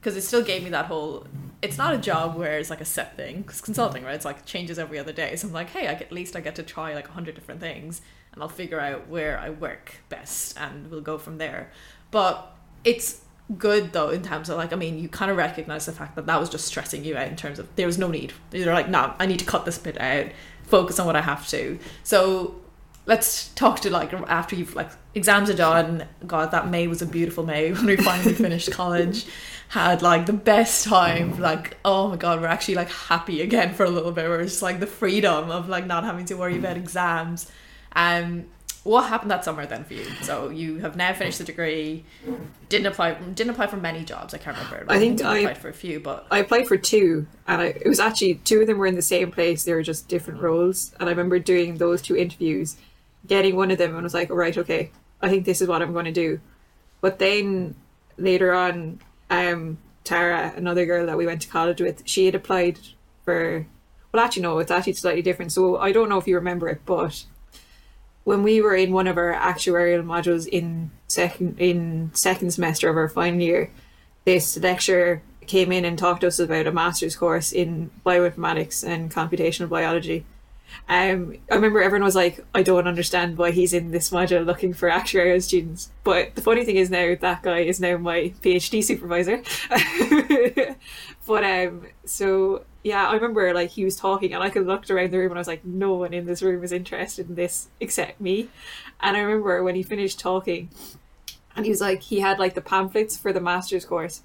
Because 0.00 0.16
it 0.16 0.22
still 0.22 0.42
gave 0.42 0.62
me 0.62 0.70
that 0.70 0.86
whole, 0.86 1.26
it's 1.60 1.76
not 1.76 1.92
a 1.92 1.98
job 1.98 2.34
where 2.36 2.58
it's 2.58 2.70
like 2.70 2.80
a 2.80 2.86
set 2.86 3.16
thing, 3.16 3.42
because 3.42 3.60
consulting, 3.60 4.04
right? 4.04 4.14
It's 4.14 4.24
like 4.24 4.46
changes 4.46 4.78
every 4.78 4.98
other 4.98 5.12
day. 5.12 5.36
So 5.36 5.48
I'm 5.48 5.52
like, 5.52 5.70
hey, 5.70 5.88
I 5.88 5.94
get, 5.94 6.02
at 6.02 6.12
least 6.12 6.36
I 6.36 6.40
get 6.40 6.54
to 6.56 6.62
try 6.62 6.94
like 6.94 7.08
a 7.08 7.12
hundred 7.12 7.34
different 7.34 7.60
things, 7.60 8.00
and 8.32 8.42
I'll 8.42 8.48
figure 8.48 8.80
out 8.80 9.08
where 9.08 9.38
I 9.38 9.50
work 9.50 9.96
best, 10.08 10.58
and 10.58 10.90
we'll 10.90 11.00
go 11.00 11.18
from 11.18 11.38
there. 11.38 11.70
But 12.10 12.56
it's 12.84 13.20
good 13.58 13.92
though 13.92 14.10
in 14.10 14.22
terms 14.22 14.48
of 14.48 14.56
like 14.56 14.72
I 14.72 14.76
mean 14.76 14.98
you 14.98 15.08
kind 15.08 15.30
of 15.30 15.36
recognize 15.36 15.86
the 15.86 15.92
fact 15.92 16.16
that 16.16 16.26
that 16.26 16.38
was 16.38 16.48
just 16.48 16.66
stressing 16.66 17.04
you 17.04 17.16
out 17.16 17.28
in 17.28 17.36
terms 17.36 17.58
of 17.58 17.74
there 17.76 17.86
was 17.86 17.98
no 17.98 18.08
need. 18.08 18.32
You're 18.52 18.72
like 18.72 18.88
no 18.88 19.14
I 19.18 19.26
need 19.26 19.38
to 19.40 19.44
cut 19.44 19.64
this 19.64 19.78
bit 19.78 20.00
out. 20.00 20.26
Focus 20.64 20.98
on 20.98 21.06
what 21.06 21.16
I 21.16 21.20
have 21.20 21.48
to. 21.48 21.78
So 22.04 22.60
let's 23.06 23.48
talk 23.54 23.80
to 23.80 23.90
like 23.90 24.12
after 24.12 24.54
you've 24.54 24.74
like 24.74 24.90
exams 25.14 25.50
are 25.50 25.54
done. 25.54 26.06
God 26.26 26.52
that 26.52 26.68
May 26.68 26.86
was 26.86 27.02
a 27.02 27.06
beautiful 27.06 27.44
May 27.44 27.72
when 27.72 27.86
we 27.86 27.96
finally 27.96 28.34
finished 28.34 28.70
college. 28.72 29.26
Had 29.68 30.02
like 30.02 30.26
the 30.26 30.32
best 30.32 30.84
time. 30.84 31.38
Like 31.40 31.76
oh 31.84 32.08
my 32.08 32.16
god 32.16 32.40
we're 32.40 32.46
actually 32.46 32.76
like 32.76 32.90
happy 32.90 33.40
again 33.42 33.74
for 33.74 33.84
a 33.84 33.90
little 33.90 34.12
bit. 34.12 34.28
We're 34.28 34.44
just 34.44 34.62
like 34.62 34.80
the 34.80 34.86
freedom 34.86 35.50
of 35.50 35.68
like 35.68 35.86
not 35.86 36.04
having 36.04 36.26
to 36.26 36.34
worry 36.34 36.56
about 36.56 36.76
exams. 36.76 37.50
Um 37.96 38.46
what 38.84 39.08
happened 39.08 39.30
that 39.30 39.44
summer 39.44 39.66
then 39.66 39.84
for 39.84 39.94
you? 39.94 40.04
So 40.22 40.48
you 40.48 40.78
have 40.78 40.96
now 40.96 41.12
finished 41.12 41.38
the 41.38 41.44
degree. 41.44 42.04
Didn't 42.68 42.86
apply. 42.86 43.14
Didn't 43.14 43.50
apply 43.50 43.66
for 43.66 43.76
many 43.76 44.04
jobs. 44.04 44.32
I 44.32 44.38
can't 44.38 44.56
remember. 44.56 44.86
I 44.88 44.98
think 44.98 45.22
I- 45.22 45.38
applied 45.38 45.58
for 45.58 45.68
a 45.68 45.72
few, 45.72 46.00
but 46.00 46.26
I 46.30 46.38
applied 46.38 46.66
for 46.66 46.76
two, 46.76 47.26
and 47.46 47.60
I, 47.62 47.66
it 47.66 47.86
was 47.86 48.00
actually 48.00 48.36
two 48.36 48.60
of 48.62 48.66
them 48.66 48.78
were 48.78 48.86
in 48.86 48.94
the 48.94 49.02
same 49.02 49.30
place. 49.30 49.64
They 49.64 49.74
were 49.74 49.82
just 49.82 50.08
different 50.08 50.40
roles, 50.40 50.94
and 50.98 51.08
I 51.08 51.12
remember 51.12 51.38
doing 51.38 51.76
those 51.76 52.00
two 52.00 52.16
interviews, 52.16 52.76
getting 53.26 53.56
one 53.56 53.70
of 53.70 53.78
them, 53.78 53.94
and 53.94 54.02
was 54.02 54.14
like, 54.14 54.30
"All 54.30 54.36
right, 54.36 54.56
okay, 54.56 54.90
I 55.20 55.28
think 55.28 55.44
this 55.44 55.60
is 55.60 55.68
what 55.68 55.82
I'm 55.82 55.92
going 55.92 56.06
to 56.06 56.12
do." 56.12 56.40
But 57.00 57.18
then 57.18 57.74
later 58.16 58.52
on, 58.52 59.00
um, 59.30 59.78
Tara, 60.04 60.52
another 60.56 60.86
girl 60.86 61.06
that 61.06 61.16
we 61.18 61.26
went 61.26 61.42
to 61.42 61.48
college 61.48 61.80
with, 61.80 62.02
she 62.06 62.26
had 62.26 62.34
applied 62.34 62.78
for. 63.24 63.66
Well, 64.12 64.24
actually, 64.24 64.42
no, 64.42 64.58
it's 64.58 64.70
actually 64.72 64.94
slightly 64.94 65.22
different. 65.22 65.52
So 65.52 65.76
I 65.76 65.92
don't 65.92 66.08
know 66.08 66.18
if 66.18 66.26
you 66.26 66.34
remember 66.34 66.68
it, 66.68 66.80
but 66.84 67.24
when 68.24 68.42
we 68.42 68.60
were 68.60 68.74
in 68.74 68.92
one 68.92 69.06
of 69.06 69.16
our 69.16 69.34
actuarial 69.34 70.04
modules 70.04 70.46
in 70.46 70.90
second 71.08 71.58
in 71.58 72.10
second 72.14 72.52
semester 72.52 72.88
of 72.88 72.96
our 72.96 73.08
final 73.08 73.40
year, 73.40 73.70
this 74.24 74.56
lecturer 74.58 75.22
came 75.46 75.72
in 75.72 75.84
and 75.84 75.98
talked 75.98 76.20
to 76.20 76.28
us 76.28 76.38
about 76.38 76.66
a 76.66 76.72
master's 76.72 77.16
course 77.16 77.50
in 77.50 77.90
bioinformatics 78.06 78.86
and 78.86 79.10
computational 79.10 79.68
biology. 79.68 80.24
Um, 80.88 81.36
I 81.50 81.54
remember 81.54 81.82
everyone 81.82 82.04
was 82.04 82.14
like, 82.14 82.44
I 82.54 82.62
don't 82.62 82.86
understand 82.86 83.36
why 83.36 83.50
he's 83.50 83.72
in 83.72 83.90
this 83.90 84.10
module 84.10 84.46
looking 84.46 84.72
for 84.72 84.88
actuarial 84.88 85.42
students. 85.42 85.90
But 86.04 86.36
the 86.36 86.42
funny 86.42 86.64
thing 86.64 86.76
is 86.76 86.90
now 86.90 87.16
that 87.20 87.42
guy 87.42 87.60
is 87.60 87.80
now 87.80 87.96
my 87.96 88.32
PhD 88.42 88.82
supervisor. 88.82 89.42
but 91.30 91.44
um, 91.44 91.86
so 92.04 92.64
yeah, 92.82 93.08
I 93.08 93.14
remember 93.14 93.54
like 93.54 93.70
he 93.70 93.84
was 93.84 93.94
talking 93.94 94.34
and 94.34 94.42
I 94.42 94.50
could 94.50 94.66
looked 94.66 94.90
around 94.90 95.12
the 95.12 95.18
room 95.18 95.30
and 95.30 95.38
I 95.38 95.40
was 95.40 95.46
like, 95.46 95.64
no 95.64 95.94
one 95.94 96.12
in 96.12 96.26
this 96.26 96.42
room 96.42 96.64
is 96.64 96.72
interested 96.72 97.28
in 97.28 97.36
this 97.36 97.68
except 97.78 98.20
me. 98.20 98.48
And 98.98 99.16
I 99.16 99.20
remember 99.20 99.62
when 99.62 99.76
he 99.76 99.84
finished 99.84 100.18
talking, 100.18 100.70
and 101.54 101.64
he 101.64 101.70
was 101.70 101.80
like, 101.80 102.02
he 102.02 102.18
had 102.18 102.40
like 102.40 102.54
the 102.54 102.60
pamphlets 102.60 103.16
for 103.16 103.32
the 103.32 103.40
master's 103.40 103.84
course. 103.84 104.22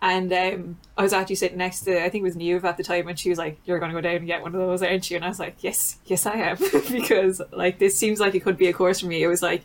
And 0.00 0.32
um, 0.32 0.78
I 0.98 1.04
was 1.04 1.12
actually 1.12 1.36
sitting 1.36 1.58
next 1.58 1.82
to, 1.82 2.04
I 2.04 2.08
think 2.08 2.22
it 2.22 2.24
was 2.24 2.34
Neve 2.34 2.64
at 2.64 2.76
the 2.76 2.82
time, 2.82 3.06
and 3.06 3.16
she 3.16 3.28
was 3.28 3.38
like, 3.38 3.60
"You're 3.64 3.78
going 3.78 3.92
to 3.92 3.96
go 3.96 4.00
down 4.00 4.16
and 4.16 4.26
get 4.26 4.42
one 4.42 4.52
of 4.52 4.60
those, 4.60 4.82
aren't 4.82 5.08
you?" 5.08 5.14
And 5.14 5.24
I 5.24 5.28
was 5.28 5.38
like, 5.38 5.62
"Yes, 5.62 5.98
yes, 6.06 6.26
I 6.26 6.32
am," 6.32 6.56
because 6.90 7.40
like 7.52 7.78
this 7.78 7.96
seems 7.96 8.18
like 8.18 8.34
it 8.34 8.40
could 8.40 8.56
be 8.56 8.66
a 8.66 8.72
course 8.72 8.98
for 8.98 9.06
me. 9.06 9.22
It 9.22 9.28
was 9.28 9.42
like 9.42 9.62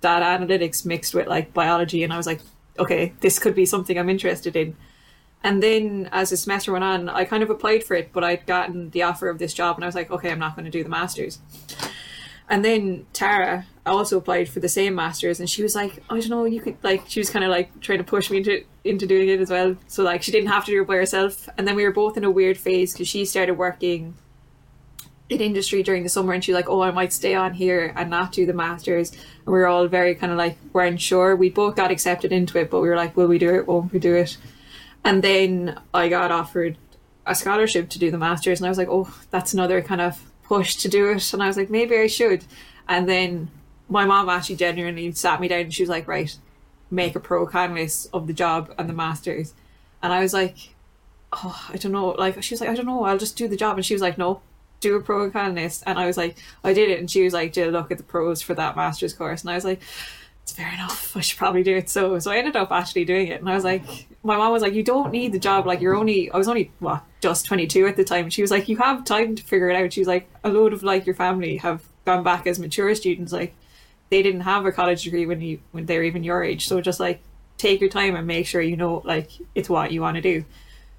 data 0.00 0.24
analytics 0.24 0.86
mixed 0.86 1.14
with 1.14 1.26
like 1.26 1.52
biology, 1.52 2.02
and 2.02 2.14
I 2.14 2.16
was 2.16 2.26
like, 2.26 2.40
"Okay, 2.78 3.12
this 3.20 3.38
could 3.38 3.54
be 3.54 3.66
something 3.66 3.98
I'm 3.98 4.08
interested 4.08 4.56
in." 4.56 4.74
And 5.42 5.62
then 5.62 6.08
as 6.10 6.30
the 6.30 6.36
semester 6.36 6.72
went 6.72 6.84
on, 6.84 7.08
I 7.08 7.24
kind 7.24 7.42
of 7.42 7.50
applied 7.50 7.84
for 7.84 7.94
it, 7.94 8.10
but 8.12 8.24
I'd 8.24 8.44
gotten 8.46 8.90
the 8.90 9.02
offer 9.02 9.28
of 9.28 9.38
this 9.38 9.54
job, 9.54 9.76
and 9.76 9.84
I 9.84 9.86
was 9.86 9.94
like, 9.94 10.10
"Okay, 10.10 10.30
I'm 10.30 10.38
not 10.38 10.56
going 10.56 10.64
to 10.64 10.70
do 10.70 10.82
the 10.82 10.88
masters." 10.88 11.38
And 12.50 12.64
then 12.64 13.06
Tara 13.12 13.66
also 13.84 14.16
applied 14.18 14.48
for 14.48 14.60
the 14.60 14.68
same 14.68 14.94
masters, 14.94 15.38
and 15.38 15.48
she 15.48 15.62
was 15.62 15.74
like, 15.74 16.02
"I 16.10 16.18
don't 16.18 16.30
know, 16.30 16.44
you 16.44 16.60
could 16.60 16.76
like." 16.82 17.04
She 17.06 17.20
was 17.20 17.30
kind 17.30 17.44
of 17.44 17.50
like 17.50 17.80
trying 17.80 17.98
to 17.98 18.04
push 18.04 18.30
me 18.30 18.38
into 18.38 18.64
into 18.84 19.06
doing 19.06 19.28
it 19.28 19.40
as 19.40 19.50
well. 19.50 19.76
So 19.86 20.02
like 20.02 20.22
she 20.22 20.32
didn't 20.32 20.48
have 20.48 20.64
to 20.64 20.70
do 20.72 20.82
it 20.82 20.86
by 20.86 20.96
herself. 20.96 21.48
And 21.56 21.68
then 21.68 21.76
we 21.76 21.84
were 21.84 21.92
both 21.92 22.16
in 22.16 22.24
a 22.24 22.30
weird 22.30 22.58
phase 22.58 22.92
because 22.92 23.08
she 23.08 23.24
started 23.24 23.54
working 23.54 24.14
in 25.28 25.40
industry 25.40 25.82
during 25.82 26.02
the 26.02 26.08
summer, 26.08 26.32
and 26.32 26.42
she 26.42 26.52
was 26.52 26.56
like, 26.56 26.70
"Oh, 26.70 26.80
I 26.80 26.90
might 26.90 27.12
stay 27.12 27.34
on 27.34 27.54
here 27.54 27.92
and 27.94 28.10
not 28.10 28.32
do 28.32 28.46
the 28.46 28.54
masters." 28.54 29.12
And 29.12 29.46
we 29.46 29.52
were 29.52 29.66
all 29.66 29.86
very 29.86 30.14
kind 30.14 30.32
of 30.32 30.38
like 30.38 30.56
weren't 30.72 31.00
sure. 31.00 31.36
We 31.36 31.50
both 31.50 31.76
got 31.76 31.90
accepted 31.90 32.32
into 32.32 32.58
it, 32.58 32.70
but 32.70 32.80
we 32.80 32.88
were 32.88 32.96
like, 32.96 33.16
"Will 33.16 33.28
we 33.28 33.38
do 33.38 33.54
it? 33.54 33.68
Won't 33.68 33.92
we 33.92 33.98
do 33.98 34.14
it?" 34.14 34.36
And 35.04 35.22
then 35.22 35.80
I 35.94 36.08
got 36.08 36.30
offered 36.30 36.76
a 37.26 37.34
scholarship 37.34 37.88
to 37.90 37.98
do 37.98 38.10
the 38.10 38.18
masters, 38.18 38.60
and 38.60 38.66
I 38.66 38.70
was 38.70 38.78
like, 38.78 38.88
"Oh, 38.90 39.14
that's 39.30 39.52
another 39.54 39.82
kind 39.82 40.00
of 40.00 40.30
push 40.42 40.76
to 40.76 40.88
do 40.88 41.10
it." 41.10 41.32
And 41.32 41.42
I 41.42 41.46
was 41.46 41.56
like, 41.56 41.70
"Maybe 41.70 41.96
I 41.96 42.06
should." 42.06 42.44
And 42.88 43.08
then 43.08 43.50
my 43.88 44.04
mom 44.04 44.28
actually 44.28 44.56
genuinely 44.56 45.12
sat 45.12 45.40
me 45.40 45.48
down 45.48 45.60
and 45.60 45.74
she 45.74 45.82
was 45.82 45.90
like, 45.90 46.08
"Right, 46.08 46.36
make 46.90 47.14
a 47.16 47.20
pro 47.20 47.44
list 47.44 48.08
of 48.12 48.26
the 48.26 48.32
job 48.32 48.74
and 48.78 48.88
the 48.88 48.94
masters." 48.94 49.54
And 50.02 50.12
I 50.12 50.20
was 50.20 50.32
like, 50.32 50.74
"Oh, 51.32 51.66
I 51.68 51.76
don't 51.76 51.92
know." 51.92 52.08
Like 52.10 52.42
she 52.42 52.54
was 52.54 52.60
like, 52.60 52.70
"I 52.70 52.74
don't 52.74 52.86
know. 52.86 53.04
I'll 53.04 53.18
just 53.18 53.36
do 53.36 53.48
the 53.48 53.56
job." 53.56 53.76
And 53.76 53.86
she 53.86 53.94
was 53.94 54.02
like, 54.02 54.18
"No." 54.18 54.40
Do 54.80 54.94
a 54.94 55.00
pro 55.00 55.26
list, 55.26 55.82
and 55.86 55.98
I 55.98 56.06
was 56.06 56.16
like, 56.16 56.36
I 56.62 56.72
did 56.72 56.88
it, 56.88 57.00
and 57.00 57.10
she 57.10 57.24
was 57.24 57.32
like, 57.32 57.52
"Jill, 57.52 57.70
look 57.70 57.90
at 57.90 57.98
the 57.98 58.04
pros 58.04 58.40
for 58.40 58.54
that 58.54 58.76
master's 58.76 59.12
course," 59.12 59.40
and 59.40 59.50
I 59.50 59.56
was 59.56 59.64
like, 59.64 59.80
it's 60.48 60.56
fair 60.56 60.72
enough. 60.72 61.14
I 61.14 61.20
should 61.20 61.38
probably 61.38 61.62
do 61.62 61.76
it. 61.76 61.90
So, 61.90 62.18
so 62.18 62.30
I 62.30 62.38
ended 62.38 62.56
up 62.56 62.72
actually 62.72 63.04
doing 63.04 63.28
it, 63.28 63.40
and 63.40 63.50
I 63.50 63.54
was 63.54 63.64
like, 63.64 63.82
my 64.22 64.36
mom 64.38 64.50
was 64.50 64.62
like, 64.62 64.72
you 64.72 64.82
don't 64.82 65.12
need 65.12 65.32
the 65.32 65.38
job. 65.38 65.66
Like, 65.66 65.82
you're 65.82 65.94
only, 65.94 66.30
I 66.30 66.38
was 66.38 66.48
only 66.48 66.72
what, 66.78 67.04
just 67.20 67.44
22 67.44 67.86
at 67.86 67.96
the 67.96 68.04
time. 68.04 68.24
And 68.24 68.32
she 68.32 68.40
was 68.40 68.50
like, 68.50 68.66
you 68.66 68.78
have 68.78 69.04
time 69.04 69.36
to 69.36 69.42
figure 69.42 69.68
it 69.68 69.76
out. 69.76 69.92
She 69.92 70.00
was 70.00 70.08
like, 70.08 70.26
a 70.44 70.48
load 70.48 70.72
of 70.72 70.82
like 70.82 71.04
your 71.04 71.14
family 71.14 71.58
have 71.58 71.82
gone 72.06 72.22
back 72.22 72.46
as 72.46 72.58
mature 72.58 72.94
students. 72.94 73.30
Like, 73.30 73.54
they 74.08 74.22
didn't 74.22 74.40
have 74.40 74.64
a 74.64 74.72
college 74.72 75.02
degree 75.02 75.26
when 75.26 75.42
you 75.42 75.60
when 75.72 75.84
they 75.84 75.98
were 75.98 76.04
even 76.04 76.24
your 76.24 76.42
age. 76.42 76.66
So 76.66 76.80
just 76.80 76.98
like 76.98 77.20
take 77.58 77.78
your 77.78 77.90
time 77.90 78.16
and 78.16 78.26
make 78.26 78.46
sure 78.46 78.62
you 78.62 78.74
know 78.74 79.02
like 79.04 79.30
it's 79.54 79.68
what 79.68 79.92
you 79.92 80.00
want 80.00 80.14
to 80.14 80.22
do. 80.22 80.46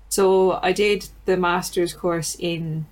So 0.09 0.59
I 0.61 0.73
did 0.73 1.09
the 1.25 1.35
master's 1.35 1.91
course 1.91 2.35
in 2.37 2.85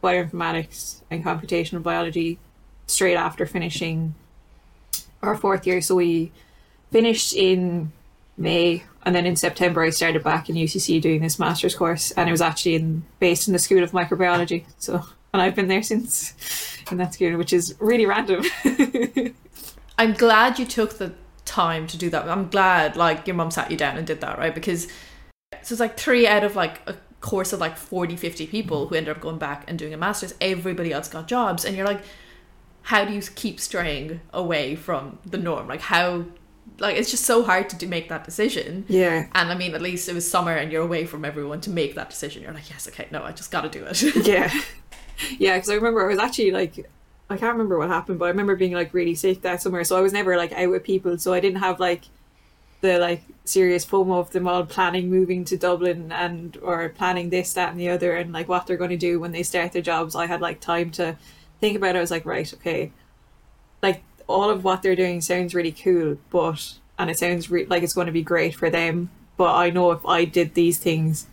bioinformatics 0.00 1.02
and 1.10 1.24
computational 1.24 1.82
biology 1.82 2.38
straight 2.86 3.16
after 3.16 3.46
finishing 3.46 4.14
our 5.26 5.36
fourth 5.36 5.66
year. 5.66 5.80
So 5.80 5.94
we 5.96 6.32
finished 6.90 7.34
in 7.34 7.92
May, 8.36 8.84
and 9.04 9.14
then 9.14 9.26
in 9.26 9.36
September 9.36 9.82
I 9.82 9.90
started 9.90 10.22
back 10.22 10.48
in 10.48 10.56
UCC 10.56 11.00
doing 11.00 11.20
this 11.20 11.38
master's 11.38 11.74
course, 11.74 12.10
and 12.12 12.28
it 12.28 12.32
was 12.32 12.40
actually 12.40 12.76
in 12.76 13.04
based 13.18 13.48
in 13.48 13.52
the 13.52 13.58
School 13.58 13.82
of 13.82 13.92
Microbiology. 13.92 14.64
So, 14.78 15.04
and 15.32 15.42
I've 15.42 15.54
been 15.54 15.68
there 15.68 15.82
since 15.82 16.34
in 16.90 16.98
that 16.98 17.14
school, 17.14 17.36
which 17.36 17.52
is 17.52 17.74
really 17.80 18.06
random. 18.06 18.44
I'm 19.98 20.12
glad 20.12 20.58
you 20.58 20.66
took 20.66 20.98
the 20.98 21.12
time 21.44 21.86
to 21.88 21.96
do 21.96 22.10
that. 22.10 22.28
I'm 22.28 22.48
glad 22.48 22.96
like 22.96 23.26
your 23.26 23.36
mum 23.36 23.50
sat 23.50 23.70
you 23.70 23.76
down 23.76 23.96
and 23.96 24.06
did 24.06 24.20
that, 24.20 24.38
right? 24.38 24.54
Because 24.54 24.88
so 25.62 25.72
it's 25.72 25.80
like 25.80 25.96
three 25.96 26.26
out 26.26 26.44
of 26.44 26.56
like 26.56 26.80
a 26.86 26.96
course 27.20 27.52
of 27.52 27.60
like 27.60 27.76
40, 27.76 28.16
50 28.16 28.46
people 28.46 28.88
who 28.88 28.94
ended 28.94 29.16
up 29.16 29.22
going 29.22 29.38
back 29.38 29.64
and 29.68 29.78
doing 29.78 29.94
a 29.94 29.96
master's. 29.96 30.34
Everybody 30.40 30.92
else 30.92 31.08
got 31.08 31.28
jobs, 31.28 31.64
and 31.64 31.76
you're 31.76 31.86
like, 31.86 32.02
how 32.84 33.04
do 33.04 33.12
you 33.12 33.20
keep 33.20 33.58
straying 33.60 34.20
away 34.32 34.76
from 34.76 35.18
the 35.24 35.38
norm? 35.38 35.66
Like 35.68 35.80
how 35.80 36.26
like 36.78 36.96
it's 36.96 37.10
just 37.10 37.24
so 37.24 37.42
hard 37.42 37.68
to 37.70 37.76
do, 37.76 37.86
make 37.86 38.08
that 38.08 38.24
decision. 38.24 38.84
Yeah. 38.88 39.26
And 39.32 39.50
I 39.50 39.54
mean, 39.54 39.74
at 39.74 39.82
least 39.82 40.08
it 40.08 40.14
was 40.14 40.28
summer 40.28 40.52
and 40.52 40.70
you're 40.70 40.82
away 40.82 41.06
from 41.06 41.24
everyone 41.24 41.60
to 41.62 41.70
make 41.70 41.94
that 41.94 42.10
decision. 42.10 42.42
You're 42.42 42.52
like, 42.52 42.68
yes, 42.68 42.86
okay, 42.88 43.06
no, 43.10 43.22
I 43.22 43.32
just 43.32 43.50
got 43.50 43.62
to 43.62 43.68
do 43.68 43.84
it. 43.84 44.02
yeah. 44.26 44.52
Yeah, 45.38 45.56
because 45.56 45.70
I 45.70 45.74
remember 45.74 46.04
I 46.04 46.08
was 46.08 46.18
actually 46.18 46.50
like, 46.50 46.90
I 47.30 47.36
can't 47.36 47.52
remember 47.52 47.78
what 47.78 47.88
happened, 47.88 48.18
but 48.18 48.26
I 48.26 48.28
remember 48.28 48.56
being 48.56 48.72
like 48.72 48.92
really 48.92 49.14
sick 49.14 49.42
that 49.42 49.62
summer. 49.62 49.84
So 49.84 49.96
I 49.96 50.00
was 50.00 50.12
never 50.12 50.36
like 50.36 50.52
out 50.52 50.70
with 50.70 50.84
people. 50.84 51.16
So 51.18 51.32
I 51.32 51.40
didn't 51.40 51.60
have 51.60 51.80
like 51.80 52.02
the 52.80 52.98
like 52.98 53.22
serious 53.44 53.86
FOMO 53.86 54.18
of 54.18 54.30
them 54.32 54.46
all 54.46 54.66
planning 54.66 55.08
moving 55.08 55.44
to 55.46 55.56
Dublin 55.56 56.12
and 56.12 56.58
or 56.58 56.88
planning 56.90 57.30
this, 57.30 57.54
that, 57.54 57.70
and 57.70 57.80
the 57.80 57.88
other, 57.88 58.14
and 58.16 58.32
like 58.32 58.48
what 58.48 58.66
they're 58.66 58.76
going 58.76 58.90
to 58.90 58.96
do 58.96 59.20
when 59.20 59.32
they 59.32 59.42
start 59.42 59.72
their 59.72 59.80
jobs. 59.80 60.14
I 60.14 60.26
had 60.26 60.40
like 60.40 60.60
time 60.60 60.90
to 60.92 61.16
think 61.64 61.76
about 61.76 61.96
it. 61.96 61.98
I 61.98 62.00
was 62.02 62.10
like, 62.10 62.26
right, 62.26 62.52
okay, 62.54 62.92
like 63.82 64.02
all 64.26 64.50
of 64.50 64.64
what 64.64 64.82
they're 64.82 64.96
doing 64.96 65.20
sounds 65.20 65.54
really 65.54 65.72
cool, 65.72 66.18
but 66.30 66.74
and 66.98 67.10
it 67.10 67.18
sounds 67.18 67.50
re- 67.50 67.66
like 67.66 67.82
it's 67.82 67.94
going 67.94 68.06
to 68.06 68.12
be 68.12 68.22
great 68.22 68.54
for 68.54 68.70
them. 68.70 69.10
But 69.36 69.54
I 69.54 69.70
know 69.70 69.90
if 69.90 70.04
I 70.06 70.24
did 70.26 70.54
these 70.54 70.78
things, 70.78 71.26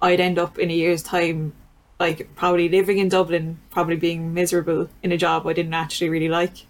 I'd 0.00 0.20
end 0.20 0.38
up 0.38 0.58
in 0.58 0.70
a 0.70 0.74
year's 0.74 1.02
time, 1.02 1.54
like 1.98 2.28
probably 2.36 2.68
living 2.68 2.98
in 2.98 3.08
Dublin, 3.08 3.58
probably 3.70 3.96
being 3.96 4.34
miserable 4.34 4.88
in 5.02 5.10
a 5.10 5.16
job 5.16 5.46
I 5.46 5.54
didn't 5.54 5.74
actually 5.74 6.10
really 6.10 6.28
like, 6.28 6.66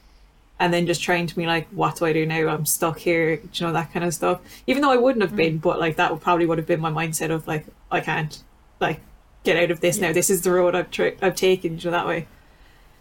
and 0.59 0.73
then 0.73 0.87
just 0.87 1.03
trying 1.03 1.27
to 1.27 1.37
be 1.37 1.45
like, 1.45 1.69
what 1.69 1.97
do 1.97 2.07
I 2.07 2.13
do 2.13 2.25
now? 2.25 2.49
I'm 2.49 2.67
stuck 2.67 2.99
here, 3.01 3.37
do 3.37 3.49
you 3.53 3.67
know 3.67 3.73
that 3.73 3.93
kind 3.93 4.05
of 4.05 4.15
stuff. 4.15 4.41
Even 4.67 4.83
though 4.83 4.93
I 4.93 4.97
wouldn't 4.97 5.23
have 5.23 5.33
mm. 5.33 5.43
been, 5.45 5.59
but 5.59 5.79
like 5.79 5.97
that 5.97 6.13
would 6.13 6.23
probably 6.23 6.47
would 6.47 6.59
have 6.59 6.67
been 6.67 6.81
my 6.81 6.91
mindset 6.91 7.31
of 7.31 7.47
like, 7.47 7.67
I 7.91 8.01
can't, 8.01 8.43
like, 8.81 9.01
get 9.45 9.57
out 9.57 9.71
of 9.71 9.81
this 9.81 9.99
now. 9.99 10.13
This 10.13 10.31
is 10.31 10.43
the 10.43 10.53
road 10.53 10.75
I've 10.75 10.91
tra- 10.91 11.19
I've 11.21 11.37
taken, 11.37 11.79
you 11.79 11.85
know 11.85 11.91
that 11.91 12.07
way. 12.07 12.27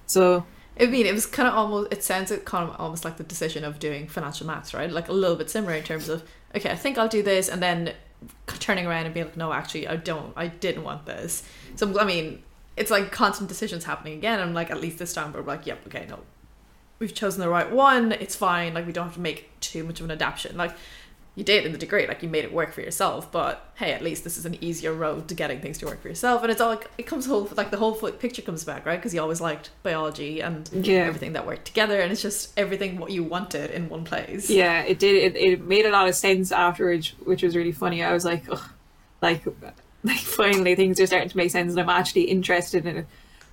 So 0.08 0.46
I 0.80 0.86
mean, 0.86 1.06
it 1.06 1.14
was 1.14 1.26
kind 1.26 1.48
of 1.48 1.56
almost. 1.56 1.92
It 1.92 2.04
sounds 2.04 2.32
kind 2.46 2.70
of 2.70 2.76
almost 2.80 3.04
like 3.06 3.18
the 3.18 3.24
decision 3.24 3.64
of 3.64 3.80
doing 3.80 4.08
financial 4.08 4.46
maths, 4.46 4.74
right? 4.74 4.92
Like 4.92 5.08
a 5.08 5.14
little 5.14 5.36
bit 5.36 5.50
similar 5.50 5.74
in 5.74 5.84
terms 5.84 6.10
of 6.10 6.24
okay, 6.56 6.70
I 6.70 6.76
think 6.76 6.98
I'll 6.98 7.08
do 7.08 7.24
this, 7.24 7.50
and 7.50 7.62
then 7.62 7.94
turning 8.48 8.86
around 8.86 9.06
and 9.06 9.14
being 9.14 9.28
like, 9.28 9.38
no, 9.38 9.54
actually, 9.54 9.88
I 9.88 9.96
don't. 9.96 10.34
I 10.36 10.48
didn't 10.48 10.84
want 10.84 11.06
this. 11.06 11.44
So 11.76 12.00
I 12.00 12.06
mean, 12.06 12.44
it's 12.76 12.92
like 12.92 13.12
constant 13.12 13.50
decisions 13.50 13.86
happening 13.86 14.14
again. 14.18 14.40
I'm 14.40 14.54
like, 14.54 14.70
at 14.70 14.80
least 14.80 15.00
this 15.00 15.14
time, 15.14 15.34
we're 15.34 15.42
like, 15.42 15.66
yep, 15.66 15.80
okay, 15.88 16.06
no, 16.08 16.20
we've 17.00 17.14
chosen 17.14 17.42
the 17.42 17.50
right 17.50 17.72
one. 17.72 18.12
It's 18.12 18.36
fine. 18.36 18.74
Like 18.74 18.86
we 18.86 18.94
don't 18.94 19.06
have 19.06 19.16
to 19.16 19.20
make 19.20 19.60
too 19.60 19.84
much 19.84 20.00
of 20.00 20.06
an 20.06 20.12
adaptation. 20.12 20.58
Like 20.58 20.76
you 21.38 21.44
did 21.44 21.68
in 21.68 21.72
the 21.72 21.78
degree, 21.78 22.08
like 22.08 22.24
you 22.24 22.30
made 22.30 22.44
it 22.44 22.52
work 22.52 22.74
for 22.74 22.82
yourself. 22.82 23.32
But 23.32 23.64
hey, 23.76 23.94
at 23.94 24.02
least 24.02 24.24
this 24.24 24.40
is 24.40 24.46
an 24.48 24.58
easier 24.60 24.92
road 24.92 25.28
to 25.28 25.36
getting 25.36 25.62
things 25.62 25.78
to 25.78 25.86
work 25.86 26.02
for 26.02 26.08
yourself. 26.08 26.42
And 26.42 26.52
it's 26.52 26.60
all 26.60 26.70
like 26.70 26.90
it 26.98 27.04
comes 27.04 27.28
whole 27.28 27.48
like 27.56 27.70
the 27.70 27.78
whole 27.78 27.94
picture 27.94 28.42
comes 28.42 28.64
back, 28.64 28.88
right? 28.88 28.96
Because 28.96 29.14
you 29.14 29.22
always 29.22 29.40
liked 29.40 29.70
biology 29.84 30.42
and 30.42 30.68
yeah, 30.74 31.02
everything 31.02 31.34
that 31.34 31.46
worked 31.46 31.66
together, 31.66 32.02
and 32.02 32.12
it's 32.12 32.24
just 32.24 32.58
everything 32.58 32.98
what 32.98 33.12
you 33.12 33.24
wanted 33.24 33.70
in 33.70 33.88
one 33.88 34.04
place. 34.04 34.50
Yeah, 34.50 34.82
it 34.82 34.98
did. 34.98 35.36
It, 35.36 35.38
it 35.38 35.62
made 35.62 35.86
a 35.86 35.92
lot 35.92 36.10
of 36.10 36.16
sense 36.16 36.52
afterwards, 36.52 37.10
which 37.24 37.44
was 37.44 37.56
really 37.56 37.72
funny. 37.72 38.04
I 38.04 38.14
was 38.14 38.26
like, 38.26 38.52
Ugh. 38.52 38.60
like, 39.22 39.46
like 40.04 40.18
finally 40.18 40.74
things 40.74 41.00
are 41.00 41.06
starting 41.06 41.30
to 41.30 41.38
make 41.38 41.52
sense, 41.52 41.72
and 41.72 41.80
I'm 41.80 41.90
actually 41.90 42.24
interested 42.24 42.88
in 42.88 42.98
it. 42.98 43.08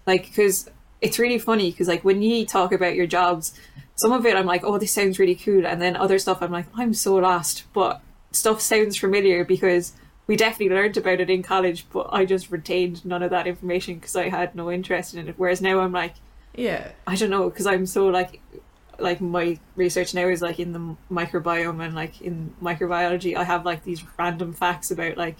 Like, 0.07 0.25
because 0.25 0.71
it's 1.03 1.19
really 1.19 1.39
funny 1.39 1.71
because 1.71 1.87
like 1.87 2.03
when 2.03 2.23
you 2.23 2.47
talk 2.47 2.73
about 2.73 2.95
your 2.95 3.07
jobs, 3.07 3.53
some 3.97 4.13
of 4.13 4.27
it 4.27 4.37
I'm 4.37 4.47
like, 4.47 4.65
oh, 4.65 4.79
this 4.79 4.93
sounds 4.93 5.19
really 5.19 5.35
cool, 5.35 5.67
and 5.67 5.81
then 5.81 5.97
other 5.97 6.19
stuff 6.19 6.43
I'm 6.43 6.53
like, 6.53 6.67
I'm 6.75 6.95
so 6.95 7.17
lost, 7.17 7.65
but 7.73 8.01
stuff 8.33 8.61
sounds 8.61 8.97
familiar 8.97 9.45
because 9.45 9.93
we 10.27 10.37
definitely 10.37 10.75
learned 10.75 10.97
about 10.97 11.21
it 11.21 11.31
in 11.31 11.43
college, 11.43 11.87
but 11.93 12.09
I 12.11 12.25
just 12.25 12.51
retained 12.51 13.05
none 13.05 13.23
of 13.23 13.31
that 13.31 13.47
information 13.47 13.97
because 13.97 14.17
I 14.17 14.31
had 14.31 14.55
no 14.55 14.71
interest 14.71 15.15
in 15.15 15.29
it. 15.29 15.35
Whereas 15.37 15.61
now 15.61 15.81
I'm 15.81 15.93
like, 15.93 16.15
yeah, 16.55 16.93
I 17.07 17.17
don't 17.17 17.31
know 17.31 17.51
because 17.51 17.67
I'm 17.67 17.87
so 17.87 18.07
like 18.07 18.41
like 18.99 19.21
my 19.21 19.59
research 19.75 20.15
now 20.15 20.29
is 20.29 20.41
like 20.41 20.61
in 20.61 20.73
the 20.73 20.97
microbiome 21.11 21.85
and 21.85 21.95
like 21.95 22.23
in 22.23 22.55
microbiology. 22.63 23.37
I 23.37 23.45
have 23.45 23.67
like 23.67 23.85
these 23.85 24.05
random 24.19 24.53
facts 24.53 24.91
about 24.91 25.17
like 25.17 25.37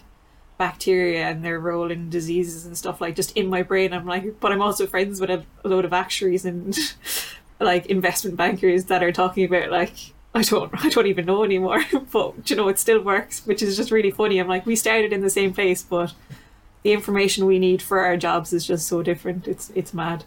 bacteria 0.59 1.27
and 1.27 1.45
their 1.45 1.59
role 1.59 1.91
in 1.91 2.11
diseases 2.11 2.65
and 2.67 2.77
stuff 2.77 3.01
like 3.01 3.17
just 3.17 3.37
in 3.37 3.49
my 3.49 3.63
brain. 3.63 3.93
I'm 3.93 4.07
like 4.07 4.41
but 4.41 4.53
I'm 4.53 4.63
also 4.63 4.87
friends 4.87 5.21
with 5.21 5.31
a, 5.31 5.45
a 5.65 5.69
load 5.69 5.85
of 5.85 5.93
actuaries 5.93 6.45
and 6.45 6.77
like 7.65 7.87
investment 7.87 8.37
bankers 8.37 8.85
that 8.87 9.03
are 9.03 9.13
talking 9.13 9.45
about 9.45 9.71
like 9.71 9.93
I 10.35 10.43
don't 10.43 10.71
I 10.85 10.89
don't 10.89 11.07
even 11.07 11.27
know 11.27 11.45
anymore 11.45 11.83
but 12.13 12.49
you 12.51 12.57
know 12.57 12.69
it 12.69 12.79
still 12.79 13.01
works 13.01 13.47
which 13.47 13.63
is 13.63 13.77
just 13.77 13.91
really 13.91 14.11
funny. 14.11 14.39
I'm 14.39 14.49
like 14.49 14.67
we 14.67 14.77
started 14.77 15.13
in 15.13 15.21
the 15.21 15.31
same 15.31 15.53
place 15.53 15.83
but 15.83 16.13
the 16.83 16.93
information 16.93 17.47
we 17.47 17.59
need 17.59 17.81
for 17.81 18.01
our 18.01 18.17
jobs 18.17 18.53
is 18.53 18.67
just 18.67 18.87
so 18.87 19.03
different. 19.03 19.49
It's 19.49 19.71
it's 19.75 19.95
mad. 19.95 20.25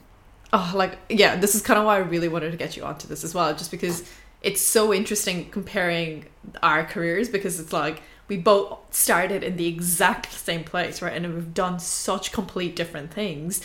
Oh 0.53 0.73
like 0.75 0.97
yeah 1.09 1.35
this 1.35 1.55
is 1.55 1.61
kind 1.61 1.79
of 1.79 1.85
why 1.85 1.95
I 1.95 1.99
really 1.99 2.27
wanted 2.27 2.51
to 2.51 2.57
get 2.57 2.75
you 2.75 2.83
onto 2.83 3.07
this 3.07 3.23
as 3.23 3.33
well 3.33 3.53
just 3.53 3.71
because 3.71 4.09
it's 4.41 4.61
so 4.61 4.93
interesting 4.93 5.49
comparing 5.49 6.25
our 6.61 6.83
careers 6.85 7.27
because 7.29 7.59
it's 7.59 7.73
like 7.73 8.01
we 8.27 8.37
both 8.37 8.77
started 8.91 9.43
in 9.43 9.57
the 9.57 9.67
exact 9.67 10.31
same 10.33 10.63
place 10.63 11.01
right 11.01 11.13
and 11.13 11.33
we've 11.33 11.53
done 11.53 11.79
such 11.79 12.31
complete 12.31 12.75
different 12.75 13.11
things 13.11 13.61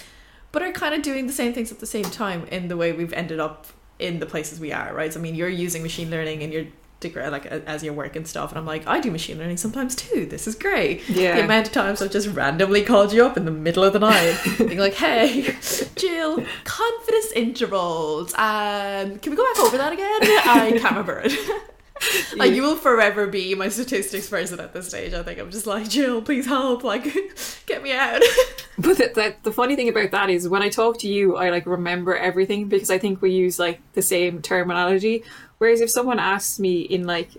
but 0.53 0.63
are 0.63 0.73
kind 0.73 0.95
of 0.95 1.03
doing 1.03 1.27
the 1.27 1.33
same 1.33 1.53
things 1.53 1.73
at 1.73 1.81
the 1.81 1.87
same 1.87 2.05
time 2.05 2.47
in 2.47 2.69
the 2.69 2.77
way 2.77 2.93
we've 2.93 3.13
ended 3.15 3.41
up 3.41 3.67
in 3.99 4.21
the 4.21 4.27
places 4.27 4.61
we 4.61 4.73
are 4.73 4.95
right? 4.95 5.13
So, 5.13 5.19
I 5.21 5.23
mean 5.23 5.35
you're 5.35 5.49
using 5.49 5.83
machine 5.83 6.11
learning 6.11 6.43
in 6.43 6.53
your 6.53 6.65
degree 7.01 7.27
like 7.27 7.47
as 7.47 7.83
your 7.83 7.93
work 7.93 8.15
and 8.15 8.27
stuff 8.27 8.51
and 8.51 8.59
I'm 8.59 8.65
like 8.65 8.87
I 8.87 9.01
do 9.01 9.11
machine 9.11 9.37
learning 9.39 9.57
sometimes 9.57 9.97
too. 9.97 10.25
This 10.27 10.47
is 10.47 10.55
great. 10.55 11.09
Yeah. 11.09 11.37
The 11.37 11.45
amount 11.45 11.67
of 11.67 11.73
times 11.73 12.01
I've 12.01 12.13
just 12.13 12.29
randomly 12.29 12.83
called 12.83 13.13
you 13.13 13.27
up 13.27 13.37
in 13.37 13.45
the 13.45 13.51
middle 13.51 13.83
of 13.83 13.93
the 13.93 13.99
night 13.99 14.39
being 14.59 14.79
like 14.79 14.95
hey 14.95 15.43
Jill 15.97 16.45
confidence 16.65 17.33
intervals 17.35 18.33
um 18.35 19.19
can 19.19 19.31
we 19.31 19.37
go 19.37 19.45
back 19.53 19.61
over 19.65 19.79
that 19.79 19.93
again? 19.93 20.21
I 20.23 20.79
can't 20.79 20.97
remember 20.97 21.23
it 21.25 21.33
like 22.37 22.53
you 22.53 22.63
will 22.63 22.77
forever 22.77 23.27
be 23.27 23.55
my 23.55 23.69
statistics 23.69 24.29
person 24.29 24.61
at 24.61 24.73
this 24.73 24.89
stage. 24.89 25.13
I 25.13 25.23
think 25.23 25.39
I'm 25.39 25.51
just 25.51 25.67
like 25.67 25.89
Jill, 25.89 26.23
please 26.23 26.47
help, 26.47 26.85
like 26.85 27.05
get 27.67 27.83
me 27.83 27.93
out. 27.93 28.23
but 28.79 28.99
the, 28.99 29.11
the, 29.15 29.35
the, 29.43 29.53
funny 29.53 29.77
thing 29.77 29.89
about 29.89 30.11
that 30.11 30.31
is 30.31 30.49
when 30.49 30.63
I 30.63 30.69
talk 30.69 30.99
to 31.01 31.09
you, 31.09 31.37
I 31.37 31.51
like 31.51 31.67
remember 31.67 32.17
everything 32.17 32.69
because 32.69 32.91
I 32.91 32.99
think 32.99 33.23
we 33.23 33.31
use 33.31 33.59
like 33.59 33.81
the 33.93 34.03
same 34.03 34.43
terminology. 34.43 35.25
Whereas 35.59 35.81
if 35.81 35.91
someone 35.91 36.19
asks 36.19 36.59
me 36.59 36.81
in 36.81 37.07
like 37.07 37.31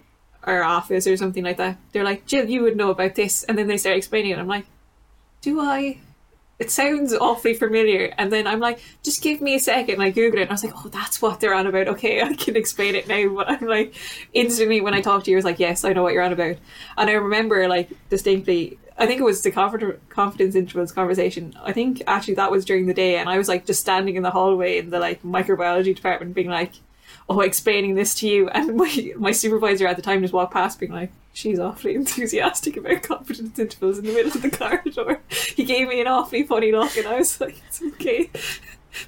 our 0.44 0.63
office 0.63 1.08
or 1.08 1.18
something 1.18 1.44
like 1.44 1.58
that, 1.58 1.78
they're 1.92 2.04
like, 2.04 2.26
Jill, 2.26 2.50
you 2.50 2.62
would 2.62 2.78
know 2.78 2.89
about 2.89 3.16
this, 3.16 3.44
and 3.44 3.58
then 3.58 3.68
they 3.68 3.78
start 3.78 3.98
explaining 3.98 4.32
it. 4.32 4.39
I'm 4.39 4.48
like, 4.48 4.66
do 5.42 5.60
I? 5.60 5.98
It 6.63 6.71
sounds 6.71 7.13
awfully 7.13 7.54
familiar. 7.54 8.13
And 8.17 8.32
then 8.32 8.47
I'm 8.47 8.62
like, 8.62 8.80
just 9.04 9.21
give 9.21 9.41
me 9.41 9.56
a 9.56 9.60
second. 9.60 9.95
And 9.95 10.04
I 10.04 10.12
Google 10.12 10.39
it 10.39 10.43
and 10.43 10.52
I 10.52 10.54
was 10.54 10.63
like, 10.63 10.73
oh, 10.73 10.88
that's 10.88 11.21
what 11.21 11.41
they're 11.41 11.54
on 11.54 11.67
about. 11.67 11.89
Okay, 11.89 12.21
I 12.23 12.34
can 12.36 12.56
explain 12.56 12.95
it 12.95 13.08
now. 13.08 13.28
But 13.36 13.49
I'm 13.49 13.67
like, 13.67 13.93
instantly 14.32 14.80
when 14.80 14.93
I 14.93 15.02
talked 15.02 15.26
to 15.26 15.32
you, 15.32 15.38
I 15.38 15.39
was 15.39 15.45
like, 15.45 15.60
yes, 15.60 15.84
I 15.84 15.91
know 15.91 16.04
what 16.04 16.13
you're 16.13 16.23
on 16.23 16.32
about. 16.32 16.56
And 16.97 17.10
I 17.10 17.13
remember 17.13 17.67
like 17.67 17.91
distinctly, 18.10 18.80
I 18.97 19.06
think 19.06 19.19
it 19.19 19.26
was 19.26 19.41
the 19.41 19.52
confidence 19.52 20.56
intervals 20.56 20.93
conversation. 20.93 21.54
I 21.62 21.73
think 21.73 22.02
actually 22.08 22.36
that 22.36 22.52
was 22.52 22.63
during 22.63 22.86
the 22.86 22.93
day. 22.93 23.17
And 23.17 23.30
I 23.30 23.38
was 23.38 23.49
like 23.49 23.65
just 23.65 23.82
standing 23.82 24.15
in 24.15 24.23
the 24.23 24.32
hallway 24.32 24.78
in 24.78 24.89
the 24.89 24.99
like 24.99 25.21
microbiology 25.23 25.93
department 25.93 26.34
being 26.34 26.49
like, 26.49 26.71
oh, 27.30 27.42
explaining 27.42 27.96
this 27.96 28.16
to 28.16 28.28
you. 28.28 28.50
And 28.54 28.76
my, 28.76 29.14
my 29.18 29.32
supervisor 29.32 29.88
at 29.88 29.96
the 29.96 30.02
time 30.02 30.22
just 30.22 30.34
walked 30.34 30.54
past 30.54 30.80
being 30.80 30.92
like, 30.92 31.12
she's 31.34 31.60
awfully 31.60 31.96
enthusiastic 31.96 32.78
about 32.78 33.04
confidence 33.04 33.58
intervals 33.58 33.98
in 33.98 34.06
the 34.06 34.14
middle 34.14 34.32
of 34.32 34.42
the 34.42 34.50
corridor. 34.58 35.20
He 35.30 35.64
gave 35.64 35.88
me 35.88 36.02
an 36.02 36.08
awfully 36.08 36.44
funny 36.44 36.72
look, 36.72 36.96
and 36.98 37.08
I 37.08 37.18
was 37.18 37.40
like, 37.42 37.62
it's 37.68 37.82
okay. 37.82 38.30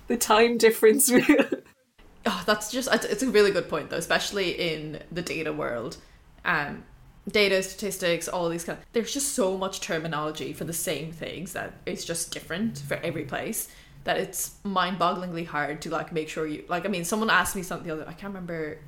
The 0.07 0.17
time 0.17 0.57
difference. 0.57 1.11
oh, 1.11 2.43
that's 2.45 2.71
just, 2.71 2.89
it's 2.91 3.23
a 3.23 3.29
really 3.29 3.51
good 3.51 3.69
point, 3.69 3.89
though, 3.89 3.97
especially 3.97 4.51
in 4.51 5.01
the 5.11 5.21
data 5.21 5.53
world. 5.53 5.97
Um, 6.43 6.83
data, 7.29 7.61
statistics, 7.63 8.27
all 8.27 8.49
these 8.49 8.63
kind 8.63 8.77
of, 8.77 8.85
there's 8.93 9.13
just 9.13 9.33
so 9.33 9.57
much 9.57 9.81
terminology 9.81 10.53
for 10.53 10.63
the 10.63 10.73
same 10.73 11.11
things 11.11 11.53
that 11.53 11.73
it's 11.85 12.05
just 12.05 12.31
different 12.31 12.79
for 12.79 12.95
every 12.97 13.25
place 13.25 13.69
that 14.05 14.17
it's 14.17 14.55
mind-bogglingly 14.63 15.45
hard 15.45 15.81
to 15.81 15.89
like 15.89 16.11
make 16.11 16.29
sure 16.29 16.47
you 16.47 16.63
like 16.69 16.85
i 16.85 16.87
mean 16.87 17.03
someone 17.03 17.29
asked 17.29 17.55
me 17.55 17.61
something 17.61 17.87
the 17.87 17.93
other 17.93 18.07
i 18.07 18.13
can't 18.13 18.33
remember 18.33 18.79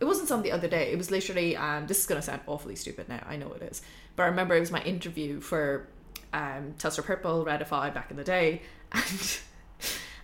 it 0.00 0.04
wasn't 0.06 0.28
some 0.28 0.42
the 0.42 0.52
other 0.52 0.68
day. 0.68 0.92
It 0.92 0.98
was 0.98 1.10
literally 1.10 1.56
um 1.56 1.86
this 1.86 1.98
is 1.98 2.06
gonna 2.06 2.22
sound 2.22 2.42
awfully 2.46 2.76
stupid 2.76 3.08
now, 3.08 3.24
I 3.26 3.36
know 3.36 3.52
it 3.52 3.62
is. 3.62 3.82
But 4.16 4.24
I 4.24 4.26
remember 4.26 4.56
it 4.56 4.60
was 4.60 4.70
my 4.70 4.82
interview 4.82 5.40
for 5.40 5.88
um 6.32 6.74
Telstra 6.78 7.04
Purple, 7.04 7.44
Readify 7.44 7.92
back 7.92 8.10
in 8.10 8.16
the 8.16 8.24
day 8.24 8.62
and 8.92 9.38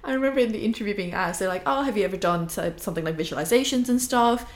I 0.04 0.12
remember 0.12 0.40
in 0.40 0.52
the 0.52 0.64
interview 0.64 0.94
being 0.94 1.12
asked, 1.12 1.40
they're 1.40 1.48
like, 1.48 1.62
Oh, 1.66 1.82
have 1.82 1.96
you 1.96 2.04
ever 2.04 2.16
done 2.16 2.48
something 2.48 3.04
like 3.04 3.16
visualizations 3.16 3.88
and 3.88 4.00
stuff? 4.00 4.50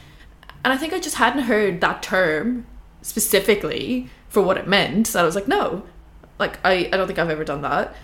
And 0.64 0.72
I 0.72 0.76
think 0.76 0.92
I 0.92 0.98
just 0.98 1.16
hadn't 1.16 1.44
heard 1.44 1.80
that 1.80 2.02
term 2.02 2.66
specifically 3.02 4.08
for 4.28 4.42
what 4.42 4.56
it 4.56 4.66
meant. 4.66 5.06
So 5.06 5.20
I 5.20 5.24
was 5.24 5.34
like, 5.34 5.46
no, 5.46 5.84
like 6.38 6.58
I, 6.64 6.88
I 6.90 6.96
don't 6.96 7.06
think 7.06 7.18
I've 7.18 7.28
ever 7.28 7.44
done 7.44 7.62
that. 7.62 7.94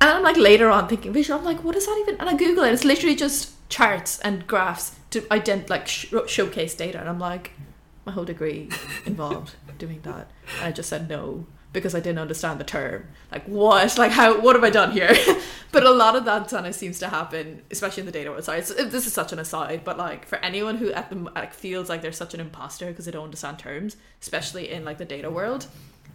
And 0.00 0.10
I'm 0.10 0.22
like 0.22 0.36
later 0.36 0.70
on 0.70 0.88
thinking 0.88 1.12
visual, 1.12 1.38
I'm 1.38 1.44
like, 1.44 1.64
what 1.64 1.76
is 1.76 1.86
that 1.86 1.98
even? 2.02 2.20
And 2.20 2.28
I 2.28 2.36
Google 2.36 2.64
it. 2.64 2.72
It's 2.72 2.84
literally 2.84 3.16
just 3.16 3.54
charts 3.68 4.18
and 4.20 4.46
graphs 4.46 4.96
to 5.10 5.22
ident 5.22 5.68
like 5.68 5.88
sh- 5.88 6.14
showcase 6.26 6.74
data, 6.74 7.00
and 7.00 7.08
I'm 7.08 7.18
like, 7.18 7.52
my 8.04 8.12
whole 8.12 8.24
degree 8.24 8.70
involved 9.06 9.54
doing 9.78 10.00
that. 10.02 10.30
And 10.58 10.66
I 10.66 10.72
just 10.72 10.88
said 10.88 11.08
no 11.08 11.46
because 11.72 11.94
I 11.94 12.00
didn't 12.00 12.18
understand 12.18 12.58
the 12.58 12.64
term. 12.64 13.06
Like 13.30 13.44
what? 13.44 13.98
Like 13.98 14.12
how? 14.12 14.40
What 14.40 14.56
have 14.56 14.64
I 14.64 14.70
done 14.70 14.92
here? 14.92 15.14
but 15.72 15.84
a 15.84 15.90
lot 15.90 16.16
of 16.16 16.24
that 16.24 16.48
kind 16.48 16.66
of 16.66 16.74
seems 16.74 16.98
to 17.00 17.08
happen, 17.08 17.62
especially 17.70 18.02
in 18.02 18.06
the 18.06 18.12
data 18.12 18.30
world. 18.30 18.44
Sorry, 18.44 18.60
it's, 18.60 18.72
this 18.74 19.06
is 19.06 19.12
such 19.12 19.32
an 19.32 19.38
aside, 19.38 19.82
but 19.84 19.98
like 19.98 20.26
for 20.26 20.36
anyone 20.38 20.76
who 20.76 20.90
at 20.92 21.10
the 21.10 21.16
like 21.16 21.52
feels 21.52 21.88
like 21.88 22.02
they're 22.02 22.12
such 22.12 22.34
an 22.34 22.40
imposter 22.40 22.86
because 22.86 23.04
they 23.04 23.10
don't 23.10 23.24
understand 23.24 23.58
terms, 23.58 23.96
especially 24.22 24.70
in 24.70 24.84
like 24.84 24.98
the 24.98 25.04
data 25.04 25.30
world, 25.30 25.66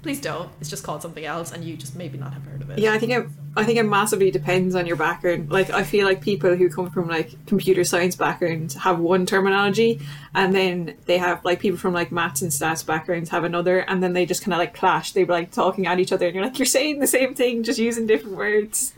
please 0.04 0.20
don't. 0.20 0.52
It's 0.60 0.70
just 0.70 0.84
called 0.84 1.02
something 1.02 1.26
else, 1.26 1.52
and 1.52 1.64
you 1.64 1.76
just 1.76 1.96
maybe 1.96 2.18
not 2.18 2.34
have 2.34 2.44
heard 2.44 2.62
of 2.62 2.70
it. 2.70 2.78
Yeah, 2.78 2.94
I 2.94 3.00
think 3.00 3.14
it. 3.14 3.26
I 3.56 3.64
think 3.64 3.80
it 3.80 3.84
massively 3.84 4.32
depends 4.32 4.76
on 4.76 4.86
your 4.86 4.96
background. 4.96 5.52
Like, 5.52 5.70
I 5.70 5.84
feel 5.84 6.06
like 6.06 6.22
people 6.22 6.56
who 6.56 6.70
come 6.70 6.90
from 6.90 7.08
like 7.08 7.46
computer 7.46 7.84
science 7.84 8.16
backgrounds 8.16 8.76
have 8.76 9.00
one 9.00 9.26
terminology, 9.26 10.02
and 10.36 10.54
then 10.54 10.96
they 11.06 11.18
have 11.18 11.44
like 11.46 11.60
people 11.60 11.80
from 11.80 11.94
like 11.94 12.12
maths 12.12 12.42
and 12.42 12.52
stats 12.52 12.86
backgrounds 12.86 13.30
have 13.30 13.46
another, 13.46 13.80
and 13.80 14.04
then 14.04 14.14
they 14.14 14.26
just 14.26 14.44
kind 14.44 14.54
of 14.54 14.60
like 14.60 14.74
clash. 14.76 15.14
They 15.14 15.24
were 15.24 15.34
like 15.34 15.52
talking 15.52 15.88
at 15.88 16.00
each 16.00 16.12
other, 16.12 16.28
and 16.28 16.36
you're 16.36 16.44
like, 16.44 16.60
you're 16.60 16.66
saying 16.66 17.00
the 17.00 17.08
same 17.08 17.34
thing, 17.34 17.64
just 17.64 17.80
using 17.80 18.06
different 18.06 18.36
words. 18.36 18.94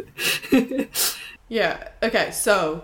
yeah. 1.48 1.90
Okay. 2.02 2.32
So 2.32 2.84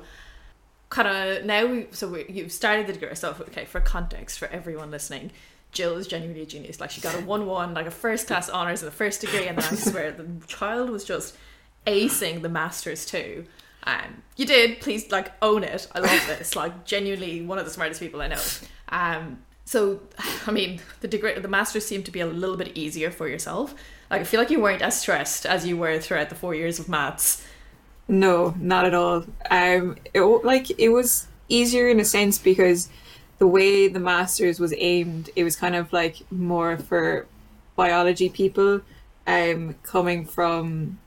kind 0.90 1.08
of 1.08 1.46
now 1.46 1.66
we 1.66 1.88
so 1.92 2.08
we, 2.10 2.26
you've 2.30 2.52
started 2.52 2.86
the 2.86 2.92
degree 2.92 3.16
so 3.16 3.34
okay 3.40 3.64
for 3.64 3.80
context 3.80 4.38
for 4.38 4.50
everyone 4.50 4.92
listening 4.92 5.32
Jill 5.72 5.98
is 5.98 6.08
genuinely 6.08 6.44
a 6.44 6.46
genius. 6.46 6.80
Like 6.80 6.92
she 6.92 7.02
got 7.02 7.16
a 7.16 7.20
one 7.20 7.46
one, 7.46 7.74
like 7.74 7.86
a 7.86 7.92
first 7.92 8.28
class 8.28 8.50
honors 8.50 8.82
in 8.82 8.86
the 8.86 8.92
first 8.92 9.22
degree, 9.22 9.48
and 9.48 9.58
then 9.58 9.66
I 9.66 9.76
swear 9.76 10.12
the 10.12 10.28
child 10.48 10.90
was 10.90 11.04
just 11.04 11.36
acing 11.88 12.42
the 12.42 12.50
masters 12.50 13.06
too. 13.06 13.46
Um, 13.84 14.22
you 14.36 14.46
did. 14.46 14.80
Please 14.82 15.12
like 15.12 15.32
own 15.42 15.64
it. 15.64 15.88
I 15.94 16.00
love 16.00 16.28
this. 16.28 16.56
Like 16.56 16.86
genuinely 16.86 17.42
one 17.42 17.58
of 17.58 17.66
the 17.66 17.72
smartest 17.72 18.00
people 18.00 18.22
I 18.22 18.28
know. 18.28 18.42
Um, 18.90 19.40
so 19.66 20.02
I 20.48 20.52
mean 20.52 20.82
the 21.00 21.08
degree, 21.08 21.38
the 21.40 21.48
masters 21.48 21.86
seemed 21.86 22.06
to 22.06 22.12
be 22.12 22.20
a 22.20 22.28
little 22.28 22.58
bit 22.58 22.78
easier 22.78 23.12
for 23.12 23.28
yourself. 23.28 23.74
Like 24.10 24.22
I 24.22 24.24
feel 24.26 24.40
like 24.40 24.50
you 24.50 24.62
weren't 24.62 24.82
as 24.82 25.00
stressed 25.00 25.46
as 25.46 25.66
you 25.66 25.78
were 25.78 26.00
throughout 26.00 26.30
the 26.30 26.36
four 26.36 26.54
years 26.54 26.80
of 26.80 26.90
maths. 26.90 27.46
No, 28.08 28.54
not 28.60 28.86
at 28.86 28.94
all. 28.94 29.26
Um, 29.50 29.96
it, 30.14 30.22
like 30.22 30.70
it 30.78 30.90
was 30.90 31.28
easier 31.48 31.88
in 31.88 32.00
a 32.00 32.06
sense 32.06 32.38
because 32.38 32.90
the 33.42 33.48
way 33.48 33.88
the 33.88 34.00
masters 34.00 34.60
was 34.60 34.72
aimed, 34.78 35.32
it 35.36 35.44
was 35.44 35.56
kind 35.56 35.74
of 35.74 35.92
like 35.92 36.18
more 36.30 36.78
for 36.78 37.26
biology 37.76 38.30
people, 38.30 38.82
um, 39.26 39.74
coming 39.82 40.26
from, 40.26 41.00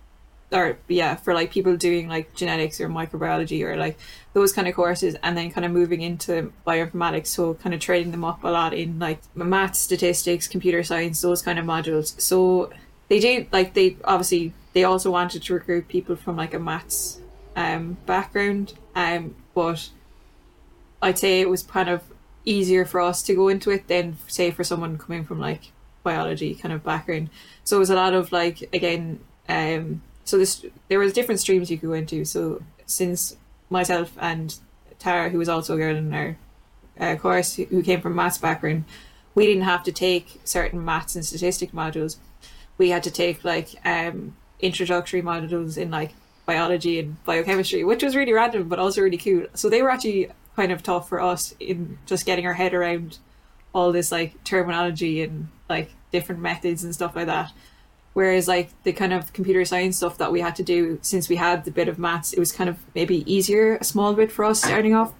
or 0.51 0.77
yeah, 0.89 1.15
for 1.15 1.33
like 1.33 1.53
people 1.53 1.77
doing 1.77 2.09
like 2.09 2.35
genetics 2.35 2.81
or 2.81 2.89
microbiology 2.89 3.63
or 3.63 3.77
like 3.77 3.97
those 4.33 4.53
kind 4.53 4.67
of 4.67 4.75
courses, 4.75 5.15
and 5.23 5.39
then 5.39 5.49
kind 5.53 5.65
of 5.65 5.71
moving 5.71 6.01
into 6.03 6.53
bioinformatics. 6.67 7.29
So 7.29 7.55
kind 7.55 7.73
of 7.73 7.81
training 7.81 8.11
them 8.11 8.25
up 8.25 8.43
a 8.43 8.49
lot 8.49 8.75
in 8.75 8.99
like 8.99 9.21
math, 9.37 9.77
statistics, 9.77 10.49
computer 10.49 10.83
science, 10.83 11.21
those 11.21 11.41
kind 11.41 11.61
of 11.61 11.65
modules. 11.65 12.21
So 12.21 12.73
they 13.11 13.21
did 13.21 13.47
like 13.53 13.75
they 13.75 13.97
obviously 14.03 14.53
they 14.73 14.83
also 14.83 15.09
wanted 15.09 15.45
to 15.45 15.55
recruit 15.55 15.87
people 15.87 16.17
from 16.17 16.37
like 16.37 16.53
a 16.53 16.59
maths 16.59 17.21
um 17.55 17.97
background, 18.07 18.75
um, 18.97 19.37
but 19.55 19.89
I'd 21.01 21.17
say 21.17 21.41
it 21.41 21.49
was 21.49 21.63
kind 21.63 21.89
of 21.89 22.03
easier 22.45 22.85
for 22.85 23.01
us 23.01 23.23
to 23.23 23.35
go 23.35 23.49
into 23.49 23.71
it 23.71 23.89
than 23.89 24.17
say 24.27 24.51
for 24.51 24.65
someone 24.65 24.99
coming 24.99 25.25
from 25.25 25.41
like 25.41 25.73
biology 26.03 26.55
kind 26.55 26.73
of 26.73 26.85
background. 26.85 27.31
So 27.65 27.77
it 27.77 27.81
was 27.81 27.91
a 27.91 27.97
lot 27.97 28.15
of 28.15 28.33
like 28.33 28.69
again, 28.73 29.21
um, 29.49 30.03
so 30.25 30.39
this 30.39 30.65
there 30.89 30.99
was 30.99 31.13
different 31.13 31.41
streams 31.41 31.71
you 31.71 31.79
could 31.79 31.89
go 31.89 31.95
into. 31.95 32.25
So 32.25 32.63
since 32.87 33.37
myself 33.71 34.13
and 34.21 34.57
Tara, 34.99 35.31
who 35.31 35.39
was 35.39 35.49
also 35.49 35.75
a 35.75 35.79
girl 35.79 35.97
in 35.97 36.15
our 36.15 36.37
uh, 36.99 37.17
course, 37.17 37.57
who 37.57 37.83
came 37.83 38.01
from 38.01 38.15
maths 38.15 38.39
background, 38.39 38.85
we 39.35 39.47
didn't 39.47 39.65
have 39.65 39.83
to 39.85 39.93
take 39.93 40.41
certain 40.45 40.85
maths 40.85 41.17
and 41.17 41.25
statistic 41.25 41.73
modules. 41.73 42.19
We 42.79 42.91
had 42.91 43.03
to 43.05 43.11
take 43.11 43.45
like 43.45 43.71
um, 43.85 44.37
introductory 44.61 45.23
modules 45.23 45.77
in 45.77 45.91
like 45.91 46.13
biology 46.47 46.99
and 47.01 47.23
biochemistry, 47.25 47.85
which 47.85 48.03
was 48.03 48.15
really 48.15 48.33
random 48.33 48.69
but 48.69 48.79
also 48.79 49.03
really 49.03 49.17
cool. 49.17 49.47
So 49.55 49.69
they 49.69 49.83
were 49.83 49.91
actually 49.91 50.31
kind 50.57 50.73
of 50.73 50.83
tough 50.83 51.09
for 51.09 51.21
us 51.21 51.55
in 51.61 51.99
just 52.07 52.27
getting 52.27 52.47
our 52.47 52.55
head 52.55 52.75
around 52.75 53.19
all 53.75 53.93
this 53.93 54.13
like 54.13 54.43
terminology 54.45 55.23
and 55.23 55.49
like 55.69 55.91
different 56.13 56.41
methods 56.41 56.85
and 56.85 56.95
stuff 56.95 57.17
like 57.17 57.27
that. 57.27 57.53
Whereas 58.13 58.47
like 58.47 58.71
the 58.85 58.93
kind 58.93 59.13
of 59.13 59.33
computer 59.33 59.65
science 59.65 59.97
stuff 59.97 60.19
that 60.19 60.31
we 60.31 60.41
had 60.41 60.55
to 60.57 60.63
do 60.63 60.99
since 61.03 61.29
we 61.29 61.37
had 61.37 61.65
the 61.65 61.73
bit 61.73 61.89
of 61.89 61.99
maths, 61.99 62.33
it 62.33 62.39
was 62.39 62.53
kind 62.53 62.71
of 62.71 62.79
maybe 62.95 63.31
easier 63.31 63.77
a 63.77 63.85
small 63.85 64.15
bit 64.15 64.31
for 64.31 64.45
us 64.45 64.63
starting 64.63 64.95
off. 64.95 65.13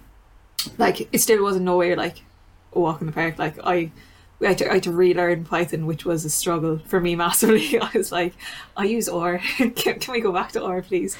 Like 0.77 1.13
it 1.13 1.19
still 1.19 1.43
wasn't 1.43 1.65
nowhere 1.65 1.97
like 1.97 2.21
a 2.73 2.79
walk 2.79 3.01
in 3.01 3.07
the 3.07 3.13
park. 3.13 3.37
Like 3.37 3.57
I 3.63 3.91
I 4.41 4.49
had, 4.49 4.57
to, 4.59 4.69
I 4.69 4.73
had 4.75 4.83
to 4.83 4.91
relearn 4.91 5.45
Python, 5.45 5.85
which 5.85 6.05
was 6.05 6.25
a 6.25 6.29
struggle 6.29 6.79
for 6.85 6.99
me 6.99 7.15
massively. 7.25 7.79
I 7.79 7.91
was 7.93 8.11
like, 8.11 8.33
I 8.75 8.83
use 8.85 9.07
R. 9.07 9.37
can, 9.57 9.99
can 9.99 10.11
we 10.11 10.21
go 10.21 10.31
back 10.31 10.51
to 10.53 10.63
R, 10.63 10.81
please? 10.81 11.17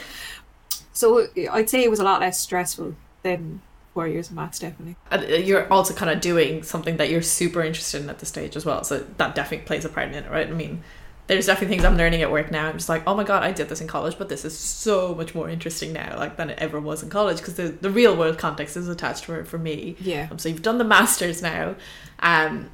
So 0.94 1.28
I'd 1.52 1.70
say 1.70 1.84
it 1.84 1.90
was 1.90 2.00
a 2.00 2.04
lot 2.04 2.22
less 2.22 2.40
stressful 2.40 2.96
than 3.24 3.62
four 3.96 4.08
years 4.08 4.30
of 4.30 4.36
maths, 4.36 4.60
definitely. 4.60 4.98
And 5.10 5.24
uh, 5.24 5.36
you're 5.38 5.72
also 5.72 5.94
kind 5.94 6.12
of 6.12 6.20
doing 6.20 6.62
something 6.64 6.98
that 6.98 7.10
you're 7.10 7.22
super 7.24 7.64
interested 7.64 8.02
in 8.02 8.10
at 8.10 8.20
the 8.20 8.26
stage 8.26 8.56
as 8.56 8.66
well. 8.66 8.84
So 8.84 9.00
that 9.18 9.34
definitely 9.34 9.66
plays 9.66 9.86
a 9.86 9.90
part 9.90 10.10
in 10.10 10.14
it, 10.14 10.30
right? 10.30 10.48
I 10.48 10.52
mean, 10.52 10.84
there's 11.28 11.46
definitely 11.48 11.76
things 11.76 11.86
I'm 11.86 11.98
learning 11.98 12.22
at 12.22 12.30
work 12.30 12.52
now. 12.52 12.68
I'm 12.68 12.78
just 12.78 12.90
like, 12.90 13.04
oh 13.08 13.16
my 13.16 13.24
god, 13.24 13.42
I 13.42 13.52
did 13.52 13.70
this 13.70 13.82
in 13.82 13.88
college, 13.88 14.18
but 14.18 14.28
this 14.30 14.46
is 14.46 14.56
so 14.56 15.16
much 15.16 15.34
more 15.34 15.50
interesting 15.50 15.94
now, 15.94 16.18
like 16.18 16.36
than 16.36 16.50
it 16.50 16.60
ever 16.60 16.80
was 16.80 17.02
in 17.02 17.10
college, 17.10 17.38
because 17.38 17.56
the, 17.56 17.70
the 17.70 17.90
real 17.90 18.16
world 18.16 18.38
context 18.38 18.78
is 18.78 18.88
attached 18.88 19.26
for 19.26 19.44
for 19.46 19.58
me. 19.58 19.96
Yeah. 20.00 20.28
Um, 20.30 20.38
so 20.38 20.50
you've 20.50 20.62
done 20.62 20.78
the 20.78 20.84
masters 20.84 21.42
now. 21.42 21.76
Um, 22.20 22.70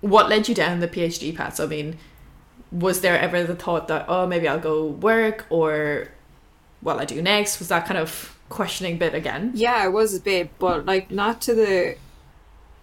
what 0.00 0.28
led 0.28 0.48
you 0.48 0.54
down 0.54 0.80
the 0.80 0.88
PhD 0.88 1.34
path? 1.34 1.56
So 1.56 1.64
I 1.64 1.68
mean, 1.68 1.96
was 2.70 3.00
there 3.00 3.18
ever 3.18 3.44
the 3.44 3.54
thought 3.54 3.88
that 3.88 4.04
oh 4.08 4.26
maybe 4.26 4.46
I'll 4.46 4.58
go 4.58 4.84
work 4.84 5.46
or 5.48 6.08
what 6.80 6.98
I 6.98 7.04
do 7.04 7.22
next? 7.22 7.60
Was 7.60 7.68
that 7.68 7.86
kind 7.86 7.98
of 7.98 8.35
questioning 8.48 8.98
bit 8.98 9.14
again. 9.14 9.52
Yeah, 9.54 9.84
it 9.84 9.92
was 9.92 10.14
a 10.14 10.20
bit, 10.20 10.58
but 10.58 10.86
like 10.86 11.10
not 11.10 11.40
to 11.42 11.54
the, 11.54 11.96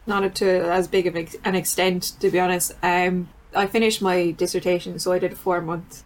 not 0.06 0.36
to 0.36 0.47
as 0.47 0.88
big 0.88 1.08
of 1.08 1.15
an 1.15 1.56
extent, 1.56 2.13
to 2.19 2.30
be 2.30 2.39
honest. 2.39 2.73
Um, 2.84 3.30
I 3.56 3.67
finished 3.67 4.02
my 4.02 4.32
dissertation, 4.32 4.99
so 4.99 5.12
I 5.12 5.19
did 5.19 5.34
a 5.34 5.36
four 5.36 5.62
month 5.62 6.04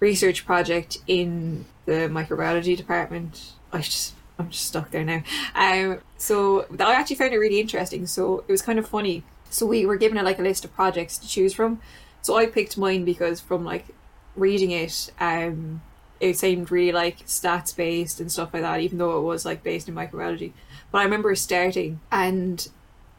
research 0.00 0.46
project 0.46 0.98
in 1.06 1.64
the 1.84 2.08
microbiology 2.08 2.76
department. 2.76 3.52
I 3.72 3.78
just 3.80 4.14
I'm 4.38 4.50
just 4.50 4.66
stuck 4.66 4.90
there 4.90 5.04
now. 5.04 5.22
Um, 5.54 6.00
so 6.18 6.66
I 6.78 6.94
actually 6.94 7.16
found 7.16 7.32
it 7.32 7.38
really 7.38 7.60
interesting. 7.60 8.06
So 8.06 8.44
it 8.46 8.52
was 8.52 8.62
kind 8.62 8.78
of 8.78 8.88
funny. 8.88 9.22
So 9.50 9.66
we 9.66 9.86
were 9.86 9.96
given 9.96 10.22
like 10.22 10.38
a 10.38 10.42
list 10.42 10.64
of 10.64 10.74
projects 10.74 11.18
to 11.18 11.28
choose 11.28 11.54
from. 11.54 11.80
So 12.22 12.36
I 12.36 12.46
picked 12.46 12.76
mine 12.76 13.04
because 13.04 13.40
from 13.40 13.64
like 13.64 13.86
reading 14.34 14.70
it, 14.70 15.10
um, 15.20 15.80
it 16.20 16.38
seemed 16.38 16.70
really 16.70 16.92
like 16.92 17.26
stats 17.26 17.74
based 17.74 18.20
and 18.20 18.30
stuff 18.30 18.52
like 18.52 18.62
that, 18.62 18.80
even 18.80 18.98
though 18.98 19.18
it 19.18 19.22
was 19.22 19.44
like 19.44 19.62
based 19.62 19.88
in 19.88 19.94
microbiology. 19.94 20.52
But 20.90 20.98
I 20.98 21.04
remember 21.04 21.34
starting 21.34 22.00
and 22.10 22.68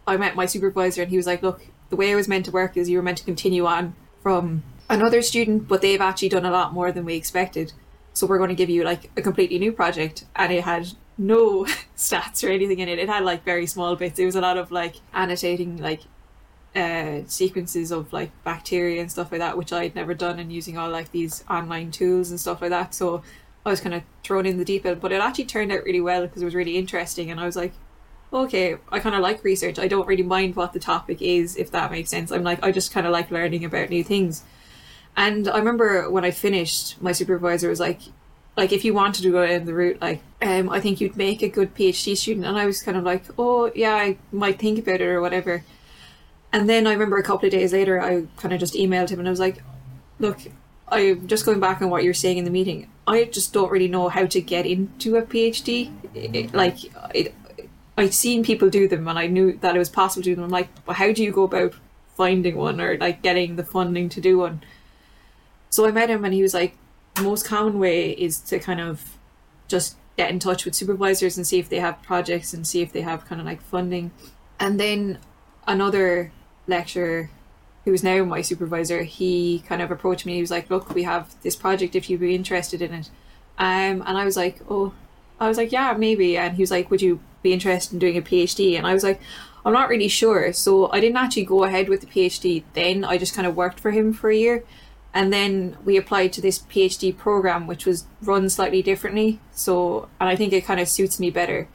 I 0.06 0.18
met 0.18 0.36
my 0.36 0.46
supervisor 0.46 1.02
and 1.04 1.12
he 1.12 1.18
was 1.18 1.28
like, 1.28 1.44
Look, 1.44 1.68
the 1.90 1.96
way 1.96 2.12
it 2.12 2.16
was 2.16 2.28
meant 2.28 2.46
to 2.46 2.52
work 2.52 2.78
is 2.78 2.90
you 2.90 2.98
were 2.98 3.04
meant 3.04 3.18
to 3.20 3.24
continue 3.24 3.66
on 3.66 3.96
from 4.22 4.64
another 4.90 5.22
student, 5.22 5.68
but 5.68 5.82
they've 5.82 6.02
actually 6.02 6.30
done 6.30 6.46
a 6.46 6.52
lot 6.52 6.74
more 6.74 6.92
than 6.92 7.06
we 7.06 7.16
expected. 7.16 7.74
So 8.14 8.26
we're 8.26 8.38
going 8.38 8.50
to 8.50 8.56
give 8.56 8.70
you 8.70 8.84
like 8.84 9.12
a 9.16 9.22
completely 9.22 9.60
new 9.60 9.72
project. 9.72 10.26
And 10.36 10.52
it 10.52 10.64
had 10.64 10.88
no 11.18 11.66
stats 11.98 12.44
or 12.44 12.52
anything 12.52 12.80
in 12.80 12.90
it. 12.90 13.00
It 13.00 13.10
had 13.10 13.24
like 13.24 13.44
very 13.44 13.68
small 13.68 13.96
bits. 13.96 14.20
It 14.20 14.26
was 14.26 14.36
a 14.36 14.42
lot 14.42 14.58
of 14.58 14.72
like 14.72 14.96
annotating 15.14 15.78
like 15.78 16.02
uh, 16.76 17.22
sequences 17.28 17.92
of 17.92 18.12
like 18.14 18.32
bacteria 18.44 19.02
and 19.02 19.12
stuff 19.12 19.32
like 19.32 19.40
that, 19.40 19.58
which 19.58 19.74
I'd 19.74 19.96
never 19.96 20.14
done, 20.14 20.40
and 20.40 20.52
using 20.52 20.78
all 20.78 20.90
like 20.90 21.12
these 21.12 21.44
online 21.50 21.92
tools 21.92 22.30
and 22.30 22.40
stuff 22.40 22.62
like 22.62 22.70
that. 22.72 22.94
So 22.94 23.24
I 23.66 23.70
was 23.70 23.82
kind 23.82 23.96
of 23.96 24.04
thrown 24.24 24.46
in 24.46 24.58
the 24.58 24.66
deep 24.66 24.86
end, 24.86 25.02
but 25.02 25.12
it 25.12 25.22
actually 25.22 25.46
turned 25.46 25.72
out 25.72 25.84
really 25.84 26.02
well 26.02 26.22
because 26.22 26.42
it 26.42 26.46
was 26.46 26.56
really 26.56 26.78
interesting, 26.78 27.32
and 27.32 27.40
I 27.40 27.46
was 27.46 27.56
like, 27.56 27.74
okay, 28.32 28.76
I 28.90 29.00
kind 29.00 29.16
of 29.16 29.22
like 29.22 29.44
research. 29.44 29.80
I 29.80 29.88
don't 29.88 30.08
really 30.08 30.24
mind 30.24 30.56
what 30.56 30.74
the 30.74 30.80
topic 30.80 31.22
is, 31.22 31.56
if 31.56 31.72
that 31.72 31.92
makes 31.92 32.10
sense. 32.10 32.32
I'm 32.32 32.44
like, 32.44 32.62
I 32.64 32.72
just 32.72 32.92
kind 32.92 33.08
of 33.08 33.14
like 33.14 33.32
learning 33.32 33.64
about 33.64 33.90
new 33.90 34.04
things. 34.04 34.44
And 35.16 35.48
I 35.48 35.58
remember 35.58 36.10
when 36.10 36.26
I 36.26 36.32
finished, 36.32 37.02
my 37.02 37.12
supervisor 37.12 37.70
was 37.70 37.80
like, 37.80 38.02
like 38.56 38.72
if 38.72 38.84
you 38.84 38.94
wanted 38.94 39.24
to 39.24 39.32
go 39.32 39.46
down 39.46 39.66
the 39.66 39.74
route, 39.74 40.02
like, 40.02 40.22
um, 40.42 40.70
I 40.70 40.80
think 40.80 41.00
you'd 41.00 41.16
make 41.16 41.42
a 41.42 41.50
good 41.50 41.74
PhD 41.74 42.18
student. 42.18 42.46
And 42.46 42.58
I 42.58 42.66
was 42.66 42.82
kind 42.82 42.98
of 42.98 43.04
like, 43.04 43.24
oh 43.38 43.72
yeah, 43.74 43.96
I 43.96 44.18
might 44.32 44.60
think 44.60 44.80
about 44.80 45.02
it 45.02 45.08
or 45.08 45.22
whatever. 45.22 45.64
And 46.54 46.70
then 46.70 46.88
I 46.88 46.94
remember 46.94 47.18
a 47.18 47.24
couple 47.24 47.46
of 47.46 47.52
days 47.52 47.74
later, 47.74 48.02
I 48.02 48.24
kind 48.38 48.54
of 48.54 48.60
just 48.60 48.74
emailed 48.74 49.10
him 49.10 49.20
and 49.20 49.28
I 49.28 49.32
was 49.32 49.40
like, 49.40 49.62
look, 50.20 50.40
I'm 50.88 51.28
just 51.28 51.46
going 51.46 51.60
back 51.60 51.82
on 51.82 51.90
what 51.90 52.04
you're 52.04 52.14
saying 52.14 52.38
in 52.38 52.46
the 52.46 52.52
meeting. 52.52 52.90
I 53.06 53.26
just 53.26 53.54
don't 53.54 53.72
really 53.72 53.88
know 53.88 54.10
how 54.10 54.26
to 54.26 54.42
get 54.42 54.66
into 54.66 55.18
a 55.18 55.22
PhD. 55.22 55.92
It, 56.14 56.54
like, 56.54 56.78
it, 57.14 57.36
I'd 57.98 58.14
seen 58.14 58.44
people 58.44 58.70
do 58.70 58.88
them 58.88 59.08
and 59.08 59.20
I 59.20 59.28
knew 59.28 59.58
that 59.58 59.76
it 59.76 59.80
was 59.80 59.90
possible 59.90 60.24
to 60.24 60.30
do 60.30 60.36
them. 60.36 60.46
I'm 60.46 60.50
like, 60.50 60.70
well, 60.86 60.96
how 60.96 61.12
do 61.12 61.24
you 61.24 61.32
go 61.32 61.44
about 61.44 61.74
finding 62.16 62.56
one 62.56 62.80
or 62.80 62.98
like 62.98 63.22
getting 63.22 63.56
the 63.56 63.64
funding 63.64 64.08
to 64.10 64.22
do 64.22 64.38
one? 64.38 64.64
So 65.70 65.86
I 65.86 65.92
met 65.92 66.10
him 66.10 66.24
and 66.24 66.34
he 66.34 66.42
was 66.42 66.54
like, 66.54 66.78
the 67.16 67.24
most 67.24 67.46
common 67.46 67.80
way 67.80 68.12
is 68.12 68.40
to 68.42 68.60
kind 68.60 68.80
of 68.80 69.18
just 69.68 69.98
get 70.16 70.30
in 70.30 70.40
touch 70.40 70.66
with 70.66 70.76
supervisors 70.76 71.38
and 71.38 71.46
see 71.46 71.60
if 71.60 71.70
they 71.70 71.80
have 71.80 72.02
projects 72.02 72.54
and 72.54 72.66
see 72.66 72.82
if 72.82 72.94
they 72.94 73.02
have 73.02 73.26
kind 73.26 73.42
of 73.42 73.46
like 73.46 73.62
funding. 73.62 74.12
And 74.60 74.80
then 74.80 75.20
another 75.68 76.32
lecturer 76.68 77.30
who's 77.86 78.04
now 78.04 78.24
my 78.26 78.42
supervisor, 78.42 79.04
he 79.04 79.64
kind 79.68 79.82
of 79.82 79.92
approached 79.92 80.26
me. 80.26 80.36
He 80.36 80.42
was 80.42 80.52
like, 80.52 80.70
"Look, 80.70 80.94
we 80.94 81.04
have 81.04 81.36
this 81.42 81.56
project. 81.56 81.96
If 81.96 82.10
you'd 82.10 82.20
be 82.20 82.36
interested 82.36 82.82
in 82.82 82.94
it," 82.94 83.10
um, 83.58 84.04
and 84.06 84.18
I 84.18 84.26
was 84.26 84.38
like, 84.38 84.62
"Oh." 84.70 84.94
I 85.40 85.48
was 85.48 85.58
like, 85.58 85.72
yeah, 85.72 85.94
maybe. 85.94 86.38
And 86.38 86.56
he 86.56 86.64
was 86.64 86.72
like, 86.72 86.90
would 86.90 87.02
you 87.02 87.20
be 87.44 87.54
interested 87.54 87.94
in 87.94 88.00
doing 88.00 88.18
a 88.18 88.22
PhD? 88.22 88.78
And 88.78 88.88
I 88.88 88.94
was 88.94 89.04
like, 89.04 89.22
I'm 89.66 89.74
not 89.74 89.90
really 89.90 90.08
sure. 90.08 90.52
So 90.54 90.92
I 90.92 91.00
didn't 91.00 91.18
actually 91.18 91.46
go 91.46 91.64
ahead 91.64 91.90
with 91.90 92.02
the 92.02 92.08
PhD 92.08 92.64
then. 92.74 93.04
I 93.04 93.18
just 93.18 93.36
kind 93.36 93.48
of 93.48 93.56
worked 93.56 93.80
for 93.80 93.92
him 93.92 94.14
for 94.14 94.30
a 94.30 94.36
year. 94.36 94.64
And 95.14 95.32
then 95.32 95.78
we 95.84 95.98
applied 95.98 96.34
to 96.34 96.42
this 96.42 96.60
PhD 96.60 97.16
program, 97.16 97.68
which 97.68 97.86
was 97.86 98.06
run 98.22 98.50
slightly 98.50 98.82
differently. 98.82 99.40
So, 99.52 100.10
and 100.20 100.30
I 100.30 100.36
think 100.36 100.54
it 100.54 100.66
kind 100.66 100.80
of 100.80 100.88
suits 100.88 101.20
me 101.20 101.30
better. 101.30 101.68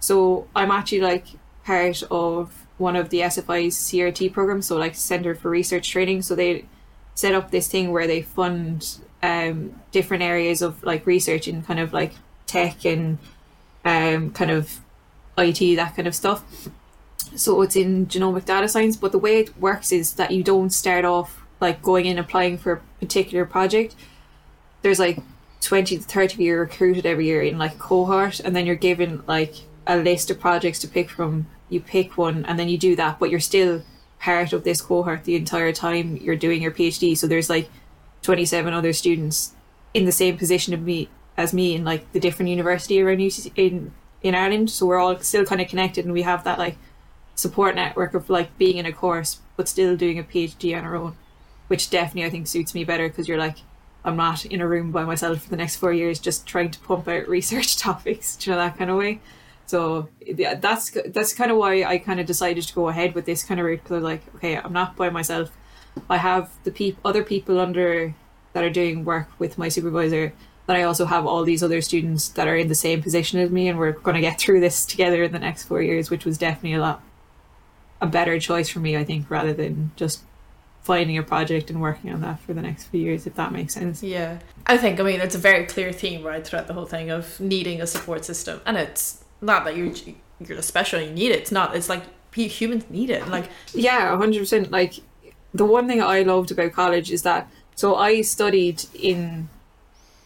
So 0.00 0.46
I'm 0.54 0.70
actually 0.70 1.00
like 1.00 1.26
part 1.64 2.02
of 2.10 2.66
one 2.78 2.96
of 2.96 3.10
the 3.10 3.20
SFI's 3.20 3.76
CRT 3.76 4.32
programs, 4.32 4.66
so 4.66 4.76
like 4.76 4.94
Center 4.94 5.34
for 5.34 5.50
Research 5.50 5.90
Training. 5.90 6.22
So 6.22 6.34
they 6.34 6.64
set 7.14 7.34
up 7.34 7.50
this 7.50 7.68
thing 7.68 7.92
where 7.92 8.06
they 8.06 8.22
fund 8.22 8.98
um, 9.22 9.80
different 9.90 10.22
areas 10.22 10.62
of 10.62 10.82
like 10.84 11.04
research 11.06 11.48
in 11.48 11.62
kind 11.62 11.80
of 11.80 11.92
like 11.92 12.14
tech 12.46 12.84
and 12.84 13.18
um, 13.84 14.30
kind 14.30 14.50
of 14.50 14.80
IT, 15.36 15.76
that 15.76 15.96
kind 15.96 16.08
of 16.08 16.14
stuff. 16.14 16.68
So 17.34 17.60
it's 17.62 17.76
in 17.76 18.06
genomic 18.06 18.44
data 18.44 18.68
science, 18.68 18.96
but 18.96 19.12
the 19.12 19.18
way 19.18 19.40
it 19.40 19.58
works 19.58 19.92
is 19.92 20.14
that 20.14 20.30
you 20.30 20.42
don't 20.42 20.70
start 20.70 21.04
off 21.04 21.44
like 21.60 21.82
going 21.82 22.06
in 22.06 22.18
applying 22.18 22.58
for 22.58 22.72
a 22.72 22.80
particular 23.00 23.44
project. 23.44 23.94
There's 24.82 24.98
like 24.98 25.18
20 25.60 25.98
to 25.98 26.02
30 26.02 26.34
of 26.34 26.40
you 26.40 26.56
recruited 26.56 27.04
every 27.04 27.26
year 27.26 27.42
in 27.42 27.58
like 27.58 27.74
a 27.74 27.78
cohort, 27.78 28.40
and 28.40 28.54
then 28.54 28.66
you're 28.66 28.76
given 28.76 29.22
like 29.26 29.54
a 29.86 29.96
list 29.96 30.30
of 30.30 30.40
projects 30.40 30.78
to 30.80 30.88
pick 30.88 31.10
from. 31.10 31.46
You 31.68 31.80
pick 31.80 32.16
one, 32.16 32.44
and 32.44 32.58
then 32.58 32.68
you 32.68 32.78
do 32.78 32.96
that, 32.96 33.18
but 33.18 33.30
you're 33.30 33.40
still 33.40 33.82
part 34.20 34.52
of 34.52 34.64
this 34.64 34.80
cohort 34.80 35.24
the 35.24 35.36
entire 35.36 35.72
time 35.72 36.16
you're 36.16 36.36
doing 36.36 36.60
your 36.60 36.72
PhD. 36.72 37.16
So 37.16 37.26
there's 37.26 37.48
like 37.48 37.70
27 38.22 38.72
other 38.72 38.92
students 38.92 39.54
in 39.94 40.04
the 40.04 40.12
same 40.12 40.36
position 40.36 40.74
of 40.74 40.82
me 40.82 41.08
as 41.36 41.54
me 41.54 41.74
in 41.74 41.84
like 41.84 42.10
the 42.12 42.20
different 42.20 42.50
university 42.50 43.00
around 43.00 43.18
UC, 43.18 43.52
in 43.56 43.92
in 44.22 44.34
Ireland. 44.34 44.70
So 44.70 44.86
we're 44.86 44.98
all 44.98 45.18
still 45.20 45.44
kind 45.44 45.60
of 45.60 45.68
connected, 45.68 46.04
and 46.04 46.12
we 46.12 46.22
have 46.22 46.44
that 46.44 46.58
like 46.58 46.76
support 47.34 47.76
network 47.76 48.14
of 48.14 48.28
like 48.28 48.56
being 48.58 48.78
in 48.78 48.86
a 48.86 48.92
course 48.92 49.38
but 49.56 49.68
still 49.68 49.96
doing 49.96 50.18
a 50.18 50.24
PhD 50.24 50.76
on 50.76 50.84
our 50.84 50.96
own, 50.96 51.16
which 51.68 51.90
definitely 51.90 52.24
I 52.24 52.30
think 52.30 52.46
suits 52.46 52.74
me 52.74 52.84
better 52.84 53.08
because 53.08 53.28
you're 53.28 53.38
like 53.38 53.58
I'm 54.04 54.16
not 54.16 54.44
in 54.44 54.60
a 54.60 54.68
room 54.68 54.90
by 54.90 55.04
myself 55.04 55.42
for 55.42 55.50
the 55.50 55.56
next 55.56 55.76
four 55.76 55.92
years 55.92 56.18
just 56.18 56.46
trying 56.46 56.70
to 56.70 56.80
pump 56.80 57.06
out 57.08 57.28
research 57.36 57.76
topics, 57.76 58.38
you 58.44 58.52
know 58.52 58.58
that 58.58 58.76
kind 58.76 58.90
of 58.90 58.96
way. 58.96 59.20
So 59.68 60.08
yeah, 60.20 60.54
that's 60.54 60.90
that's 61.06 61.32
kind 61.32 61.52
of 61.52 61.56
why 61.56 61.84
I 61.84 61.98
kind 61.98 62.18
of 62.18 62.26
decided 62.26 62.64
to 62.64 62.74
go 62.74 62.88
ahead 62.88 63.14
with 63.14 63.24
this 63.24 63.44
kind 63.44 63.60
of 63.60 63.66
route 63.66 63.84
because 63.84 64.02
like, 64.02 64.22
okay, 64.34 64.56
I'm 64.56 64.72
not 64.72 64.96
by 64.96 65.10
myself. 65.10 65.56
I 66.10 66.16
have 66.16 66.50
the 66.64 66.72
peop- 66.72 66.98
other 67.04 67.22
people 67.22 67.60
under 67.60 68.14
that 68.52 68.64
are 68.64 68.70
doing 68.70 69.04
work 69.04 69.28
with 69.38 69.58
my 69.58 69.68
supervisor 69.68 70.32
but 70.68 70.76
I 70.76 70.82
also 70.82 71.06
have 71.06 71.24
all 71.24 71.44
these 71.44 71.62
other 71.62 71.80
students 71.80 72.28
that 72.28 72.46
are 72.46 72.54
in 72.54 72.68
the 72.68 72.74
same 72.74 73.02
position 73.02 73.40
as 73.40 73.50
me, 73.50 73.68
and 73.68 73.78
we're 73.78 73.92
going 73.92 74.16
to 74.16 74.20
get 74.20 74.38
through 74.38 74.60
this 74.60 74.84
together 74.84 75.22
in 75.22 75.32
the 75.32 75.38
next 75.38 75.62
four 75.62 75.80
years, 75.80 76.10
which 76.10 76.26
was 76.26 76.36
definitely 76.36 76.74
a 76.74 76.80
lot 76.80 77.02
a 78.02 78.06
better 78.06 78.38
choice 78.38 78.68
for 78.68 78.78
me, 78.78 78.94
I 78.94 79.02
think, 79.02 79.30
rather 79.30 79.54
than 79.54 79.92
just 79.96 80.24
finding 80.82 81.16
a 81.16 81.22
project 81.22 81.70
and 81.70 81.80
working 81.80 82.12
on 82.12 82.20
that 82.20 82.40
for 82.40 82.52
the 82.52 82.60
next 82.60 82.84
few 82.84 83.00
years, 83.00 83.26
if 83.26 83.34
that 83.36 83.50
makes 83.50 83.72
sense. 83.72 84.02
Yeah, 84.02 84.40
I 84.66 84.76
think 84.76 85.00
I 85.00 85.04
mean 85.04 85.22
it's 85.22 85.34
a 85.34 85.38
very 85.38 85.64
clear 85.64 85.90
theme 85.90 86.22
right 86.22 86.46
throughout 86.46 86.66
the 86.66 86.74
whole 86.74 86.84
thing 86.84 87.08
of 87.08 87.40
needing 87.40 87.80
a 87.80 87.86
support 87.86 88.26
system, 88.26 88.60
and 88.66 88.76
it's 88.76 89.24
not 89.40 89.64
that 89.64 89.76
you're 89.76 89.92
you're 90.40 90.62
special, 90.62 91.00
you 91.00 91.10
need 91.10 91.30
it. 91.30 91.40
It's 91.40 91.52
not. 91.52 91.74
It's 91.74 91.88
like 91.88 92.02
humans 92.34 92.84
need 92.90 93.10
it. 93.10 93.26
Like 93.28 93.48
yeah, 93.74 94.16
hundred 94.16 94.40
percent. 94.40 94.70
Like 94.70 94.94
the 95.52 95.64
one 95.64 95.86
thing 95.88 96.02
I 96.02 96.22
loved 96.22 96.50
about 96.50 96.72
college 96.72 97.10
is 97.10 97.22
that 97.22 97.50
so 97.74 97.96
I 97.96 98.22
studied 98.22 98.84
in 98.94 99.48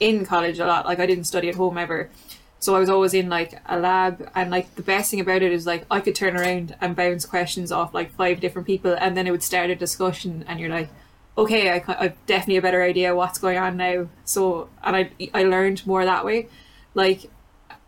in 0.00 0.26
college 0.26 0.58
a 0.58 0.66
lot. 0.66 0.86
Like 0.86 0.98
I 0.98 1.06
didn't 1.06 1.24
study 1.24 1.48
at 1.48 1.54
home 1.54 1.78
ever. 1.78 2.10
So 2.58 2.76
I 2.76 2.78
was 2.78 2.88
always 2.88 3.12
in 3.12 3.28
like 3.28 3.60
a 3.66 3.76
lab 3.76 4.30
and 4.36 4.50
like 4.50 4.76
the 4.76 4.82
best 4.82 5.10
thing 5.10 5.18
about 5.18 5.42
it 5.42 5.50
is 5.50 5.66
like 5.66 5.84
I 5.90 6.00
could 6.00 6.14
turn 6.14 6.36
around 6.36 6.76
and 6.80 6.94
bounce 6.94 7.26
questions 7.26 7.72
off 7.72 7.92
like 7.92 8.14
five 8.14 8.38
different 8.40 8.68
people 8.68 8.96
and 9.00 9.16
then 9.16 9.26
it 9.26 9.32
would 9.32 9.42
start 9.42 9.70
a 9.70 9.74
discussion 9.74 10.44
and 10.46 10.60
you're 10.60 10.70
like 10.70 10.88
okay 11.36 11.72
I, 11.72 11.82
I've 11.88 12.26
definitely 12.26 12.58
a 12.58 12.62
better 12.62 12.84
idea 12.84 13.16
what's 13.16 13.38
going 13.38 13.58
on 13.58 13.76
now 13.76 14.06
so 14.24 14.68
and 14.84 14.94
I 14.94 15.10
I 15.34 15.42
learned 15.42 15.84
more 15.88 16.04
that 16.04 16.24
way 16.24 16.46
like 16.94 17.31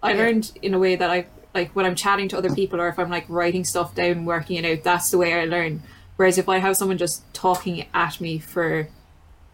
I 0.04 0.12
learned 0.12 0.52
in 0.62 0.74
a 0.74 0.78
way 0.78 0.96
that 0.96 1.10
I 1.10 1.26
like 1.54 1.70
when 1.72 1.86
I'm 1.86 1.94
chatting 1.94 2.28
to 2.28 2.38
other 2.38 2.54
people 2.54 2.80
or 2.80 2.88
if 2.88 2.98
I'm 2.98 3.10
like 3.10 3.24
writing 3.28 3.64
stuff 3.64 3.94
down 3.94 4.24
working 4.24 4.56
it 4.56 4.64
out 4.64 4.84
that's 4.84 5.10
the 5.10 5.18
way 5.18 5.34
I 5.34 5.44
learn 5.44 5.82
whereas 6.16 6.38
if 6.38 6.48
I 6.48 6.58
have 6.58 6.76
someone 6.76 6.98
just 6.98 7.32
talking 7.32 7.86
at 7.94 8.20
me 8.20 8.38
for 8.38 8.88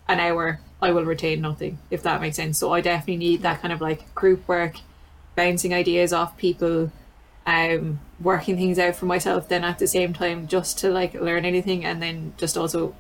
an 0.09 0.21
hour 0.21 0.61
I 0.83 0.93
will 0.93 1.05
retain 1.05 1.41
nothing, 1.41 1.79
if 1.91 2.03
that 2.03 2.21
makes 2.21 2.37
sense. 2.37 2.59
So 2.59 2.73
I 2.73 2.81
definitely 2.81 3.19
need 3.19 3.43
that 3.43 3.61
kind 3.61 3.73
of 3.73 3.81
like 3.81 4.15
group 4.15 4.47
work, 4.49 4.77
bouncing 5.37 5.75
ideas 5.75 6.13
off 6.13 6.37
people, 6.37 6.91
um, 7.47 8.01
working 8.21 8.57
things 8.57 8.79
out 8.79 8.97
for 8.97 9.07
myself 9.07 9.49
then 9.49 9.65
at 9.65 9.79
the 9.79 9.87
same 9.87 10.13
time 10.13 10.47
just 10.47 10.79
to 10.79 10.91
like 10.91 11.15
learn 11.15 11.45
anything 11.45 11.85
and 11.85 12.03
then 12.03 12.35
just 12.37 12.57
also 12.57 12.95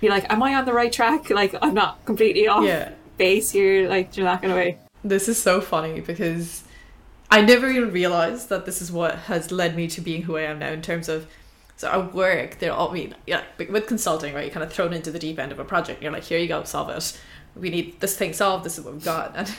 be 0.00 0.08
like, 0.08 0.30
Am 0.32 0.42
I 0.42 0.54
on 0.54 0.64
the 0.64 0.72
right 0.72 0.92
track? 0.92 1.30
Like 1.38 1.54
I'm 1.60 1.74
not 1.74 2.04
completely 2.04 2.48
off 2.48 2.64
yeah. 2.64 2.92
base 3.16 3.50
here, 3.50 3.88
like 3.88 4.16
you're 4.16 4.26
not 4.26 4.42
gonna 4.42 4.54
way. 4.54 4.78
This 5.04 5.28
is 5.28 5.40
so 5.40 5.60
funny 5.60 6.00
because 6.00 6.64
I 7.30 7.42
never 7.42 7.68
even 7.68 7.92
realized 7.92 8.48
that 8.48 8.64
this 8.64 8.80
is 8.80 8.90
what 8.90 9.14
has 9.14 9.52
led 9.52 9.76
me 9.76 9.86
to 9.88 10.00
being 10.00 10.22
who 10.22 10.36
I 10.36 10.42
am 10.42 10.58
now 10.58 10.72
in 10.72 10.82
terms 10.82 11.08
of 11.08 11.26
so 11.76 11.88
at 11.88 12.12
work, 12.12 12.58
they're 12.58 12.72
all 12.72 12.90
I 12.90 12.94
mean, 12.94 13.14
yeah, 13.24 13.44
with 13.56 13.86
consulting, 13.86 14.34
right? 14.34 14.44
You're 14.44 14.52
kind 14.52 14.64
of 14.64 14.72
thrown 14.72 14.92
into 14.92 15.12
the 15.12 15.18
deep 15.18 15.38
end 15.38 15.52
of 15.52 15.60
a 15.60 15.64
project. 15.64 16.02
You're 16.02 16.10
like, 16.10 16.24
here 16.24 16.38
you 16.38 16.48
go, 16.48 16.64
solve 16.64 16.90
it. 16.90 17.20
We 17.54 17.70
need 17.70 18.00
this 18.00 18.16
thing 18.16 18.32
solved. 18.32 18.64
This 18.64 18.78
is 18.78 18.84
what 18.84 18.94
we've 18.94 19.04
got. 19.04 19.36
And 19.36 19.56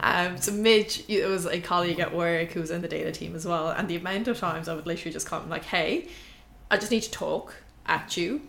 um, 0.00 0.38
so 0.38 0.50
Midge, 0.50 1.04
it 1.08 1.24
was 1.26 1.46
a 1.46 1.60
colleague 1.60 2.00
at 2.00 2.12
work 2.12 2.50
who 2.50 2.60
was 2.60 2.72
in 2.72 2.82
the 2.82 2.88
data 2.88 3.12
team 3.12 3.36
as 3.36 3.46
well. 3.46 3.68
And 3.68 3.88
the 3.88 3.94
amount 3.94 4.26
of 4.26 4.38
times 4.38 4.68
I 4.68 4.74
would 4.74 4.86
literally 4.86 5.12
just 5.12 5.28
come 5.28 5.48
like, 5.48 5.64
hey, 5.64 6.08
I 6.68 6.78
just 6.78 6.90
need 6.90 7.02
to 7.02 7.10
talk 7.12 7.54
at 7.86 8.16
you. 8.16 8.40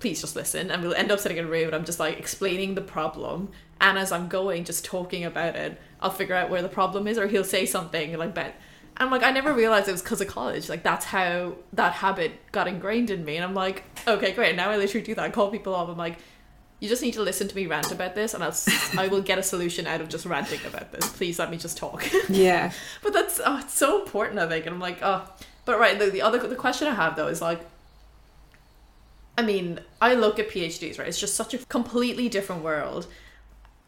Please 0.00 0.20
just 0.20 0.36
listen. 0.36 0.70
And 0.70 0.82
we'll 0.82 0.92
end 0.94 1.10
up 1.10 1.18
sitting 1.18 1.38
in 1.38 1.46
a 1.46 1.48
room 1.48 1.66
and 1.66 1.74
I'm 1.74 1.86
just 1.86 1.98
like 1.98 2.18
explaining 2.18 2.74
the 2.74 2.82
problem. 2.82 3.50
And 3.80 3.98
as 3.98 4.12
I'm 4.12 4.28
going, 4.28 4.64
just 4.64 4.84
talking 4.84 5.24
about 5.24 5.56
it, 5.56 5.80
I'll 6.00 6.10
figure 6.10 6.34
out 6.34 6.50
where 6.50 6.62
the 6.62 6.68
problem 6.68 7.06
is, 7.06 7.18
or 7.18 7.26
he'll 7.26 7.44
say 7.44 7.66
something 7.66 8.16
like, 8.16 8.34
"Bet." 8.34 8.54
And 8.98 9.06
I'm 9.06 9.10
like, 9.10 9.22
I 9.22 9.30
never 9.30 9.52
realized 9.52 9.88
it 9.88 9.92
was 9.92 10.02
because 10.02 10.20
of 10.22 10.28
college. 10.28 10.68
Like 10.68 10.82
that's 10.82 11.04
how 11.04 11.56
that 11.74 11.92
habit 11.92 12.32
got 12.52 12.66
ingrained 12.66 13.10
in 13.10 13.24
me. 13.24 13.36
And 13.36 13.44
I'm 13.44 13.54
like, 13.54 13.84
okay, 14.08 14.32
great. 14.32 14.56
Now 14.56 14.70
I 14.70 14.78
literally 14.78 15.04
do 15.04 15.14
that. 15.14 15.24
I 15.24 15.30
call 15.30 15.50
people 15.50 15.74
up. 15.74 15.88
I'm 15.88 15.98
like, 15.98 16.18
you 16.80 16.88
just 16.88 17.02
need 17.02 17.12
to 17.14 17.22
listen 17.22 17.48
to 17.48 17.56
me 17.56 17.66
rant 17.66 17.90
about 17.90 18.14
this, 18.14 18.34
and 18.34 18.44
I'll 18.44 18.54
I 18.98 19.08
will 19.08 19.22
get 19.22 19.38
a 19.38 19.42
solution 19.42 19.86
out 19.86 20.00
of 20.00 20.08
just 20.08 20.26
ranting 20.26 20.60
about 20.66 20.92
this. 20.92 21.08
Please 21.10 21.38
let 21.38 21.50
me 21.50 21.56
just 21.56 21.76
talk. 21.76 22.06
Yeah. 22.28 22.72
but 23.02 23.12
that's 23.12 23.40
oh, 23.44 23.58
it's 23.58 23.74
so 23.74 24.02
important. 24.02 24.38
I 24.38 24.48
think, 24.48 24.66
and 24.66 24.74
I'm 24.74 24.80
like, 24.80 24.98
oh, 25.02 25.22
but 25.64 25.78
right. 25.78 25.98
The, 25.98 26.10
the 26.10 26.22
other 26.22 26.38
the 26.38 26.56
question 26.56 26.88
I 26.88 26.94
have 26.94 27.16
though 27.16 27.28
is 27.28 27.40
like, 27.40 27.60
I 29.38 29.42
mean, 29.42 29.80
I 30.00 30.14
look 30.14 30.38
at 30.38 30.50
PhDs, 30.50 30.98
right? 30.98 31.08
It's 31.08 31.20
just 31.20 31.34
such 31.34 31.54
a 31.54 31.58
completely 31.58 32.28
different 32.28 32.62
world. 32.62 33.06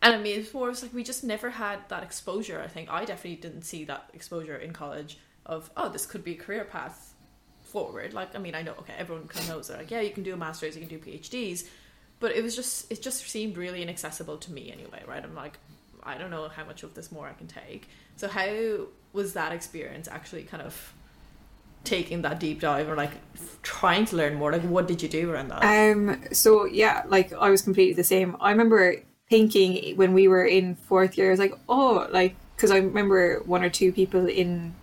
And 0.01 0.15
I 0.15 0.19
mean, 0.19 0.47
more 0.55 0.71
it's 0.71 0.83
like 0.83 0.95
we 0.95 1.03
just 1.03 1.25
never 1.25 1.51
had 1.51 1.81
that 1.89 2.03
exposure. 2.03 2.61
I 2.63 2.69
think 2.69 2.91
I 2.91 3.05
definitely 3.05 3.37
didn't 3.37 3.63
see 3.63 3.85
that 3.85 4.11
exposure 4.15 4.57
in 4.57 4.73
college 4.73 5.19
of 5.45 5.71
oh, 5.77 5.89
this 5.89 6.07
could 6.07 6.23
be 6.23 6.33
a 6.33 6.37
career 6.37 6.65
path 6.65 7.15
forward. 7.65 8.15
Like, 8.15 8.35
I 8.35 8.39
mean, 8.39 8.55
I 8.55 8.63
know 8.63 8.75
okay, 8.81 8.95
everyone 8.97 9.27
kind 9.27 9.45
of 9.45 9.51
knows 9.51 9.69
that. 9.69 9.79
Like, 9.79 9.91
yeah, 9.91 10.01
you 10.01 10.11
can 10.11 10.23
do 10.23 10.35
a 10.35 10.37
master's, 10.37 10.77
you 10.77 10.87
can 10.87 10.89
do 10.89 10.99
PhDs, 10.99 11.67
but 12.21 12.33
it 12.33 12.43
was 12.43 12.55
just 12.55 12.91
it 12.93 13.03
just 13.03 13.29
seemed 13.29 13.57
really 13.57 13.83
inaccessible 13.83 14.39
to 14.39 14.53
me 14.53 14.73
anyway. 14.73 15.03
Right? 15.07 15.23
I'm 15.23 15.35
like, 15.35 15.59
I 16.03 16.17
don't 16.17 16.31
know 16.31 16.49
how 16.49 16.65
much 16.65 16.83
of 16.85 16.95
this 16.95 17.11
more 17.11 17.27
I 17.27 17.33
can 17.33 17.49
take. 17.49 17.89
So 18.17 18.29
how 18.29 18.87
was 19.13 19.33
that 19.33 19.53
experience 19.53 20.07
actually 20.07 20.45
kind 20.45 20.63
of 20.63 20.93
taking 21.85 22.23
that 22.23 22.39
deep 22.39 22.61
dive 22.61 22.89
or 22.89 22.97
like 22.97 23.13
trying 23.63 24.05
to 24.05 24.17
learn 24.17 24.35
more 24.35 24.53
like 24.53 24.63
what 24.63 24.87
did 24.87 25.03
you 25.03 25.09
do 25.09 25.31
around 25.31 25.49
that 25.49 25.63
um 25.65 26.21
so 26.33 26.65
yeah 26.67 27.03
like 27.07 27.33
i 27.35 27.49
was 27.49 27.63
completely 27.63 27.95
the 27.95 28.05
same 28.05 28.37
i 28.41 28.51
remember 28.51 28.97
thinking 29.31 29.97
when 29.97 30.15
we 30.15 30.29
were 30.29 30.45
in 30.45 30.75
fourth 30.75 31.19
year, 31.19 31.29
I 31.29 31.31
was 31.31 31.41
like, 31.41 31.55
oh, 31.69 32.09
like, 32.11 32.35
because 32.57 32.71
I 32.71 32.79
remember 32.79 33.43
one 33.45 33.63
or 33.63 33.71
two 33.71 33.93
people 33.93 34.27
in 34.27 34.75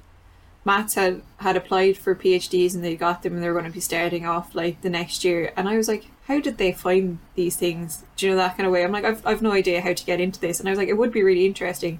maths 0.64 0.96
had, 0.96 1.22
had 1.38 1.56
applied 1.56 1.98
for 1.98 2.16
PhDs 2.16 2.74
and 2.74 2.84
they 2.84 2.96
got 2.96 3.22
them 3.22 3.34
and 3.34 3.44
they 3.44 3.48
were 3.48 3.60
going 3.60 3.66
to 3.66 3.72
be 3.72 3.80
starting 3.80 4.26
off 4.26 4.56
like 4.56 4.82
the 4.82 4.90
next 4.90 5.24
year. 5.24 5.52
And 5.56 5.68
I 5.68 5.78
was 5.78 5.88
like, 5.88 6.06
how 6.28 6.40
did 6.40 6.58
they 6.58 6.72
find 6.72 7.20
these 7.36 7.56
things? 7.56 8.04
Do 8.16 8.26
you 8.26 8.32
know 8.32 8.38
that 8.38 8.58
kind 8.58 8.66
of 8.66 8.74
way? 8.74 8.84
I'm 8.84 8.92
like, 8.92 9.06
I've, 9.06 9.26
I've 9.26 9.42
no 9.42 9.52
idea 9.52 9.82
how 9.82 9.94
to 9.94 10.06
get 10.06 10.22
into 10.22 10.40
this. 10.40 10.60
And 10.60 10.68
I 10.68 10.72
was 10.72 10.80
like, 10.80 10.90
it 10.90 10.98
would 10.98 11.12
be 11.12 11.24
really 11.24 11.46
interesting. 11.46 12.00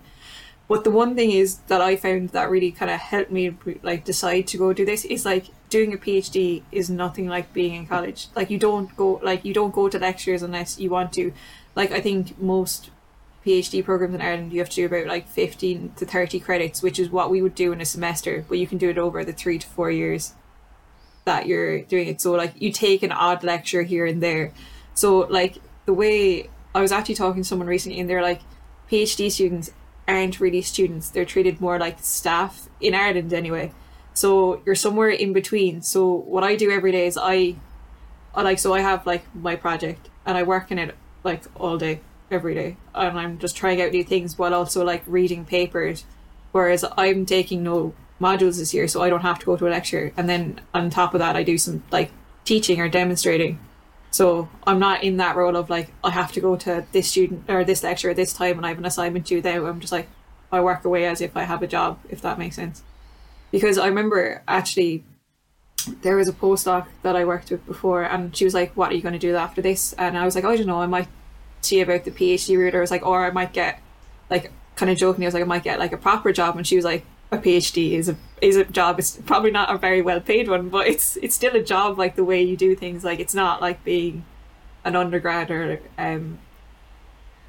But 0.68 0.84
the 0.84 0.92
one 0.92 1.16
thing 1.16 1.32
is 1.32 1.58
that 1.68 1.82
I 1.82 1.96
found 1.96 2.30
that 2.30 2.50
really 2.50 2.72
kind 2.72 2.90
of 2.90 3.00
helped 3.00 3.32
me 3.32 3.56
like 3.84 4.04
decide 4.04 4.48
to 4.48 4.58
go 4.58 4.74
do 4.74 4.84
this 4.84 5.06
is 5.06 5.26
like 5.26 5.46
doing 5.70 5.94
a 5.94 5.98
PhD 5.98 6.64
is 6.72 6.90
nothing 6.90 7.28
like 7.28 7.54
being 7.54 7.76
in 7.76 7.86
college. 7.86 8.28
Like 8.36 8.50
you 8.50 8.58
don't 8.58 8.96
go 8.96 9.20
like 9.22 9.46
you 9.46 9.54
don't 9.54 9.76
go 9.76 9.90
to 9.90 10.00
lectures 10.00 10.42
unless 10.42 10.80
you 10.80 10.90
want 10.90 11.14
to 11.14 11.34
like 11.76 11.92
I 11.92 12.02
think 12.02 12.40
most 12.40 12.90
PhD 13.46 13.84
programs 13.84 14.16
in 14.16 14.22
Ireland 14.22 14.54
you 14.54 14.60
have 14.60 14.70
to 14.70 14.76
do 14.76 14.86
about 14.88 15.08
like 15.08 15.28
15 15.28 15.94
to 15.98 16.06
30 16.06 16.40
credits, 16.40 16.82
which 16.82 17.00
is 17.00 17.10
what 17.10 17.30
we 17.30 17.42
would 17.42 17.56
do 17.56 17.72
in 17.72 17.82
a 17.82 17.86
semester, 17.86 18.46
but 18.50 18.58
you 18.58 18.68
can 18.68 18.78
do 18.78 18.90
it 18.90 18.98
over 18.98 19.24
the 19.24 19.34
three 19.34 19.60
to 19.60 19.68
four 19.68 19.92
years. 19.92 20.34
that 21.26 21.48
you're 21.48 21.82
doing 21.82 22.08
it. 22.08 22.22
So 22.22 22.34
like 22.34 22.54
you 22.62 22.72
take 22.72 23.04
an 23.04 23.12
odd 23.12 23.44
lecture 23.44 23.84
here 23.84 24.06
and 24.06 24.22
there. 24.22 24.54
So 24.94 25.20
like 25.22 25.58
the 25.86 25.94
way 25.94 26.50
I 26.74 26.82
was 26.82 26.92
actually 26.92 27.16
talking 27.16 27.42
to 27.42 27.48
someone 27.48 27.68
recently 27.68 28.00
and 28.00 28.10
they're 28.10 28.22
like 28.22 28.42
PhD 28.92 29.32
students 29.32 29.72
aren't 30.08 30.40
really 30.40 30.62
students. 30.62 31.10
They're 31.10 31.26
treated 31.26 31.60
more 31.60 31.80
like 31.80 31.98
staff 32.02 32.70
in 32.80 32.94
Ireland 32.94 33.34
anyway. 33.34 33.72
So 34.14 34.62
you're 34.66 34.76
somewhere 34.76 35.10
in 35.10 35.34
between. 35.34 35.82
So 35.82 36.12
what 36.12 36.44
I 36.44 36.56
do 36.56 36.72
every 36.72 36.92
day 36.92 37.08
is 37.08 37.18
I 37.22 37.56
I 38.36 38.42
like 38.44 38.60
so 38.60 38.74
I 38.74 38.82
have 38.82 39.06
like 39.06 39.24
my 39.36 39.56
project 39.56 40.10
and 40.26 40.38
I 40.38 40.44
work 40.44 40.72
in 40.72 40.78
it 40.78 40.96
like 41.26 41.44
all 41.56 41.78
day, 41.78 42.00
every 42.32 42.54
day. 42.54 42.78
And 42.94 43.20
I'm 43.20 43.40
just 43.40 43.58
trying 43.58 43.82
out 43.82 43.92
new 43.92 44.04
things 44.04 44.38
while 44.38 44.54
also 44.54 44.86
like 44.86 45.04
reading 45.06 45.44
papers. 45.44 46.06
Whereas 46.52 46.86
I'm 46.98 47.26
taking 47.26 47.64
no 47.64 47.94
modules 48.22 48.60
this 48.60 48.74
year, 48.74 48.88
so 48.88 49.02
I 49.02 49.10
don't 49.10 49.22
have 49.22 49.40
to 49.40 49.46
go 49.46 49.58
to 49.58 49.68
a 49.68 49.70
lecture. 49.70 50.14
And 50.16 50.30
then 50.30 50.62
on 50.74 50.90
top 50.90 51.14
of 51.14 51.20
that 51.20 51.36
I 51.36 51.44
do 51.44 51.58
some 51.58 51.84
like 51.92 52.12
teaching 52.46 52.80
or 52.80 52.88
demonstrating. 52.88 53.60
So 54.12 54.48
I'm 54.66 54.80
not 54.80 55.04
in 55.04 55.18
that 55.18 55.36
role 55.36 55.58
of 55.58 55.70
like 55.70 55.92
I 56.02 56.12
have 56.12 56.32
to 56.34 56.40
go 56.40 56.56
to 56.56 56.86
this 56.94 57.10
student 57.10 57.50
or 57.50 57.66
this 57.66 57.84
lecture 57.84 58.12
at 58.12 58.16
this 58.16 58.32
time 58.32 58.56
and 58.56 58.66
I 58.66 58.70
have 58.70 58.78
an 58.78 58.86
assignment 58.86 59.26
due 59.26 59.42
there. 59.42 59.66
I'm 59.68 59.82
just 59.82 59.92
like 59.92 60.08
I 60.52 60.62
work 60.62 60.86
away 60.86 61.06
as 61.06 61.20
if 61.20 61.36
I 61.36 61.44
have 61.44 61.62
a 61.62 61.68
job, 61.68 62.00
if 62.08 62.22
that 62.22 62.40
makes 62.40 62.56
sense. 62.56 62.82
Because 63.52 63.78
I 63.78 63.88
remember 63.88 64.42
actually 64.48 65.04
there 65.86 66.16
was 66.16 66.28
a 66.28 66.34
postdoc 66.34 66.88
that 67.04 67.16
I 67.16 67.26
worked 67.26 67.52
with 67.52 67.66
before 67.66 68.04
and 68.04 68.36
she 68.36 68.46
was 68.46 68.54
like, 68.54 68.76
What 68.76 68.92
are 68.92 68.96
you 68.96 69.02
gonna 69.02 69.20
do 69.20 69.36
after 69.36 69.62
this? 69.62 69.94
And 69.94 70.18
I 70.18 70.26
was 70.26 70.36
like, 70.36 70.46
I 70.46 70.56
don't 70.56 70.68
know, 70.68 70.82
I 70.82 70.88
might 70.88 71.08
see 71.62 71.82
about 71.82 72.04
the 72.06 72.12
PhD 72.12 72.58
route 72.58 72.76
or 72.76 72.80
I 72.80 72.82
was 72.82 72.92
like, 72.92 73.06
or 73.06 73.26
I 73.26 73.32
might 73.32 73.54
get 73.54 73.82
like 74.30 74.52
kind 74.76 74.92
of 74.92 74.98
jokingly, 74.98 75.26
I 75.26 75.28
was 75.28 75.34
like, 75.34 75.44
I 75.44 75.48
might 75.48 75.64
get 75.64 75.80
like 75.80 75.94
a 75.94 75.98
proper 75.98 76.32
job 76.32 76.58
and 76.58 76.68
she 76.68 76.76
was 76.76 76.86
like, 76.86 77.06
a 77.32 77.38
PhD 77.38 77.92
is 77.94 78.10
a 78.10 78.16
is 78.42 78.56
a 78.56 78.66
job. 78.66 79.00
It's 79.00 79.18
probably 79.18 79.52
not 79.52 79.74
a 79.74 79.78
very 79.78 80.02
well 80.02 80.20
paid 80.22 80.48
one, 80.48 80.70
but 80.70 80.88
it's 80.88 81.18
it's 81.18 81.36
still 81.36 81.56
a 81.56 81.64
job. 81.64 81.98
Like 81.98 82.16
the 82.16 82.24
way 82.24 82.42
you 82.42 82.56
do 82.56 82.76
things, 82.76 83.04
like 83.04 83.20
it's 83.20 83.34
not 83.34 83.62
like 83.62 83.84
being 83.84 84.26
an 84.84 84.96
undergrad 84.96 85.50
or 85.50 85.80
um, 85.98 86.40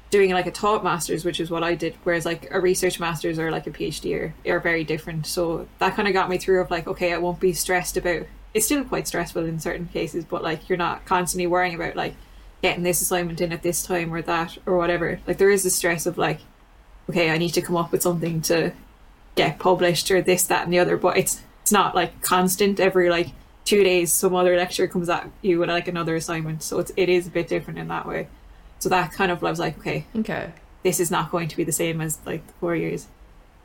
doing 0.09 0.31
like 0.31 0.47
a 0.47 0.51
taught 0.51 0.83
masters, 0.83 1.25
which 1.25 1.39
is 1.39 1.49
what 1.49 1.63
I 1.63 1.75
did. 1.75 1.95
Whereas 2.03 2.25
like 2.25 2.47
a 2.51 2.59
research 2.59 2.99
masters 2.99 3.39
or 3.39 3.51
like 3.51 3.67
a 3.67 3.71
PhD 3.71 4.19
are, 4.19 4.33
are 4.49 4.59
very 4.59 4.83
different. 4.83 5.25
So 5.25 5.67
that 5.79 5.95
kind 5.95 6.07
of 6.07 6.13
got 6.13 6.29
me 6.29 6.37
through 6.37 6.61
of 6.61 6.71
like, 6.71 6.87
okay, 6.87 7.13
I 7.13 7.17
won't 7.17 7.39
be 7.39 7.53
stressed 7.53 7.97
about. 7.97 8.23
It's 8.53 8.65
still 8.65 8.83
quite 8.83 9.07
stressful 9.07 9.45
in 9.45 9.59
certain 9.59 9.87
cases, 9.87 10.25
but 10.25 10.43
like 10.43 10.69
you're 10.69 10.77
not 10.77 11.05
constantly 11.05 11.47
worrying 11.47 11.75
about 11.75 11.95
like 11.95 12.15
getting 12.61 12.83
this 12.83 13.01
assignment 13.01 13.41
in 13.41 13.51
at 13.51 13.63
this 13.63 13.83
time 13.83 14.13
or 14.13 14.21
that 14.21 14.57
or 14.65 14.77
whatever. 14.77 15.19
Like 15.27 15.37
there 15.37 15.49
is 15.49 15.63
the 15.63 15.69
stress 15.69 16.05
of 16.05 16.17
like, 16.17 16.39
okay, 17.09 17.29
I 17.29 17.37
need 17.37 17.51
to 17.51 17.61
come 17.61 17.77
up 17.77 17.91
with 17.91 18.01
something 18.01 18.41
to 18.43 18.73
get 19.35 19.59
published 19.59 20.09
or 20.09 20.21
this, 20.21 20.43
that, 20.43 20.63
and 20.63 20.73
the 20.73 20.79
other. 20.79 20.97
But 20.97 21.17
it's 21.17 21.41
it's 21.61 21.71
not 21.71 21.95
like 21.95 22.21
constant. 22.21 22.79
Every 22.79 23.09
like 23.09 23.31
two 23.65 23.83
days, 23.83 24.13
some 24.13 24.33
other 24.33 24.55
lecturer 24.55 24.87
comes 24.87 25.09
at 25.09 25.29
you 25.41 25.59
with 25.59 25.69
like 25.69 25.89
another 25.89 26.15
assignment. 26.15 26.63
So 26.63 26.79
it's 26.79 26.91
it 26.95 27.09
is 27.09 27.27
a 27.27 27.31
bit 27.31 27.49
different 27.49 27.77
in 27.77 27.89
that 27.89 28.07
way. 28.07 28.29
So 28.79 28.89
that 28.89 29.11
kind 29.11 29.31
of 29.31 29.43
I 29.43 29.49
was 29.49 29.59
like, 29.59 29.77
okay, 29.79 30.05
Okay. 30.15 30.51
this 30.83 30.99
is 30.99 31.09
not 31.11 31.31
going 31.31 31.47
to 31.49 31.57
be 31.57 31.63
the 31.63 31.71
same 31.71 31.99
as 32.01 32.19
like 32.25 32.45
the 32.47 32.53
four 32.53 32.75
years. 32.75 33.07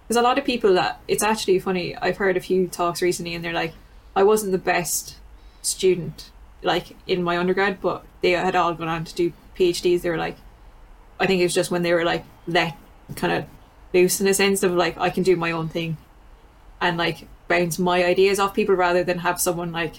There's 0.09 0.17
a 0.17 0.23
lot 0.23 0.39
of 0.39 0.45
people 0.45 0.75
that 0.75 1.01
it's 1.09 1.23
actually 1.23 1.59
funny. 1.59 1.97
I've 1.97 2.17
heard 2.19 2.37
a 2.37 2.41
few 2.41 2.67
talks 2.69 3.01
recently, 3.03 3.35
and 3.35 3.45
they're 3.45 3.53
like, 3.53 3.75
I 4.17 4.23
wasn't 4.23 4.53
the 4.53 4.59
best 4.59 5.17
student 5.63 6.31
like 6.63 6.97
in 7.07 7.23
my 7.23 7.39
undergrad, 7.39 7.81
but 7.81 8.05
they 8.21 8.33
had 8.33 8.55
all 8.57 8.75
gone 8.75 8.89
on 8.89 9.05
to 9.05 9.15
do 9.15 9.33
PhDs. 9.59 10.03
They 10.03 10.11
were 10.11 10.17
like, 10.17 10.37
I 11.19 11.27
think 11.27 11.41
it 11.41 11.45
was 11.45 11.55
just 11.55 11.71
when 11.71 11.83
they 11.83 11.93
were 11.95 12.05
like 12.05 12.25
let 12.47 12.77
kind 13.17 13.33
of 13.33 13.45
loose 13.95 14.21
in 14.21 14.27
a 14.27 14.35
sense 14.35 14.63
of 14.63 14.73
like 14.73 14.97
I 14.99 15.11
can 15.11 15.23
do 15.23 15.37
my 15.37 15.51
own 15.51 15.69
thing, 15.69 15.97
and 16.81 16.97
like 16.97 17.27
bounce 17.49 17.79
my 17.79 18.05
ideas 18.05 18.39
off 18.41 18.55
people 18.55 18.75
rather 18.75 19.05
than 19.05 19.19
have 19.19 19.41
someone 19.41 19.73
like 19.73 19.97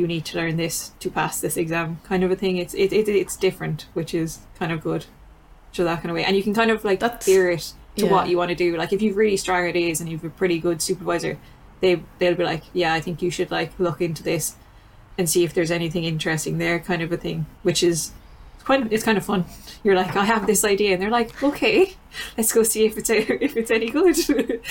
you 0.00 0.06
need 0.06 0.24
to 0.24 0.38
learn 0.38 0.56
this 0.56 0.92
to 1.00 1.10
pass 1.10 1.40
this 1.40 1.56
exam 1.56 2.00
kind 2.04 2.24
of 2.24 2.30
a 2.30 2.36
thing. 2.36 2.56
It's 2.56 2.74
it, 2.74 2.92
it 2.92 3.08
it's 3.08 3.36
different, 3.36 3.86
which 3.92 4.14
is 4.14 4.40
kind 4.58 4.72
of 4.72 4.82
good. 4.82 5.06
So 5.72 5.84
that 5.84 5.98
kind 5.98 6.10
of 6.10 6.16
way, 6.16 6.24
and 6.24 6.36
you 6.36 6.42
can 6.42 6.54
kind 6.54 6.70
of 6.70 6.84
like 6.84 7.00
That's- 7.00 7.22
steer 7.22 7.50
it 7.50 7.72
to 7.96 8.06
yeah. 8.06 8.12
what 8.12 8.28
you 8.28 8.36
want 8.36 8.48
to 8.48 8.54
do. 8.54 8.76
Like 8.76 8.92
if 8.92 9.02
you've 9.02 9.16
really 9.16 9.36
strong 9.36 9.64
ideas 9.64 10.00
and 10.00 10.08
you've 10.10 10.24
a 10.24 10.30
pretty 10.30 10.58
good 10.58 10.80
supervisor, 10.82 11.38
they 11.80 12.02
they'll 12.18 12.34
be 12.34 12.44
like, 12.44 12.64
yeah, 12.72 12.94
I 12.94 13.00
think 13.00 13.22
you 13.22 13.30
should 13.30 13.50
like 13.50 13.78
look 13.78 14.00
into 14.00 14.22
this 14.22 14.56
and 15.18 15.28
see 15.28 15.44
if 15.44 15.52
there's 15.52 15.70
anything 15.70 16.04
interesting 16.04 16.58
there, 16.58 16.78
kind 16.80 17.02
of 17.02 17.12
a 17.12 17.16
thing. 17.16 17.46
Which 17.62 17.82
is 17.82 18.12
it's 18.70 19.04
kind 19.04 19.18
of 19.18 19.24
fun. 19.24 19.44
You're 19.82 19.96
like, 19.96 20.14
I 20.16 20.24
have 20.24 20.46
this 20.46 20.64
idea, 20.64 20.92
and 20.92 21.02
they're 21.02 21.10
like, 21.10 21.42
okay, 21.42 21.94
let's 22.36 22.52
go 22.52 22.62
see 22.62 22.84
if 22.86 22.96
it's 22.96 23.10
if 23.10 23.56
it's 23.56 23.70
any 23.70 23.90
good. 23.90 24.16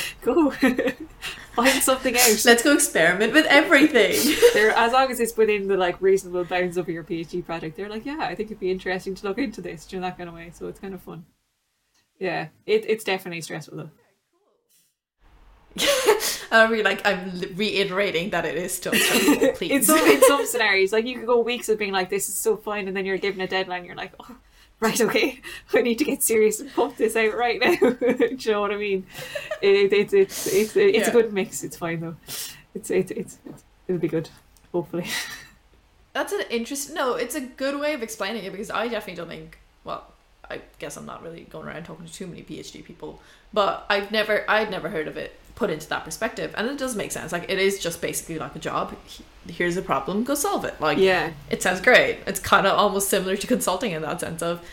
go 0.21 0.51
find 1.63 1.83
something 1.83 2.15
out. 2.15 2.45
Let's 2.45 2.63
go 2.63 2.73
experiment 2.73 3.33
with 3.33 3.45
everything. 3.47 4.35
They're, 4.53 4.71
as 4.71 4.93
long 4.93 5.12
as 5.12 5.19
it's 5.19 5.35
within 5.35 5.67
the 5.67 5.77
like 5.77 6.01
reasonable 6.01 6.45
bounds 6.45 6.77
of 6.77 6.88
your 6.88 7.03
PhD 7.03 7.45
project, 7.45 7.75
they're 7.75 7.89
like, 7.89 8.05
yeah, 8.05 8.19
I 8.21 8.35
think 8.35 8.49
it'd 8.49 8.59
be 8.59 8.71
interesting 8.71 9.15
to 9.15 9.27
look 9.27 9.38
into 9.38 9.62
this, 9.62 9.91
you 9.91 9.99
know, 9.99 10.07
that 10.07 10.17
kind 10.17 10.29
of 10.29 10.35
way. 10.35 10.51
So 10.53 10.67
it's 10.67 10.79
kind 10.79 10.93
of 10.93 11.01
fun. 11.01 11.25
Yeah, 12.19 12.47
it, 12.65 12.85
it's 12.88 13.03
definitely 13.03 13.41
stressful 13.41 13.77
though. 13.77 13.89
I 16.51 16.67
mean, 16.67 16.84
like 16.84 17.05
I'm 17.05 17.32
reiterating 17.55 18.32
that 18.32 18.45
it 18.45 18.55
is 18.58 18.73
still 18.73 18.93
stressful. 18.93 19.49
Please. 19.55 19.71
in 19.71 19.84
some 19.84 19.99
in 19.99 20.21
some 20.23 20.45
scenarios, 20.45 20.91
like 20.91 21.05
you 21.05 21.15
could 21.17 21.27
go 21.27 21.39
weeks 21.39 21.69
of 21.69 21.77
being 21.77 21.91
like, 21.93 22.10
"This 22.10 22.27
is 22.29 22.36
so 22.38 22.58
fine," 22.58 22.88
and 22.88 22.97
then 22.97 23.05
you're 23.05 23.17
given 23.17 23.39
a 23.41 23.47
deadline. 23.47 23.86
You're 23.86 23.95
like, 23.95 24.13
"Oh, 24.19 24.36
right, 24.79 24.99
okay, 24.99 25.41
I 25.73 25.82
need 25.82 25.99
to 25.99 26.05
get 26.05 26.23
serious 26.23 26.60
and 26.60 26.73
pump 26.73 26.97
this 26.97 27.15
out 27.15 27.36
right 27.36 27.60
now." 27.62 27.75
Do 27.75 28.36
you 28.38 28.51
know 28.51 28.62
what 28.62 28.71
I 28.71 28.77
mean? 28.77 29.05
It, 29.62 29.93
it, 29.93 30.13
it's 30.13 30.47
it's 30.47 30.75
it's 30.75 30.97
Yeah. 30.97 31.10
a 31.10 31.12
good 31.12 31.32
mix. 31.34 31.63
It's 31.63 31.77
fine 31.77 31.99
though. 32.01 32.15
It's 32.73 32.89
it's, 32.89 33.12
it's 33.12 33.38
it'll 33.88 34.01
be 34.01 34.08
good, 34.08 34.29
hopefully. 34.71 35.05
That's 36.13 36.34
an 36.34 36.41
interesting. 36.49 36.95
No, 36.95 37.13
it's 37.13 37.36
a 37.36 37.41
good 37.41 37.79
way 37.79 37.93
of 37.93 38.01
explaining 38.01 38.43
it 38.43 38.51
because 38.51 38.71
I 38.71 38.88
definitely 38.88 39.15
don't 39.21 39.29
think. 39.29 39.60
Well, 39.84 40.05
I 40.49 40.62
guess 40.79 40.97
I'm 40.97 41.05
not 41.05 41.21
really 41.23 41.41
going 41.41 41.67
around 41.67 41.84
talking 41.84 42.05
to 42.08 42.12
too 42.12 42.25
many 42.27 42.41
PhD 42.41 42.84
people, 42.84 43.21
but 43.53 43.86
I've 43.89 44.12
never, 44.12 44.43
I'd 44.49 44.71
never 44.71 44.89
heard 44.89 45.08
of 45.08 45.15
it 45.15 45.36
put 45.60 45.69
into 45.69 45.88
that 45.89 46.06
perspective, 46.06 46.54
and 46.58 46.67
it 46.67 46.78
does 46.78 46.95
make 46.95 47.12
sense. 47.12 47.34
Like 47.34 47.50
it 47.50 47.60
is 47.60 47.80
just 47.80 48.02
basically 48.02 48.39
like 48.39 48.56
a 48.56 48.60
job. 48.60 48.95
Here's 49.48 49.76
a 49.78 49.82
problem, 49.82 50.24
go 50.24 50.34
solve 50.34 50.63
it. 50.65 50.80
Like 50.80 50.98
Yeah, 50.98 51.32
it 51.50 51.62
sounds 51.62 51.82
great. 51.82 52.19
It's 52.26 52.39
kind 52.39 52.65
of 52.65 52.80
almost 52.80 53.10
similar 53.10 53.36
to 53.36 53.45
consulting 53.45 53.91
in 53.91 54.02
that 54.02 54.22
sense 54.22 54.41
of. 54.41 54.65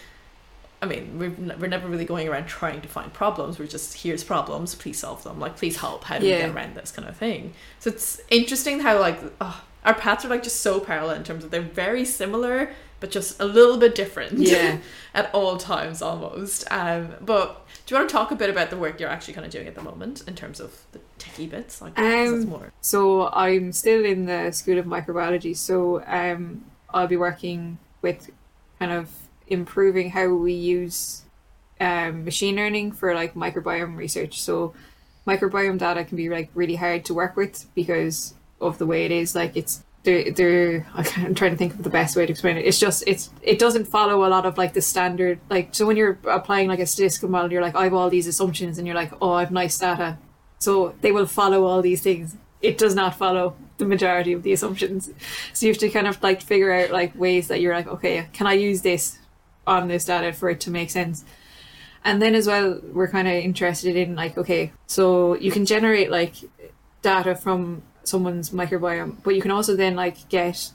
I 0.81 0.87
mean, 0.87 1.19
we've, 1.19 1.39
n- 1.39 1.57
we're 1.59 1.69
never 1.69 1.89
really 1.89 2.05
going 2.05 2.29
around 2.29 2.47
trying 2.47 2.83
to 2.83 2.89
find 2.89 3.13
problems. 3.13 3.59
We're 3.59 3.67
just 3.67 4.03
here's 4.03 4.23
problems, 4.23 4.75
please 4.75 4.99
solve 5.01 5.25
them. 5.25 5.41
Like, 5.41 5.57
please 5.57 5.79
help. 5.79 6.05
How 6.05 6.19
do 6.19 6.25
we 6.25 6.31
get 6.47 6.55
around 6.55 6.75
this 6.77 6.93
kind 6.93 7.09
of 7.09 7.17
thing? 7.17 7.55
So 7.81 7.91
it's 7.91 8.21
interesting 8.31 8.81
how 8.81 9.01
like 9.01 9.19
oh, 9.41 9.65
our 9.85 9.95
paths 9.95 10.25
are 10.25 10.29
like 10.29 10.45
just 10.45 10.61
so 10.61 10.79
parallel 10.79 11.17
in 11.17 11.25
terms 11.25 11.43
of 11.45 11.51
they're 11.51 11.63
very 11.63 12.05
similar, 12.05 12.73
but 13.01 13.11
just 13.11 13.41
a 13.41 13.45
little 13.45 13.77
bit 13.77 13.95
different. 13.95 14.39
Yeah. 14.39 14.79
at 15.17 15.35
all 15.35 15.57
times 15.57 16.03
almost. 16.03 16.71
Um, 16.71 17.15
but 17.23 17.67
do 17.87 17.95
you 17.95 17.99
want 17.99 18.09
to 18.09 18.13
talk 18.13 18.31
a 18.31 18.37
bit 18.37 18.51
about 18.51 18.69
the 18.69 18.77
work 18.77 19.01
you're 19.01 19.09
actually 19.09 19.33
kind 19.33 19.47
of 19.47 19.51
doing 19.51 19.67
at 19.67 19.75
the 19.75 19.83
moment 19.83 20.23
in 20.29 20.35
terms 20.35 20.61
of 20.61 20.79
the 20.93 21.01
techie 21.19 21.49
bits? 21.49 21.81
Like, 21.81 21.99
Um, 21.99 22.47
more. 22.47 22.71
So 22.83 23.29
I'm 23.31 23.73
still 23.73 24.05
in 24.05 24.27
the 24.27 24.53
School 24.53 24.79
of 24.79 24.85
Microbiology. 24.85 25.57
So 25.57 26.05
um, 26.07 26.67
I'll 26.91 27.07
be 27.07 27.17
working 27.17 27.79
with 28.03 28.31
kind 28.79 28.93
of 28.93 29.11
improving 29.49 30.11
how 30.11 30.29
we 30.35 30.53
use 30.53 31.23
um, 31.81 32.25
machine 32.27 32.57
learning 32.57 32.93
for 32.93 33.15
like 33.15 33.35
microbiome 33.35 33.97
research. 33.97 34.43
So 34.43 34.75
microbiome 35.27 35.79
data 35.79 36.05
can 36.05 36.19
be 36.19 36.29
like 36.29 36.51
really 36.55 36.77
hard 36.77 37.07
to 37.07 37.15
work 37.15 37.37
with 37.37 37.67
because 37.75 38.35
of 38.61 38.77
the 38.77 38.85
way 38.85 39.07
it 39.07 39.13
is. 39.13 39.35
Like 39.35 39.57
it's 39.57 39.83
they're, 40.07 40.31
they're 40.31 40.87
I'm 40.95 41.35
trying 41.35 41.51
to 41.51 41.57
think 41.57 41.75
of 41.75 41.83
the 41.83 41.91
best 41.91 42.17
way 42.17 42.25
to 42.25 42.33
explain 42.33 42.57
it. 42.57 42.65
It's 42.65 42.79
just 42.79 43.05
it's 43.07 43.31
it 43.43 43.59
doesn't 43.59 43.87
follow 43.87 44.25
a 44.27 44.29
lot 44.29 44.47
of 44.47 44.57
like 44.57 44.73
the 44.73 44.81
standard 44.81 45.39
like 45.51 45.75
so 45.75 45.87
when 45.87 45.97
you're 45.97 46.19
applying 46.25 46.69
like 46.69 46.79
a 46.79 46.87
statistical 46.87 47.29
model, 47.29 47.53
you're 47.53 47.63
like 47.63 47.77
I 47.77 47.85
have 47.85 47.95
all 47.95 48.09
these 48.09 48.27
assumptions, 48.27 48.79
and 48.79 48.87
you're 48.87 48.97
like 48.97 49.13
oh 49.21 49.33
I've 49.33 49.51
nice 49.51 49.77
data, 49.79 50.17
so 50.59 50.95
they 51.03 51.13
will 51.13 51.27
follow 51.27 51.65
all 51.65 51.83
these 51.83 52.01
things. 52.01 52.37
It 52.63 52.79
does 52.79 52.95
not 52.95 53.15
follow 53.15 53.57
the 53.79 53.85
majority 53.85 54.33
of 54.33 54.43
the 54.43 54.53
assumptions. 54.53 55.11
So 55.53 55.67
you 55.67 55.73
have 55.73 55.81
to 55.81 55.91
kind 55.91 56.07
of 56.07 56.23
like 56.23 56.41
figure 56.41 56.73
out 56.73 56.91
like 56.91 57.15
ways 57.15 57.49
that 57.49 57.61
you're 57.61 57.75
like, 57.75 57.87
okay, 57.87 58.29
can 58.33 58.47
I 58.47 58.55
use 58.55 58.81
this 58.81 59.19
on 59.67 59.89
this 59.89 60.05
data 60.05 60.33
for 60.33 60.49
it 60.49 60.61
to 60.61 60.71
make 60.71 60.91
sense? 60.91 61.25
And 62.03 62.23
then 62.23 62.35
as 62.35 62.47
well, 62.47 62.81
we're 62.93 63.09
kind 63.09 63.27
of 63.27 63.35
interested 63.35 63.97
in 63.97 64.15
like, 64.15 64.39
okay, 64.39 64.73
so 64.87 65.35
you 65.35 65.51
can 65.51 65.67
generate 65.67 66.11
like 66.11 66.35
data 67.03 67.35
from 67.35 67.83
someone's 68.07 68.51
microbiome, 68.51 69.17
but 69.23 69.35
you 69.35 69.43
can 69.43 69.51
also 69.51 69.77
then 69.77 69.97
like 69.97 70.29
get 70.29 70.73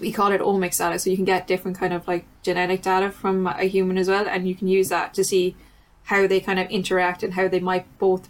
we 0.00 0.12
call 0.12 0.32
it 0.32 0.40
omics 0.42 0.78
data, 0.78 0.98
so 0.98 1.08
you 1.08 1.16
can 1.16 1.24
get 1.24 1.46
different 1.46 1.78
kind 1.78 1.92
of 1.94 2.06
like 2.06 2.26
genetic 2.42 2.82
data 2.82 3.10
from 3.10 3.46
a 3.46 3.64
human 3.64 3.96
as 3.96 4.08
well, 4.08 4.28
and 4.28 4.46
you 4.46 4.54
can 4.54 4.68
use 4.68 4.90
that 4.90 5.14
to 5.14 5.24
see 5.24 5.56
how 6.04 6.26
they 6.26 6.40
kind 6.40 6.58
of 6.58 6.70
interact 6.70 7.22
and 7.22 7.34
how 7.34 7.48
they 7.48 7.60
might 7.60 7.86
both 7.98 8.28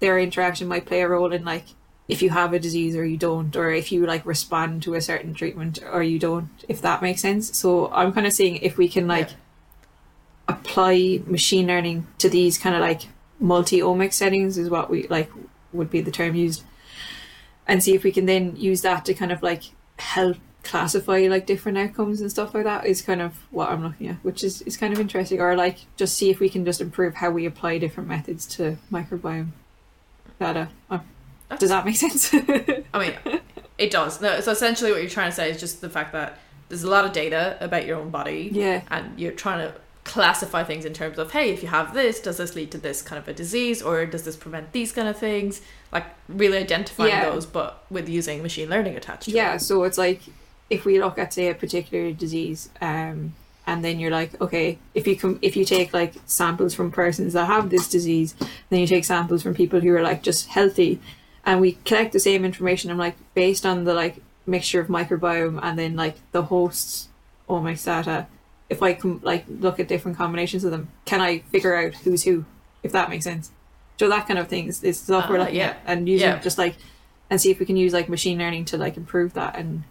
their 0.00 0.18
interaction 0.18 0.68
might 0.68 0.86
play 0.86 1.00
a 1.00 1.08
role 1.08 1.32
in 1.32 1.44
like 1.44 1.64
if 2.08 2.22
you 2.22 2.30
have 2.30 2.52
a 2.52 2.58
disease 2.58 2.96
or 2.96 3.04
you 3.04 3.16
don't, 3.18 3.54
or 3.56 3.70
if 3.70 3.92
you 3.92 4.06
like 4.06 4.24
respond 4.24 4.82
to 4.82 4.94
a 4.94 5.00
certain 5.00 5.34
treatment 5.34 5.78
or 5.92 6.02
you 6.02 6.18
don't, 6.18 6.48
if 6.68 6.80
that 6.80 7.02
makes 7.02 7.20
sense. 7.20 7.56
So 7.56 7.90
I'm 7.92 8.12
kind 8.12 8.26
of 8.26 8.32
seeing 8.32 8.56
if 8.56 8.78
we 8.78 8.88
can 8.88 9.06
like 9.06 9.30
Yeah. 9.30 9.36
apply 10.48 11.20
machine 11.26 11.66
learning 11.66 12.06
to 12.18 12.30
these 12.30 12.56
kind 12.56 12.74
of 12.74 12.80
like 12.80 13.08
multi 13.38 13.80
omic 13.80 14.12
settings 14.12 14.56
is 14.56 14.70
what 14.70 14.88
we 14.90 15.06
like 15.08 15.30
would 15.72 15.90
be 15.90 16.00
the 16.00 16.10
term 16.10 16.34
used. 16.34 16.62
And 17.68 17.82
see 17.82 17.94
if 17.94 18.02
we 18.02 18.10
can 18.10 18.26
then 18.26 18.56
use 18.56 18.80
that 18.82 19.04
to 19.04 19.14
kind 19.14 19.30
of 19.30 19.42
like 19.42 19.62
help 19.98 20.38
classify 20.64 21.26
like 21.28 21.46
different 21.46 21.78
outcomes 21.78 22.20
and 22.20 22.30
stuff 22.30 22.54
like 22.54 22.64
that 22.64 22.84
is 22.84 23.00
kind 23.00 23.22
of 23.22 23.34
what 23.50 23.70
I'm 23.70 23.82
looking 23.82 24.08
at, 24.08 24.16
which 24.24 24.42
is, 24.42 24.62
is 24.62 24.76
kind 24.76 24.92
of 24.92 24.98
interesting. 24.98 25.40
Or 25.40 25.54
like 25.54 25.78
just 25.96 26.16
see 26.16 26.30
if 26.30 26.40
we 26.40 26.48
can 26.48 26.64
just 26.64 26.80
improve 26.80 27.14
how 27.14 27.30
we 27.30 27.46
apply 27.46 27.78
different 27.78 28.08
methods 28.08 28.46
to 28.56 28.78
microbiome 28.90 29.50
data. 30.40 30.68
Uh, 30.90 30.98
does 31.58 31.70
that 31.70 31.84
make 31.84 31.96
sense? 31.96 32.32
I 32.34 32.98
mean, 32.98 33.40
it 33.78 33.90
does. 33.90 34.20
No, 34.20 34.40
so 34.40 34.52
essentially, 34.52 34.90
what 34.90 35.00
you're 35.00 35.10
trying 35.10 35.30
to 35.30 35.36
say 35.36 35.50
is 35.50 35.60
just 35.60 35.80
the 35.80 35.90
fact 35.90 36.12
that 36.12 36.38
there's 36.68 36.84
a 36.84 36.90
lot 36.90 37.04
of 37.04 37.12
data 37.12 37.56
about 37.60 37.86
your 37.86 37.98
own 37.98 38.10
body, 38.10 38.50
yeah. 38.52 38.82
and 38.90 39.18
you're 39.18 39.32
trying 39.32 39.66
to 39.66 39.74
classify 40.08 40.64
things 40.64 40.84
in 40.84 40.94
terms 40.94 41.18
of, 41.18 41.30
hey, 41.32 41.50
if 41.50 41.62
you 41.62 41.68
have 41.68 41.94
this, 41.94 42.18
does 42.20 42.38
this 42.38 42.56
lead 42.56 42.70
to 42.72 42.78
this 42.78 43.02
kind 43.02 43.18
of 43.22 43.28
a 43.28 43.32
disease, 43.34 43.80
or 43.82 44.04
does 44.06 44.24
this 44.24 44.36
prevent 44.36 44.72
these 44.72 44.90
kind 44.92 45.06
of 45.06 45.16
things? 45.16 45.60
Like 45.92 46.06
really 46.28 46.58
identifying 46.58 47.10
Yeah. 47.10 47.30
those, 47.30 47.46
but 47.46 47.84
with 47.90 48.08
using 48.08 48.42
machine 48.42 48.68
learning 48.68 48.96
attached. 48.96 49.24
to 49.24 49.30
Yeah, 49.30 49.54
it. 49.54 49.60
so 49.60 49.84
it's 49.84 49.98
like 49.98 50.22
if 50.70 50.84
we 50.84 50.98
look 51.00 51.18
at 51.18 51.32
say 51.32 51.48
a 51.48 51.54
particular 51.54 52.12
disease, 52.12 52.70
um, 52.80 53.34
and 53.66 53.84
then 53.84 54.00
you're 54.00 54.10
like, 54.10 54.38
okay, 54.40 54.78
if 54.94 55.06
you 55.06 55.14
come, 55.16 55.38
if 55.42 55.54
you 55.56 55.64
take 55.64 55.92
like 55.92 56.14
samples 56.26 56.72
from 56.74 56.90
persons 56.90 57.34
that 57.34 57.44
have 57.46 57.68
this 57.68 57.86
disease, 57.88 58.34
then 58.70 58.80
you 58.80 58.86
take 58.86 59.04
samples 59.04 59.42
from 59.42 59.54
people 59.54 59.80
who 59.80 59.94
are 59.94 60.02
like 60.02 60.22
just 60.22 60.48
healthy, 60.48 60.98
and 61.44 61.60
we 61.60 61.72
collect 61.84 62.12
the 62.12 62.20
same 62.20 62.44
information. 62.46 62.90
I'm 62.90 62.98
like 62.98 63.16
based 63.34 63.64
on 63.66 63.84
the 63.84 63.92
like 63.94 64.16
mixture 64.46 64.80
of 64.80 64.88
microbiome 64.88 65.60
and 65.62 65.78
then 65.78 65.94
like 65.96 66.16
the 66.32 66.42
host's 66.44 67.08
omics 67.48 67.84
data. 67.84 68.26
If 68.70 68.82
I 68.82 68.92
can 68.94 69.20
like 69.22 69.44
look 69.48 69.80
at 69.80 69.88
different 69.88 70.18
combinations 70.18 70.64
of 70.64 70.70
them, 70.70 70.88
can 71.04 71.20
I 71.20 71.38
figure 71.50 71.74
out 71.74 71.94
who's 71.94 72.24
who? 72.24 72.44
If 72.82 72.92
that 72.92 73.08
makes 73.10 73.24
sense. 73.24 73.50
So 73.98 74.08
that 74.08 74.26
kind 74.28 74.38
of 74.38 74.48
thing 74.48 74.66
is, 74.68 74.84
is 74.84 75.00
stuff 75.00 75.28
we're 75.28 75.36
Uh, 75.36 75.40
looking 75.40 75.56
yeah. 75.56 75.68
at 75.70 75.80
and 75.86 76.08
using 76.08 76.28
Yeah. 76.28 76.38
just 76.38 76.58
like 76.58 76.76
and 77.30 77.40
see 77.40 77.50
if 77.50 77.58
we 77.58 77.66
can 77.66 77.76
use 77.76 77.92
like 77.92 78.08
machine 78.08 78.38
learning 78.38 78.64
to 78.66 78.76
like 78.78 78.96
improve 78.96 79.34
that 79.34 79.56
and 79.56 79.82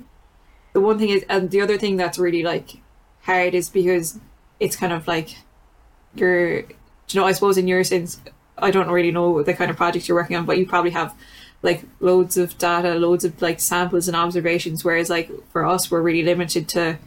the 0.74 0.80
one 0.82 0.98
thing 0.98 1.10
is 1.10 1.24
and 1.30 1.52
the 1.52 1.62
other 1.62 1.78
thing 1.78 1.96
that's 1.98 2.18
really 2.18 2.42
like 2.44 2.78
hard 3.24 3.54
is 3.54 3.70
because 3.70 4.20
it's 4.60 4.76
kind 4.76 4.94
of 4.94 5.08
like 5.08 5.36
you're 6.16 6.62
do 6.64 6.68
you 7.12 7.20
know 7.20 7.28
i 7.28 7.32
suppose 7.32 7.58
in 7.58 7.68
your 7.68 7.84
sense 7.84 8.20
i 8.58 8.72
don't 8.72 8.90
really 8.90 9.12
know 9.12 9.44
the 9.44 9.54
kind 9.54 9.70
of 9.70 9.78
projects 9.78 10.08
you're 10.08 10.18
working 10.18 10.36
on 10.38 10.46
but 10.46 10.58
you 10.58 10.66
probably 10.66 10.92
have 10.92 11.14
like 11.62 11.84
loads 12.00 12.38
of 12.38 12.58
data 12.58 12.96
loads 12.96 13.24
of 13.26 13.40
like 13.42 13.60
samples 13.60 14.08
and 14.08 14.16
observations 14.18 14.84
whereas 14.84 15.10
like 15.10 15.30
for 15.52 15.66
us 15.66 15.92
we're 15.92 16.02
really 16.02 16.24
limited 16.24 16.68
to 16.68 16.98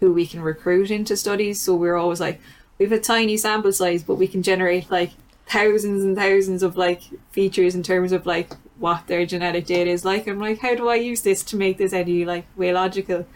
who 0.00 0.12
we 0.12 0.26
can 0.26 0.40
recruit 0.40 0.90
into 0.90 1.16
studies 1.16 1.60
so 1.60 1.74
we're 1.74 1.96
always 1.96 2.20
like 2.20 2.40
we 2.78 2.84
have 2.86 2.92
a 2.92 2.98
tiny 3.00 3.36
sample 3.36 3.72
size 3.72 4.02
but 4.02 4.14
we 4.16 4.26
can 4.26 4.42
generate 4.42 4.90
like 4.90 5.10
thousands 5.46 6.02
and 6.04 6.16
thousands 6.16 6.62
of 6.62 6.76
like 6.76 7.02
features 7.32 7.74
in 7.74 7.82
terms 7.82 8.12
of 8.12 8.24
like 8.26 8.52
what 8.78 9.06
their 9.08 9.26
genetic 9.26 9.66
data 9.66 9.90
is 9.90 10.04
like. 10.04 10.26
I'm 10.26 10.38
like, 10.38 10.60
how 10.60 10.74
do 10.74 10.88
I 10.88 10.94
use 10.94 11.20
this 11.22 11.42
to 11.44 11.56
make 11.56 11.76
this 11.76 11.92
any 11.92 12.24
like 12.24 12.46
way 12.56 12.72
logical? 12.72 13.26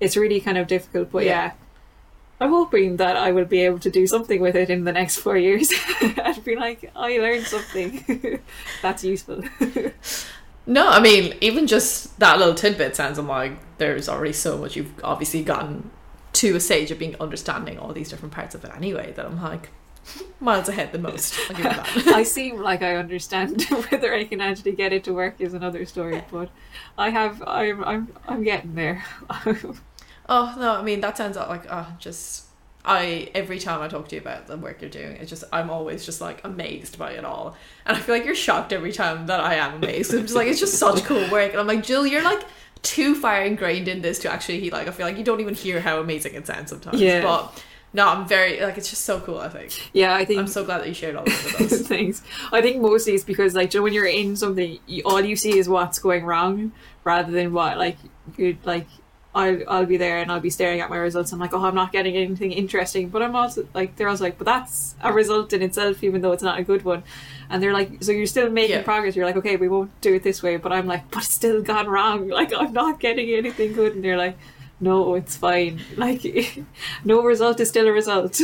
It's 0.00 0.16
really 0.16 0.40
kind 0.40 0.56
of 0.58 0.66
difficult, 0.66 1.12
but 1.12 1.24
Yeah. 1.24 1.30
yeah. 1.30 1.52
I'm 2.40 2.50
hoping 2.50 2.96
that 2.96 3.16
I 3.16 3.32
will 3.32 3.44
be 3.44 3.60
able 3.60 3.80
to 3.80 3.90
do 3.90 4.06
something 4.06 4.40
with 4.40 4.56
it 4.56 4.70
in 4.70 4.84
the 4.84 4.92
next 4.92 5.16
four 5.18 5.36
years 5.36 5.70
and 6.00 6.42
be 6.42 6.56
like, 6.56 6.90
I 6.96 7.18
learned 7.18 7.44
something 7.46 8.40
that's 8.82 9.04
useful. 9.04 9.42
No, 10.66 10.86
I 10.90 11.00
mean, 11.00 11.34
even 11.40 11.66
just 11.66 12.18
that 12.18 12.38
little 12.38 12.54
tidbit 12.54 12.94
sounds 12.94 13.18
like 13.18 13.52
there's 13.78 14.06
already 14.06 14.34
so 14.34 14.58
much 14.58 14.76
you've 14.76 14.92
obviously 15.02 15.42
gotten 15.42 15.90
to 16.38 16.54
a 16.54 16.60
stage 16.60 16.92
of 16.92 16.98
being 17.00 17.16
understanding 17.20 17.80
all 17.80 17.92
these 17.92 18.08
different 18.08 18.32
parts 18.32 18.54
of 18.54 18.64
it 18.64 18.70
anyway 18.72 19.12
that 19.16 19.26
I'm 19.26 19.42
like 19.42 19.70
miles 20.38 20.68
ahead 20.68 20.92
the 20.92 20.98
most. 20.98 21.34
I'll 21.50 21.56
give 21.56 21.64
that. 21.64 22.06
I 22.14 22.22
seem 22.22 22.60
like 22.60 22.80
I 22.80 22.94
understand 22.94 23.62
whether 23.90 24.14
I 24.14 24.22
can 24.22 24.40
actually 24.40 24.72
get 24.72 24.92
it 24.92 25.02
to 25.04 25.12
work 25.12 25.40
is 25.40 25.52
another 25.52 25.84
story, 25.84 26.22
but 26.30 26.48
I 26.96 27.10
have 27.10 27.42
I'm 27.44 27.82
I'm 27.84 28.16
I'm 28.26 28.42
getting 28.44 28.74
there. 28.74 29.04
Oh 30.30 30.54
no, 30.58 30.72
I 30.72 30.82
mean 30.82 31.00
that 31.00 31.16
sounds 31.16 31.38
like 31.38 31.64
oh 31.70 31.86
just 31.98 32.48
I 32.84 33.30
every 33.34 33.58
time 33.58 33.80
I 33.80 33.88
talk 33.88 34.08
to 34.08 34.14
you 34.14 34.20
about 34.20 34.46
the 34.46 34.58
work 34.58 34.82
you're 34.82 34.90
doing, 34.90 35.16
it's 35.16 35.30
just 35.30 35.42
I'm 35.50 35.70
always 35.70 36.04
just 36.04 36.20
like 36.20 36.44
amazed 36.44 36.98
by 36.98 37.12
it 37.12 37.24
all, 37.24 37.56
and 37.86 37.96
I 37.96 38.00
feel 38.00 38.14
like 38.14 38.26
you're 38.26 38.34
shocked 38.34 38.74
every 38.74 38.92
time 38.92 39.26
that 39.28 39.40
I 39.40 39.54
am 39.54 39.76
amazed. 39.76 40.12
I'm 40.12 40.20
just 40.20 40.34
like 40.34 40.46
it's 40.46 40.60
just 40.60 40.74
such 40.74 41.02
cool 41.04 41.30
work, 41.30 41.52
and 41.52 41.60
I'm 41.60 41.66
like 41.66 41.82
Jill, 41.82 42.06
you're 42.06 42.22
like 42.22 42.42
too 42.82 43.14
far 43.14 43.42
ingrained 43.42 43.88
in 43.88 44.02
this 44.02 44.18
to 44.20 44.32
actually 44.32 44.70
like 44.70 44.88
I 44.88 44.90
feel 44.90 45.06
like 45.06 45.18
you 45.18 45.24
don't 45.24 45.40
even 45.40 45.54
hear 45.54 45.80
how 45.80 46.00
amazing 46.00 46.34
it 46.34 46.46
sounds 46.46 46.70
sometimes. 46.70 47.00
Yeah. 47.00 47.22
But 47.22 47.62
no, 47.92 48.06
I'm 48.06 48.28
very 48.28 48.60
like 48.60 48.76
it's 48.76 48.90
just 48.90 49.04
so 49.04 49.20
cool. 49.20 49.38
I 49.38 49.48
think 49.48 49.90
yeah, 49.92 50.14
I 50.14 50.24
think 50.24 50.38
I'm 50.38 50.46
so 50.46 50.64
glad 50.64 50.78
that 50.78 50.88
you 50.88 50.94
shared 50.94 51.16
all 51.16 51.22
of 51.22 51.28
it 51.28 51.58
with 51.58 51.72
us. 51.72 51.80
Thanks. 51.88 52.22
I 52.52 52.60
think 52.60 52.82
mostly 52.82 53.14
it's 53.14 53.24
because 53.24 53.54
like 53.54 53.72
you 53.72 53.80
know, 53.80 53.84
when 53.84 53.92
you're 53.92 54.06
in 54.06 54.36
something, 54.36 54.78
you, 54.86 55.02
all 55.04 55.20
you 55.20 55.36
see 55.36 55.58
is 55.58 55.68
what's 55.68 55.98
going 55.98 56.24
wrong, 56.24 56.72
rather 57.04 57.32
than 57.32 57.52
what 57.52 57.78
like 57.78 57.96
you 58.36 58.58
like. 58.64 58.86
I'll 59.42 59.60
I'll 59.72 59.86
be 59.94 59.96
there 60.04 60.18
and 60.20 60.30
I'll 60.32 60.40
be 60.50 60.50
staring 60.58 60.80
at 60.80 60.90
my 60.90 60.96
results. 61.08 61.32
I'm 61.32 61.38
like, 61.44 61.54
oh, 61.54 61.64
I'm 61.68 61.74
not 61.82 61.90
getting 61.92 62.14
anything 62.16 62.52
interesting, 62.62 63.08
but 63.08 63.20
I'm 63.22 63.36
also 63.40 63.66
like, 63.74 63.90
they're 63.96 64.08
also 64.12 64.24
like, 64.24 64.36
but 64.38 64.46
that's 64.52 64.94
a 65.02 65.12
result 65.12 65.52
in 65.52 65.62
itself, 65.68 66.02
even 66.02 66.20
though 66.22 66.32
it's 66.32 66.42
not 66.50 66.58
a 66.58 66.64
good 66.70 66.82
one. 66.84 67.02
And 67.50 67.62
they're 67.62 67.72
like, 67.80 67.90
so 68.04 68.10
you're 68.12 68.26
still 68.36 68.50
making 68.50 68.76
Yeah. 68.76 68.82
progress. 68.92 69.16
You're 69.16 69.24
like, 69.30 69.36
okay, 69.42 69.56
we 69.56 69.68
won't 69.68 69.92
do 70.00 70.12
it 70.14 70.22
this 70.22 70.42
way, 70.42 70.56
but 70.58 70.72
I'm 70.72 70.86
like, 70.86 71.10
but 71.12 71.22
it's 71.24 71.32
still 71.42 71.62
gone 71.62 71.86
wrong. 71.88 72.28
Like 72.40 72.52
I'm 72.52 72.72
not 72.72 73.00
getting 73.00 73.28
anything 73.42 73.72
good, 73.80 73.94
and 73.94 74.02
they're 74.04 74.18
like, 74.26 74.36
no, 74.80 75.14
it's 75.20 75.36
fine. 75.36 75.80
Like 75.96 76.22
no 77.04 77.22
result 77.32 77.60
is 77.60 77.68
still 77.68 77.86
a 77.88 77.92
result. 77.92 78.40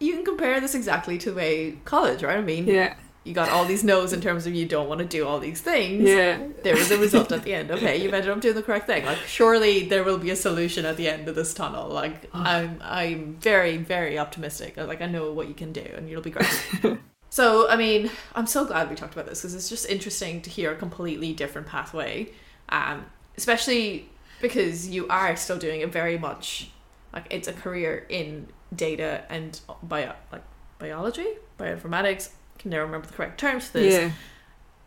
You 0.00 0.14
can 0.14 0.24
compare 0.24 0.60
this 0.60 0.74
exactly 0.74 1.18
to 1.18 1.30
the 1.30 1.36
way 1.36 1.78
college, 1.84 2.22
right? 2.22 2.38
I 2.38 2.40
mean, 2.40 2.66
yeah, 2.68 2.94
you 3.28 3.34
got 3.34 3.50
all 3.50 3.66
these 3.66 3.84
no's 3.84 4.12
in 4.12 4.20
terms 4.20 4.46
of 4.46 4.54
you 4.54 4.66
don't 4.66 4.88
want 4.88 5.00
to 5.00 5.04
do 5.04 5.26
all 5.26 5.38
these 5.38 5.60
things. 5.60 6.02
yeah. 6.02 6.40
there 6.62 6.74
was 6.74 6.90
a 6.90 6.98
result 6.98 7.30
at 7.30 7.42
the 7.42 7.52
end. 7.52 7.70
Okay, 7.70 8.02
you've 8.02 8.14
ended 8.14 8.30
up 8.30 8.40
doing 8.40 8.54
the 8.54 8.62
correct 8.62 8.86
thing. 8.86 9.04
Like 9.04 9.18
surely 9.18 9.86
there 9.86 10.02
will 10.02 10.18
be 10.18 10.30
a 10.30 10.36
solution 10.36 10.86
at 10.86 10.96
the 10.96 11.08
end 11.08 11.28
of 11.28 11.34
this 11.34 11.52
tunnel. 11.52 11.88
Like 11.88 12.28
I'm 12.32 12.78
I'm 12.82 13.34
very, 13.34 13.76
very 13.76 14.18
optimistic. 14.18 14.76
Like 14.76 15.02
I 15.02 15.06
know 15.06 15.30
what 15.32 15.46
you 15.48 15.54
can 15.54 15.72
do 15.72 15.84
and 15.96 16.08
you'll 16.08 16.22
be 16.22 16.30
great. 16.30 16.48
so 17.30 17.68
I 17.68 17.76
mean, 17.76 18.10
I'm 18.34 18.46
so 18.46 18.64
glad 18.64 18.88
we 18.88 18.96
talked 18.96 19.12
about 19.12 19.26
this 19.26 19.42
because 19.42 19.54
it's 19.54 19.68
just 19.68 19.88
interesting 19.88 20.40
to 20.42 20.50
hear 20.50 20.72
a 20.72 20.76
completely 20.76 21.34
different 21.34 21.66
pathway. 21.66 22.30
Um, 22.70 23.06
especially 23.36 24.08
because 24.40 24.88
you 24.88 25.06
are 25.08 25.36
still 25.36 25.58
doing 25.58 25.82
it 25.82 25.92
very 25.92 26.16
much 26.16 26.70
like 27.12 27.26
it's 27.30 27.48
a 27.48 27.52
career 27.52 28.06
in 28.08 28.48
data 28.74 29.24
and 29.30 29.60
bio 29.82 30.12
like 30.32 30.42
biology, 30.78 31.26
bioinformatics. 31.58 32.30
Can 32.58 32.70
never 32.70 32.84
remember 32.84 33.06
the 33.06 33.12
correct 33.12 33.38
terms 33.40 33.66
for 33.68 33.78
this 33.78 33.94
Yeah. 33.94 34.10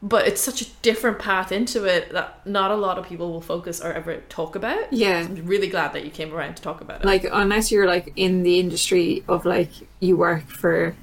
but 0.02 0.28
it's 0.28 0.42
such 0.42 0.62
a 0.62 0.66
different 0.82 1.20
path 1.20 1.52
into 1.52 1.86
it 1.86 2.12
that 2.14 2.46
not 2.46 2.72
a 2.72 2.76
lot 2.76 2.98
of 2.98 3.06
people 3.08 3.32
will 3.32 3.42
focus 3.42 3.80
or 3.82 3.94
ever 3.94 4.18
talk 4.30 4.56
about. 4.56 4.92
Yeah. 4.92 5.20
I'm 5.20 5.46
really 5.46 5.68
glad 5.68 5.94
that 5.94 6.04
you 6.04 6.12
came 6.12 6.34
around 6.34 6.56
to 6.56 6.62
talk 6.64 6.82
about 6.82 7.02
it. 7.02 7.06
like 7.06 7.26
unless 7.32 7.72
you're 7.72 7.88
like 7.88 8.12
in 8.16 8.44
the 8.44 8.60
industry 8.60 9.24
of 9.28 9.46
like 9.46 9.72
you 10.00 10.18
work 10.18 10.48
for 10.48 10.96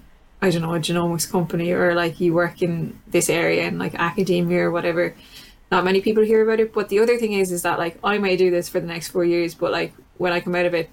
I 0.42 0.50
don't 0.50 0.62
know 0.62 0.74
a 0.74 0.78
genomics 0.78 1.28
company 1.30 1.72
or 1.72 1.94
like 1.94 2.20
you 2.20 2.32
work 2.34 2.62
in 2.62 3.00
this 3.08 3.28
area 3.30 3.64
in 3.66 3.78
like 3.78 3.94
academia 3.94 4.60
or 4.66 4.70
whatever 4.70 5.14
not 5.70 5.84
many 5.84 6.00
people 6.00 6.22
hear 6.22 6.42
about 6.42 6.60
it 6.60 6.72
but 6.72 6.88
the 6.90 7.00
other 7.00 7.18
thing 7.18 7.32
is 7.32 7.50
is 7.50 7.62
that 7.62 7.78
like 7.78 7.98
I 8.04 8.18
may 8.18 8.36
do 8.36 8.50
this 8.50 8.68
for 8.68 8.78
the 8.80 8.86
next 8.86 9.08
four 9.08 9.24
years 9.24 9.54
but 9.54 9.72
like 9.72 9.92
when 10.16 10.32
I 10.32 10.40
come 10.40 10.54
out 10.54 10.66
of 10.66 10.74
it 10.74 10.90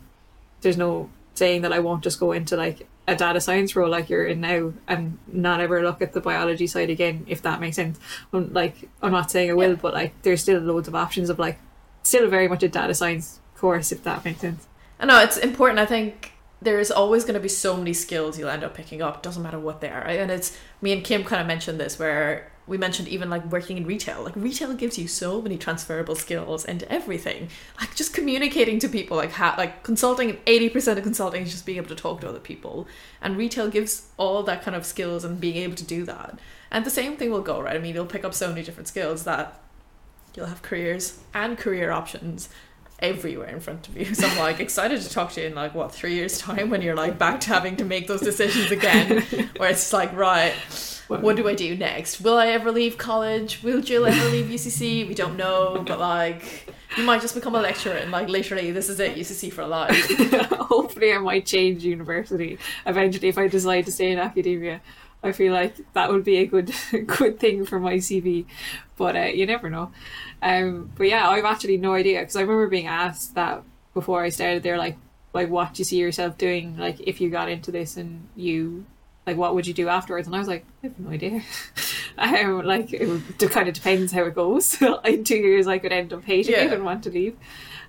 there's 0.62 0.78
no 0.78 1.10
saying 1.36 1.62
that 1.64 1.74
I 1.74 1.80
won't 1.80 2.04
just 2.04 2.20
go 2.20 2.32
into 2.32 2.56
like 2.58 2.88
a 3.08 3.16
data 3.16 3.40
science 3.40 3.76
role 3.76 3.90
like 3.90 4.10
you're 4.10 4.26
in 4.26 4.42
now 4.42 4.74
and 4.88 5.18
not 5.28 5.62
ever 5.62 5.84
look 5.84 6.02
at 6.02 6.14
the 6.14 6.22
biology 6.22 6.66
side 6.68 6.90
again 6.90 7.24
if 7.28 7.42
that 7.44 7.60
makes 7.62 7.76
sense 7.76 8.00
I'm, 8.34 8.52
like 8.54 8.90
I'm 9.02 9.12
not 9.12 9.30
saying 9.30 9.52
I 9.52 9.54
will 9.54 9.72
Yeah. 9.72 9.76
but 9.82 9.94
like 9.94 10.20
there's 10.24 10.42
still 10.42 10.60
loads 10.60 10.88
of 10.88 10.96
options 10.96 11.30
of 11.30 11.38
like 11.38 11.60
still 12.04 12.28
very 12.30 12.48
much 12.48 12.64
a 12.64 12.68
data 12.68 12.94
science 12.96 13.40
course 13.56 13.92
if 13.92 14.04
that 14.04 14.26
makes 14.26 14.42
sense 14.42 14.68
I 14.98 15.06
know 15.06 15.20
it's 15.22 15.36
important. 15.36 15.78
I 15.80 15.86
think 15.86 16.32
there's 16.62 16.90
always 16.90 17.26
going 17.26 17.34
to 17.34 17.40
be 17.42 17.50
so 17.50 17.76
many 17.76 17.92
skills 17.92 18.40
you'll 18.40 18.48
end 18.48 18.64
up 18.64 18.74
picking 18.74 19.02
up. 19.02 19.22
Doesn't 19.22 19.44
matter 19.44 19.60
what 19.60 19.82
they 19.82 19.90
are, 19.90 20.00
right? 20.06 20.22
And 20.22 20.32
it's 20.32 20.58
me 20.82 20.94
and 20.94 21.04
Kim 21.04 21.26
kind 21.26 21.42
of 21.42 21.48
mentioned 21.48 21.82
this 21.82 22.00
where 22.00 22.50
we 22.68 22.78
mentioned 22.78 23.08
even 23.08 23.30
like 23.30 23.46
working 23.52 23.78
in 23.78 23.86
retail. 23.86 24.24
Like 24.24 24.36
retail 24.36 24.74
gives 24.74 24.98
you 24.98 25.08
so 25.08 25.42
many 25.42 25.58
transferable 25.58 26.16
skills 26.16 26.66
and 26.66 26.84
everything. 26.84 27.50
Like 27.80 27.96
just 27.96 28.14
communicating 28.14 28.80
to 28.80 28.90
people, 28.90 29.18
like 29.18 29.32
how 29.32 29.56
like 29.58 29.84
consulting. 29.84 30.38
Eighty 30.48 30.70
percent 30.70 30.98
of 30.98 31.04
consulting 31.04 31.44
is 31.44 31.52
just 31.52 31.66
being 31.66 31.78
able 31.78 31.90
to 31.90 31.96
talk 31.96 32.22
to 32.22 32.30
other 32.30 32.40
people, 32.40 32.88
and 33.22 33.38
retail 33.38 33.70
gives 33.70 34.08
all 34.18 34.44
that 34.44 34.64
kind 34.64 34.76
of 34.76 34.86
skills 34.86 35.24
and 35.24 35.40
being 35.40 35.58
able 35.58 35.76
to 35.76 35.86
do 35.86 36.04
that. 36.06 36.40
And 36.72 36.86
the 36.86 36.90
same 36.90 37.16
thing 37.18 37.32
will 37.32 37.42
go, 37.42 37.62
right? 37.62 37.76
I 37.76 37.80
mean, 37.80 37.96
you'll 37.96 38.06
pick 38.06 38.26
up 38.26 38.34
so 38.34 38.50
many 38.50 38.64
different 38.64 38.88
skills 38.88 39.24
that 39.24 39.62
you'll 40.36 40.48
have 40.48 40.62
careers 40.62 41.20
and 41.34 41.58
career 41.58 41.92
options 41.92 42.50
everywhere 43.00 43.48
in 43.48 43.60
front 43.60 43.88
of 43.88 43.98
you. 43.98 44.06
So 44.16 44.28
I'm 44.28 44.38
like 44.38 44.60
excited 44.60 45.02
to 45.02 45.10
talk 45.10 45.32
to 45.34 45.42
you 45.42 45.48
in 45.48 45.56
like 45.56 45.76
what 45.76 45.92
three 45.92 46.16
years 46.16 46.38
time 46.38 46.70
when 46.70 46.82
you're 46.82 46.96
like 46.96 47.18
back 47.18 47.42
to 47.42 47.50
having 47.50 47.76
to 47.78 47.86
make 47.86 48.08
those 48.08 48.22
decisions 48.22 48.72
again, 48.72 49.22
where 49.58 49.70
it's 49.70 49.92
like 49.92 50.14
right, 50.14 50.54
what 51.08 51.36
do 51.36 51.48
I 51.48 51.54
do 51.54 51.76
next? 51.76 52.22
Will 52.22 52.38
I 52.38 52.48
ever 52.48 52.72
leave 52.72 52.98
college? 52.98 53.62
Will 53.62 53.82
Jill 53.82 54.06
ever 54.06 54.30
leave 54.30 54.46
UCC? 54.46 55.08
We 55.08 55.14
don't 55.14 55.38
know, 55.38 55.84
but 55.86 56.00
like 56.00 56.74
you 56.98 57.04
might 57.04 57.22
just 57.22 57.36
become 57.36 57.56
a 57.56 57.62
lecturer 57.62 57.96
and 57.96 58.12
like 58.12 58.30
literally 58.30 58.72
this 58.72 58.90
is 58.90 59.00
it 59.00 59.16
UCC 59.16 59.52
for 59.52 59.66
life. 59.66 60.10
Hopefully, 60.52 61.14
I 61.14 61.18
might 61.18 61.46
change 61.46 61.84
university 61.84 62.58
eventually 62.86 63.28
if 63.28 63.38
I 63.38 63.48
decide 63.48 63.86
to 63.86 63.92
stay 63.92 64.12
in 64.12 64.20
academia. 64.20 64.82
I 65.24 65.32
feel 65.32 65.54
like 65.54 65.76
that 65.94 66.12
would 66.12 66.24
be 66.24 66.38
a 66.38 66.46
good 66.46 66.74
good 67.08 67.40
thing 67.40 67.66
for 67.66 67.80
my 67.80 67.96
CV, 67.96 68.46
but 68.98 69.16
uh, 69.16 69.20
you 69.22 69.46
never 69.46 69.70
know. 69.70 69.92
Um, 70.42 70.92
but 70.96 71.08
yeah, 71.08 71.30
I've 71.30 71.46
actually 71.46 71.78
no 71.78 71.94
idea 71.94 72.20
because 72.20 72.36
I 72.36 72.42
remember 72.42 72.68
being 72.68 72.88
asked 72.88 73.36
that 73.36 73.64
before 73.94 74.24
I 74.24 74.30
started. 74.30 74.64
They're 74.64 74.78
like, 74.78 74.98
like, 75.34 75.50
what 75.50 75.74
do 75.74 75.80
you 75.82 75.86
see 75.86 75.98
yourself 75.98 76.38
doing? 76.38 76.78
Like, 76.78 77.00
if 77.02 77.20
you 77.20 77.30
got 77.30 77.50
into 77.50 77.72
this 77.72 77.98
and 77.98 78.28
you, 78.36 78.86
like, 79.28 79.36
what 79.38 79.54
would 79.54 79.68
you 79.68 79.74
do 79.74 79.90
afterwards? 79.90 80.28
And 80.28 80.36
I 80.36 80.40
was 80.40 80.48
like, 80.48 80.66
I 80.84 80.88
have 80.88 81.00
no 81.00 81.10
idea. 81.10 81.42
um, 82.18 82.64
like, 82.66 82.94
it, 82.94 83.06
would, 83.08 83.24
it 83.42 83.52
kind 83.52 83.68
of 83.68 83.74
depends 83.74 84.14
how 84.14 84.24
it 84.24 84.36
goes. 84.36 84.82
in 85.04 85.24
two 85.26 85.36
years, 85.36 85.68
I 85.68 85.78
could 85.78 85.92
end 85.92 86.14
up 86.14 86.24
hating 86.24 86.54
Yeah. 86.54 86.66
it 86.66 86.74
and 86.74 86.86
want 86.86 87.04
to 87.04 87.10
leave. 87.10 87.36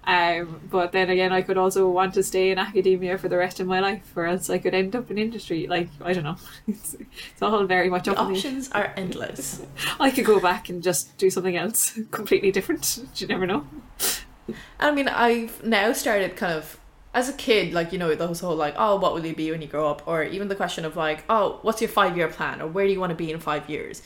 Um, 0.06 0.60
but 0.70 0.92
then 0.92 1.10
again, 1.10 1.32
I 1.32 1.42
could 1.42 1.58
also 1.58 1.90
want 1.90 2.14
to 2.14 2.22
stay 2.22 2.52
in 2.52 2.58
academia 2.58 3.18
for 3.18 3.28
the 3.28 3.36
rest 3.36 3.58
of 3.58 3.66
my 3.66 3.80
life, 3.80 4.12
or 4.14 4.26
else 4.26 4.48
I 4.48 4.58
could 4.58 4.72
end 4.72 4.94
up 4.94 5.10
in 5.10 5.18
industry. 5.18 5.66
Like 5.66 5.88
I 6.00 6.12
don't 6.12 6.22
know, 6.22 6.36
it's, 6.68 6.94
it's 6.94 7.42
all 7.42 7.64
very 7.64 7.90
much 7.90 8.06
up 8.06 8.18
options 8.18 8.70
are 8.70 8.92
endless. 8.96 9.62
I 10.00 10.10
could 10.12 10.24
go 10.24 10.38
back 10.38 10.68
and 10.68 10.82
just 10.82 11.16
do 11.18 11.28
something 11.28 11.56
else 11.56 11.98
completely 12.12 12.52
different. 12.52 13.04
You 13.16 13.26
never 13.26 13.46
know. 13.46 13.66
I 14.78 14.92
mean, 14.92 15.08
I've 15.08 15.64
now 15.64 15.92
started 15.92 16.36
kind 16.36 16.52
of 16.52 16.78
as 17.12 17.28
a 17.28 17.32
kid, 17.32 17.72
like 17.72 17.92
you 17.92 17.98
know, 17.98 18.14
those 18.14 18.38
whole 18.38 18.54
like, 18.54 18.74
oh, 18.78 18.96
what 18.96 19.12
will 19.12 19.26
you 19.26 19.34
be 19.34 19.50
when 19.50 19.60
you 19.60 19.66
grow 19.66 19.88
up, 19.90 20.06
or 20.06 20.22
even 20.22 20.46
the 20.46 20.54
question 20.54 20.84
of 20.84 20.96
like, 20.96 21.24
oh, 21.28 21.58
what's 21.62 21.80
your 21.80 21.90
five 21.90 22.16
year 22.16 22.28
plan, 22.28 22.62
or 22.62 22.68
where 22.68 22.86
do 22.86 22.92
you 22.92 23.00
want 23.00 23.10
to 23.10 23.16
be 23.16 23.32
in 23.32 23.40
five 23.40 23.68
years? 23.68 24.02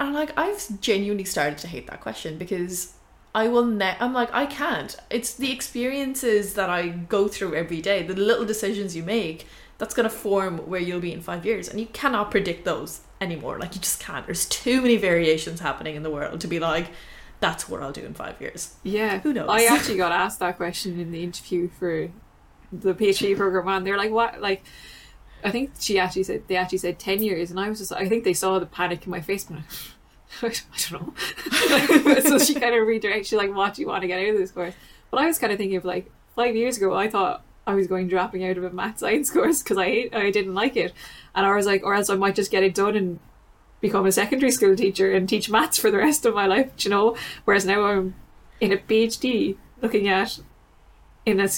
And 0.00 0.14
like, 0.14 0.36
I've 0.36 0.80
genuinely 0.80 1.24
started 1.24 1.58
to 1.58 1.68
hate 1.68 1.86
that 1.88 2.00
question 2.00 2.38
because 2.38 2.94
I 3.34 3.48
will 3.48 3.64
ne- 3.64 3.96
I'm 4.00 4.12
like, 4.12 4.32
I 4.32 4.46
can't. 4.46 4.96
It's 5.10 5.34
the 5.34 5.52
experiences 5.52 6.54
that 6.54 6.70
I 6.70 6.88
go 6.88 7.28
through 7.28 7.54
every 7.54 7.80
day, 7.80 8.02
the 8.02 8.14
little 8.14 8.44
decisions 8.44 8.96
you 8.96 9.02
make, 9.02 9.46
that's 9.78 9.94
gonna 9.94 10.10
form 10.10 10.58
where 10.68 10.80
you'll 10.80 11.00
be 11.00 11.12
in 11.12 11.20
five 11.20 11.46
years, 11.46 11.68
and 11.68 11.78
you 11.78 11.86
cannot 11.86 12.30
predict 12.30 12.64
those 12.64 13.00
anymore. 13.20 13.58
Like, 13.58 13.74
you 13.74 13.80
just 13.80 14.00
can't. 14.00 14.26
There's 14.26 14.46
too 14.46 14.80
many 14.82 14.96
variations 14.96 15.60
happening 15.60 15.94
in 15.94 16.02
the 16.02 16.10
world 16.10 16.40
to 16.40 16.48
be 16.48 16.58
like, 16.58 16.88
that's 17.40 17.68
what 17.68 17.82
I'll 17.82 17.92
do 17.92 18.04
in 18.04 18.14
five 18.14 18.40
years. 18.40 18.74
Yeah, 18.82 19.18
Who 19.20 19.32
knows? 19.32 19.48
I 19.48 19.64
actually 19.74 19.96
got 19.96 20.12
asked 20.12 20.40
that 20.40 20.56
question 20.56 20.98
in 20.98 21.12
the 21.12 21.22
interview 21.22 21.68
for 21.68 22.10
the 22.72 22.94
PhD 22.94 23.36
program, 23.36 23.68
and 23.68 23.86
they're 23.86 23.96
like, 23.96 24.10
"What?" 24.10 24.40
Like, 24.40 24.62
I 25.44 25.50
think 25.50 25.72
she 25.78 25.98
actually 25.98 26.24
said 26.24 26.42
they 26.48 26.56
actually 26.56 26.78
said 26.78 26.98
ten 26.98 27.22
years, 27.22 27.50
and 27.50 27.60
I 27.60 27.68
was 27.68 27.78
just, 27.78 27.92
I 27.92 28.08
think 28.08 28.24
they 28.24 28.34
saw 28.34 28.58
the 28.58 28.66
panic 28.66 29.04
in 29.04 29.10
my 29.10 29.20
face, 29.20 29.48
and 29.48 29.62
I, 30.42 30.52
don't 30.90 30.92
know. 30.92 32.20
so 32.20 32.38
she 32.38 32.54
kind 32.54 32.74
of 32.74 32.86
redirected, 32.86 33.26
she's 33.26 33.38
like, 33.38 33.54
"What 33.54 33.74
do 33.74 33.82
you 33.82 33.88
want 33.88 34.02
to 34.02 34.08
get 34.08 34.20
out 34.20 34.34
of 34.34 34.36
this 34.36 34.50
course?" 34.50 34.74
But 35.10 35.20
I 35.20 35.26
was 35.26 35.38
kind 35.38 35.52
of 35.52 35.58
thinking 35.58 35.76
of 35.76 35.84
like 35.84 36.10
five 36.36 36.54
years 36.54 36.76
ago, 36.76 36.94
I 36.94 37.08
thought 37.08 37.42
I 37.66 37.74
was 37.74 37.86
going 37.86 38.08
dropping 38.08 38.44
out 38.44 38.56
of 38.56 38.64
a 38.64 38.70
math 38.70 38.98
science 38.98 39.30
course 39.32 39.62
because 39.62 39.78
I 39.78 40.08
I 40.12 40.30
didn't 40.30 40.54
like 40.54 40.76
it, 40.76 40.92
and 41.34 41.46
I 41.46 41.54
was 41.54 41.66
like, 41.66 41.84
or 41.84 41.94
else 41.94 42.10
I 42.10 42.16
might 42.16 42.34
just 42.34 42.50
get 42.50 42.62
it 42.62 42.74
done 42.74 42.96
and 42.96 43.18
become 43.80 44.06
a 44.06 44.12
secondary 44.12 44.50
school 44.50 44.74
teacher 44.74 45.12
and 45.12 45.28
teach 45.28 45.50
maths 45.50 45.78
for 45.78 45.90
the 45.90 45.98
rest 45.98 46.26
of 46.26 46.34
my 46.34 46.46
life, 46.46 46.70
you 46.78 46.90
know. 46.90 47.16
Whereas 47.44 47.64
now 47.64 47.84
I'm 47.84 48.14
in 48.60 48.72
a 48.72 48.76
PhD 48.76 49.56
looking 49.80 50.08
at 50.08 50.40
in 51.24 51.40
a 51.40 51.48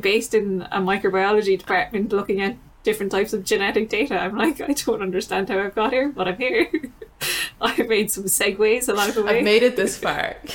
based 0.00 0.34
in 0.34 0.62
a 0.70 0.80
microbiology 0.80 1.58
department 1.58 2.12
looking 2.12 2.40
at 2.40 2.56
different 2.82 3.12
types 3.12 3.32
of 3.32 3.44
genetic 3.44 3.88
data. 3.88 4.18
I'm 4.18 4.36
like, 4.36 4.60
I 4.60 4.72
don't 4.72 5.02
understand 5.02 5.48
how 5.48 5.58
I've 5.58 5.74
got 5.74 5.92
here, 5.92 6.08
but 6.08 6.28
I'm 6.28 6.38
here. 6.38 6.70
I've 7.78 7.88
made 7.88 8.10
some 8.10 8.24
segues 8.24 8.88
along 8.88 9.12
the 9.12 9.22
way. 9.22 9.38
I've 9.38 9.44
made 9.44 9.62
it 9.62 9.76
this 9.76 9.98
far. 9.98 10.36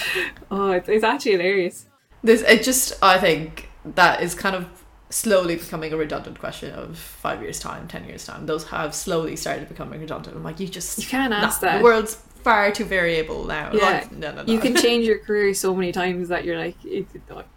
oh, 0.50 0.72
it's, 0.72 0.88
it's 0.88 1.04
actually 1.04 1.32
hilarious. 1.32 1.86
This 2.22 2.42
it 2.42 2.62
just 2.62 3.02
I 3.02 3.18
think 3.18 3.68
that 3.84 4.22
is 4.22 4.34
kind 4.34 4.56
of 4.56 4.66
slowly 5.10 5.56
becoming 5.56 5.92
a 5.92 5.96
redundant 5.96 6.38
question 6.38 6.72
of 6.72 6.96
five 6.96 7.42
years 7.42 7.58
time, 7.60 7.86
ten 7.88 8.04
years 8.04 8.24
time. 8.24 8.46
Those 8.46 8.64
have 8.68 8.94
slowly 8.94 9.36
started 9.36 9.68
becoming 9.68 10.00
redundant. 10.00 10.36
I'm 10.36 10.42
like, 10.42 10.60
you 10.60 10.68
just 10.68 10.98
You 10.98 11.06
can't 11.06 11.30
nah, 11.30 11.38
ask 11.38 11.60
that. 11.60 11.78
The 11.78 11.84
world's 11.84 12.14
far 12.14 12.70
too 12.72 12.84
variable 12.84 13.44
now. 13.44 13.72
Yeah. 13.72 13.82
Like, 13.82 14.12
no, 14.12 14.32
no, 14.32 14.42
no. 14.42 14.52
You 14.52 14.58
can 14.58 14.74
change 14.74 15.06
your 15.06 15.18
career 15.18 15.52
so 15.54 15.74
many 15.74 15.92
times 15.92 16.28
that 16.28 16.44
you're 16.44 16.58
like, 16.58 16.76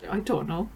I 0.09 0.19
don't 0.19 0.47
know. 0.47 0.69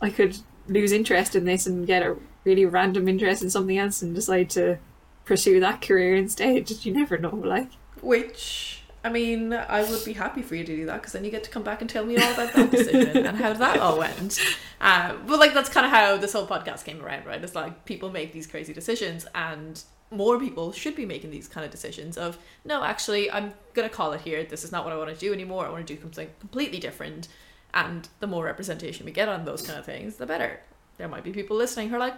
I 0.00 0.10
could 0.10 0.36
lose 0.68 0.92
interest 0.92 1.34
in 1.34 1.44
this 1.44 1.66
and 1.66 1.86
get 1.86 2.02
a 2.02 2.16
really 2.44 2.66
random 2.66 3.08
interest 3.08 3.42
in 3.42 3.50
something 3.50 3.78
else 3.78 4.02
and 4.02 4.14
decide 4.14 4.50
to 4.50 4.78
pursue 5.26 5.60
that 5.60 5.82
career 5.82 6.16
instead. 6.16 6.70
You 6.84 6.94
never 6.94 7.18
know. 7.18 7.34
Like, 7.34 7.68
Which 8.00 8.82
I 9.04 9.10
mean, 9.10 9.52
I 9.52 9.88
would 9.88 10.04
be 10.04 10.14
happy 10.14 10.42
for 10.42 10.56
you 10.56 10.64
to 10.64 10.76
do 10.76 10.86
that 10.86 10.96
because 10.96 11.12
then 11.12 11.24
you 11.24 11.30
get 11.30 11.44
to 11.44 11.50
come 11.50 11.62
back 11.62 11.80
and 11.80 11.90
tell 11.90 12.04
me 12.04 12.16
all 12.16 12.32
about 12.32 12.54
that 12.54 12.70
decision 12.70 13.26
and 13.26 13.36
how 13.36 13.52
that 13.52 13.78
all 13.78 13.98
went. 13.98 14.40
Uh, 14.80 15.14
but 15.26 15.38
like 15.38 15.54
that's 15.54 15.68
kind 15.68 15.86
of 15.86 15.92
how 15.92 16.16
this 16.16 16.32
whole 16.32 16.46
podcast 16.46 16.84
came 16.84 17.04
around, 17.04 17.26
right? 17.26 17.42
It's 17.42 17.54
like 17.54 17.84
people 17.84 18.10
make 18.10 18.32
these 18.32 18.46
crazy 18.46 18.72
decisions 18.72 19.26
and 19.34 19.82
more 20.10 20.38
people 20.38 20.72
should 20.72 20.94
be 20.94 21.04
making 21.04 21.30
these 21.30 21.48
kind 21.48 21.64
of 21.64 21.70
decisions 21.70 22.16
of 22.16 22.38
no 22.64 22.84
actually 22.84 23.28
i'm 23.32 23.52
gonna 23.74 23.88
call 23.88 24.12
it 24.12 24.20
here 24.20 24.44
this 24.44 24.62
is 24.62 24.70
not 24.70 24.84
what 24.84 24.92
i 24.92 24.96
want 24.96 25.12
to 25.12 25.16
do 25.16 25.32
anymore 25.32 25.66
i 25.66 25.68
want 25.68 25.84
to 25.84 25.94
do 25.94 26.00
something 26.00 26.28
completely 26.38 26.78
different 26.78 27.26
and 27.74 28.08
the 28.20 28.26
more 28.26 28.44
representation 28.44 29.04
we 29.04 29.10
get 29.10 29.28
on 29.28 29.44
those 29.44 29.62
kind 29.62 29.76
of 29.76 29.84
things 29.84 30.14
the 30.16 30.24
better 30.24 30.60
there 30.96 31.08
might 31.08 31.24
be 31.24 31.32
people 31.32 31.56
listening 31.56 31.88
who 31.88 31.96
are 31.96 31.98
like 31.98 32.14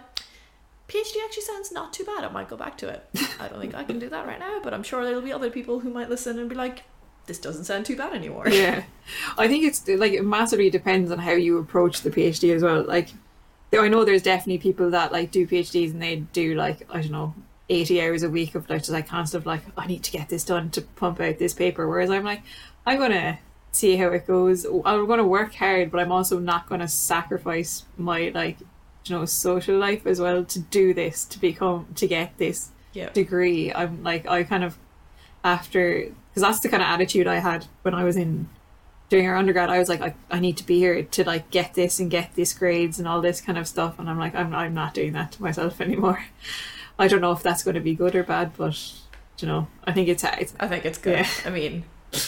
phd 0.89 1.15
actually 1.23 1.43
sounds 1.43 1.71
not 1.71 1.93
too 1.93 2.03
bad. 2.03 2.23
I 2.23 2.29
might 2.29 2.49
go 2.49 2.57
back 2.57 2.77
to 2.79 2.89
it. 2.89 3.07
I 3.39 3.47
don't 3.47 3.59
think 3.59 3.75
i 3.75 3.83
can 3.83 3.99
do 3.99 4.09
that 4.09 4.27
right 4.27 4.39
now 4.39 4.59
but 4.63 4.73
i'm 4.73 4.83
sure 4.83 5.05
there'll 5.05 5.21
be 5.21 5.31
other 5.31 5.49
people 5.49 5.79
who 5.79 5.89
might 5.89 6.09
listen 6.09 6.37
and 6.39 6.49
be 6.49 6.55
like 6.55 6.83
this 7.29 7.39
doesn't 7.39 7.63
sound 7.63 7.85
too 7.85 7.95
bad 7.95 8.13
anymore. 8.13 8.49
Yeah, 8.59 8.83
I 9.37 9.47
think 9.47 9.63
it's 9.63 9.87
like 9.87 10.11
it 10.11 10.25
massively 10.25 10.69
depends 10.69 11.11
on 11.11 11.19
how 11.19 11.31
you 11.31 11.57
approach 11.59 12.01
the 12.01 12.09
PhD 12.09 12.53
as 12.53 12.61
well. 12.61 12.83
Like, 12.83 13.09
I 13.71 13.87
know 13.87 14.03
there's 14.03 14.23
definitely 14.23 14.57
people 14.57 14.89
that 14.89 15.13
like 15.13 15.31
do 15.31 15.47
PhDs 15.47 15.91
and 15.91 16.01
they 16.01 16.17
do 16.17 16.55
like 16.55 16.85
I 16.89 17.01
don't 17.01 17.11
know. 17.11 17.33
80 17.71 18.01
hours 18.01 18.23
a 18.23 18.31
week 18.31 18.55
of 18.55 18.67
like 18.67 18.79
just 18.79 18.89
like 18.89 19.07
constant 19.07 19.45
like 19.45 19.61
I 19.77 19.85
need 19.85 20.01
to 20.01 20.11
get 20.11 20.27
this 20.27 20.43
done 20.43 20.71
to 20.71 20.81
pump 20.81 21.21
out 21.21 21.37
this 21.37 21.53
paper. 21.53 21.87
Whereas 21.87 22.09
I'm 22.09 22.23
like 22.23 22.41
I'm 22.85 22.97
gonna 22.97 23.37
see 23.71 23.95
how 23.95 24.07
it 24.07 24.25
goes. 24.25 24.65
I'm 24.65 25.05
gonna 25.05 25.27
work 25.27 25.53
hard 25.53 25.91
but 25.91 25.99
I'm 26.01 26.11
also 26.11 26.39
not 26.39 26.67
gonna 26.67 26.87
sacrifice 26.87 27.85
my 27.95 28.31
like 28.33 28.57
you 29.05 29.15
know 29.15 29.25
social 29.25 29.77
life 29.77 30.05
as 30.05 30.19
well 30.19 30.43
to 30.45 30.59
do 30.59 30.93
this 30.93 31.25
to 31.25 31.39
become 31.39 31.87
to 31.95 32.07
get 32.07 32.37
this 32.37 32.69
yeah. 32.93 33.09
degree. 33.09 33.71
I'm 33.73 34.03
like 34.03 34.27
i 34.27 34.43
kind 34.43 34.63
of 34.63 34.77
after 35.43 36.09
because 36.29 36.41
that's 36.41 36.59
the 36.59 36.69
kind 36.69 36.83
of 36.83 36.89
attitude 36.89 37.25
i 37.25 37.35
had 37.35 37.65
when 37.83 37.93
i 37.93 38.03
was 38.03 38.17
in 38.17 38.49
doing 39.09 39.25
our 39.27 39.35
undergrad. 39.35 39.69
I 39.69 39.79
was 39.79 39.89
like 39.89 40.01
I, 40.01 40.13
I 40.29 40.39
need 40.39 40.57
to 40.57 40.65
be 40.65 40.77
here 40.77 41.01
to 41.01 41.23
like 41.23 41.49
get 41.49 41.73
this 41.73 41.99
and 41.99 42.11
get 42.11 42.35
these 42.35 42.53
grades 42.53 42.99
and 42.99 43.07
all 43.07 43.21
this 43.21 43.41
kind 43.41 43.57
of 43.57 43.67
stuff. 43.67 43.99
And 43.99 44.09
i'm 44.09 44.19
like 44.19 44.35
i'm, 44.35 44.53
I'm 44.53 44.73
not 44.73 44.93
doing 44.93 45.13
that 45.13 45.31
to 45.33 45.41
myself 45.41 45.81
anymore. 45.87 46.25
I 46.97 47.07
don't 47.07 47.21
know 47.21 47.31
if 47.31 47.41
that's 47.41 47.63
going 47.63 47.75
to 47.75 47.81
be 47.81 47.95
good 47.95 48.15
or 48.15 48.23
bad 48.23 48.51
but 48.57 48.93
you 49.39 49.47
know 49.47 49.67
i 49.85 49.93
think 49.93 50.09
it's, 50.09 50.23
it's 50.23 50.53
i 50.59 50.67
think 50.67 50.85
it's 50.85 50.97
good. 50.97 51.19
Yeah. 51.19 51.29
i 51.45 51.49
mean 51.49 51.83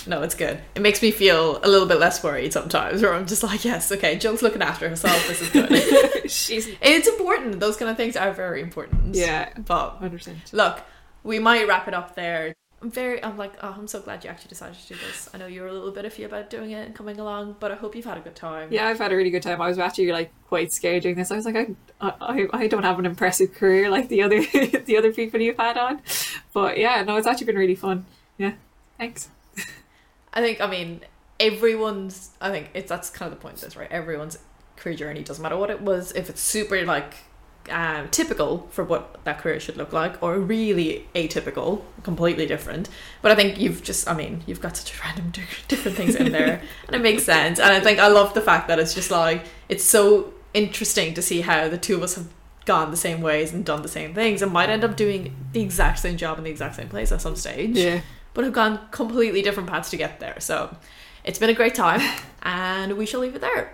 no 0.05 0.21
it's 0.21 0.35
good 0.35 0.59
it 0.75 0.81
makes 0.81 1.01
me 1.01 1.09
feel 1.09 1.59
a 1.63 1.67
little 1.67 1.87
bit 1.87 1.99
less 1.99 2.23
worried 2.23 2.53
sometimes 2.53 3.01
where 3.01 3.13
i'm 3.15 3.25
just 3.25 3.41
like 3.41 3.65
yes 3.65 3.91
okay 3.91 4.15
jill's 4.15 4.41
looking 4.43 4.61
after 4.61 4.87
herself 4.87 5.27
this 5.27 5.41
is 5.41 5.49
good 5.49 5.69
she's 6.31 6.69
It's 6.81 7.07
important. 7.07 7.59
Those 7.59 7.75
kind 7.77 7.89
of 7.91 7.97
things 7.97 8.15
are 8.15 8.31
very 8.31 8.61
important. 8.61 9.15
yeah 9.15 9.49
But 9.65 9.99
100% 10.01 10.53
look, 10.53 10.81
we 11.23 11.39
might 11.39 11.67
wrap 11.67 11.87
it 11.87 11.93
up 11.93 12.15
there. 12.15 12.53
I'm 12.81 12.89
very. 12.89 13.23
I'm 13.23 13.37
like. 13.37 13.53
Oh, 13.61 13.75
I'm 13.77 13.87
so 13.87 13.99
glad 13.99 14.23
you 14.23 14.29
actually 14.29 14.47
decided 14.49 14.77
to 14.79 14.87
do 14.93 14.95
this. 14.95 15.29
I 15.33 15.37
know 15.37 15.45
you 15.45 15.61
were 15.61 15.67
a 15.67 15.73
little 15.73 15.91
bit 15.91 16.05
iffy 16.05 16.25
about 16.25 16.49
doing 16.49 16.71
it 16.71 16.85
and 16.85 16.95
coming 16.95 17.19
along, 17.19 17.57
but 17.59 17.71
I 17.71 17.75
hope 17.75 17.95
you've 17.95 18.05
had 18.05 18.17
a 18.17 18.21
good 18.21 18.35
time. 18.35 18.69
yeah 18.71 18.87
i've 18.87 18.97
had 18.97 19.11
a 19.11 19.15
really 19.15 19.29
good 19.29 19.43
time 19.43 19.61
i 19.61 19.67
was 19.67 19.77
actually 19.77 20.11
like 20.11 20.31
quite 20.47 20.71
scared 20.71 21.03
doing 21.03 21.15
this 21.15 21.31
i 21.31 21.35
was 21.35 21.45
like 21.45 21.55
i 21.55 21.67
i, 22.01 22.47
I 22.53 22.67
don't 22.67 22.83
have 22.83 22.97
an 22.97 23.05
impressive 23.05 23.53
career 23.53 23.89
like 23.89 24.07
the 24.09 24.21
other 24.23 24.39
the 24.89 24.95
other 24.97 25.11
people 25.11 25.39
you've 25.41 25.57
had 25.57 25.77
on 25.77 26.01
but 26.53 26.77
yeah 26.77 27.03
no 27.03 27.17
it's 27.17 27.27
actually 27.27 27.47
been 27.47 27.57
really 27.57 27.75
fun 27.75 28.05
yeah 28.37 28.53
thanks 28.97 29.29
I 30.33 30.41
think. 30.41 30.61
I 30.61 30.67
mean, 30.67 31.01
everyone's. 31.39 32.31
I 32.39 32.51
think 32.51 32.69
it's 32.73 32.89
that's 32.89 33.09
kind 33.09 33.31
of 33.31 33.37
the 33.37 33.41
point 33.41 33.55
of 33.55 33.61
this, 33.61 33.75
right? 33.75 33.91
Everyone's 33.91 34.37
career 34.77 34.95
journey 34.95 35.23
doesn't 35.23 35.41
matter 35.41 35.57
what 35.57 35.69
it 35.69 35.81
was. 35.81 36.11
If 36.13 36.29
it's 36.29 36.41
super 36.41 36.83
like 36.85 37.15
um, 37.69 38.09
typical 38.09 38.67
for 38.71 38.83
what 38.83 39.23
that 39.23 39.39
career 39.39 39.59
should 39.59 39.77
look 39.77 39.93
like, 39.93 40.21
or 40.23 40.39
really 40.39 41.07
atypical, 41.13 41.83
completely 42.03 42.45
different. 42.45 42.89
But 43.21 43.31
I 43.31 43.35
think 43.35 43.59
you've 43.59 43.83
just, 43.83 44.09
I 44.09 44.13
mean, 44.13 44.43
you've 44.47 44.61
got 44.61 44.77
such 44.77 44.99
random 45.03 45.31
different 45.67 45.97
things 45.97 46.15
in 46.15 46.31
there, 46.31 46.61
and 46.87 46.95
it 46.95 47.01
makes 47.01 47.23
sense. 47.23 47.59
And 47.59 47.71
I 47.71 47.79
think 47.79 47.99
I 47.99 48.07
love 48.07 48.33
the 48.33 48.41
fact 48.41 48.67
that 48.67 48.79
it's 48.79 48.93
just 48.93 49.11
like 49.11 49.45
it's 49.69 49.83
so 49.83 50.33
interesting 50.53 51.13
to 51.13 51.21
see 51.21 51.41
how 51.41 51.67
the 51.69 51.77
two 51.77 51.95
of 51.95 52.03
us 52.03 52.15
have 52.15 52.27
gone 52.65 52.91
the 52.91 52.97
same 52.97 53.21
ways 53.21 53.53
and 53.53 53.65
done 53.65 53.81
the 53.81 53.87
same 53.87 54.13
things, 54.13 54.41
and 54.41 54.51
might 54.51 54.69
end 54.69 54.83
up 54.83 54.95
doing 54.95 55.35
the 55.53 55.61
exact 55.61 55.99
same 55.99 56.17
job 56.17 56.37
in 56.37 56.43
the 56.43 56.49
exact 56.49 56.75
same 56.75 56.89
place 56.89 57.11
at 57.11 57.21
some 57.21 57.35
stage 57.35 57.77
yeah 57.77 58.01
but 58.33 58.43
have 58.43 58.53
gone 58.53 58.79
completely 58.91 59.41
different 59.41 59.69
paths 59.69 59.89
to 59.91 59.97
get 59.97 60.19
there. 60.19 60.39
So 60.39 60.75
it's 61.23 61.39
been 61.39 61.49
a 61.49 61.53
great 61.53 61.75
time, 61.75 62.01
and 62.43 62.97
we 62.97 63.05
shall 63.05 63.19
leave 63.19 63.35
it 63.35 63.41
there. 63.41 63.73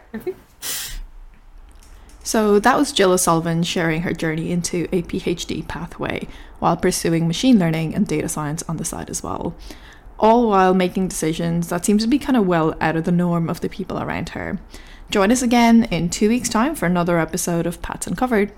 So 2.28 2.60
that 2.60 2.78
was 2.78 2.91
Jill 2.91 3.14
O'Sullivan 3.14 3.64
sharing 3.64 4.01
her 4.01 4.12
journey 4.12 4.51
into 4.51 4.89
a 4.91 5.01
PhD 5.03 5.66
pathway 5.66 6.28
while 6.60 6.76
pursuing 6.76 7.26
machine 7.26 7.58
learning 7.58 7.95
and 7.95 8.05
data 8.05 8.28
science 8.28 8.64
on 8.68 8.76
the 8.76 8.84
side 8.84 9.10
as 9.10 9.24
well. 9.24 9.55
All 10.20 10.49
while 10.49 10.74
making 10.74 11.08
decisions 11.08 11.70
that 11.70 11.86
seem 11.86 11.99
to 11.99 12.08
be 12.08 12.20
kind 12.20 12.36
of 12.36 12.45
well 12.45 12.76
out 12.82 12.97
of 12.97 13.05
the 13.05 13.14
norm 13.14 13.49
of 13.49 13.62
the 13.62 13.70
people 13.70 13.97
around 13.97 14.30
her. 14.30 14.60
Join 15.10 15.32
us 15.32 15.41
again 15.41 15.86
in 15.86 16.10
two 16.10 16.28
weeks' 16.28 16.49
time 16.49 16.76
for 16.76 16.86
another 16.86 17.18
episode 17.18 17.66
of 17.66 17.82
Paths 17.82 18.08
Uncovered. 18.08 18.51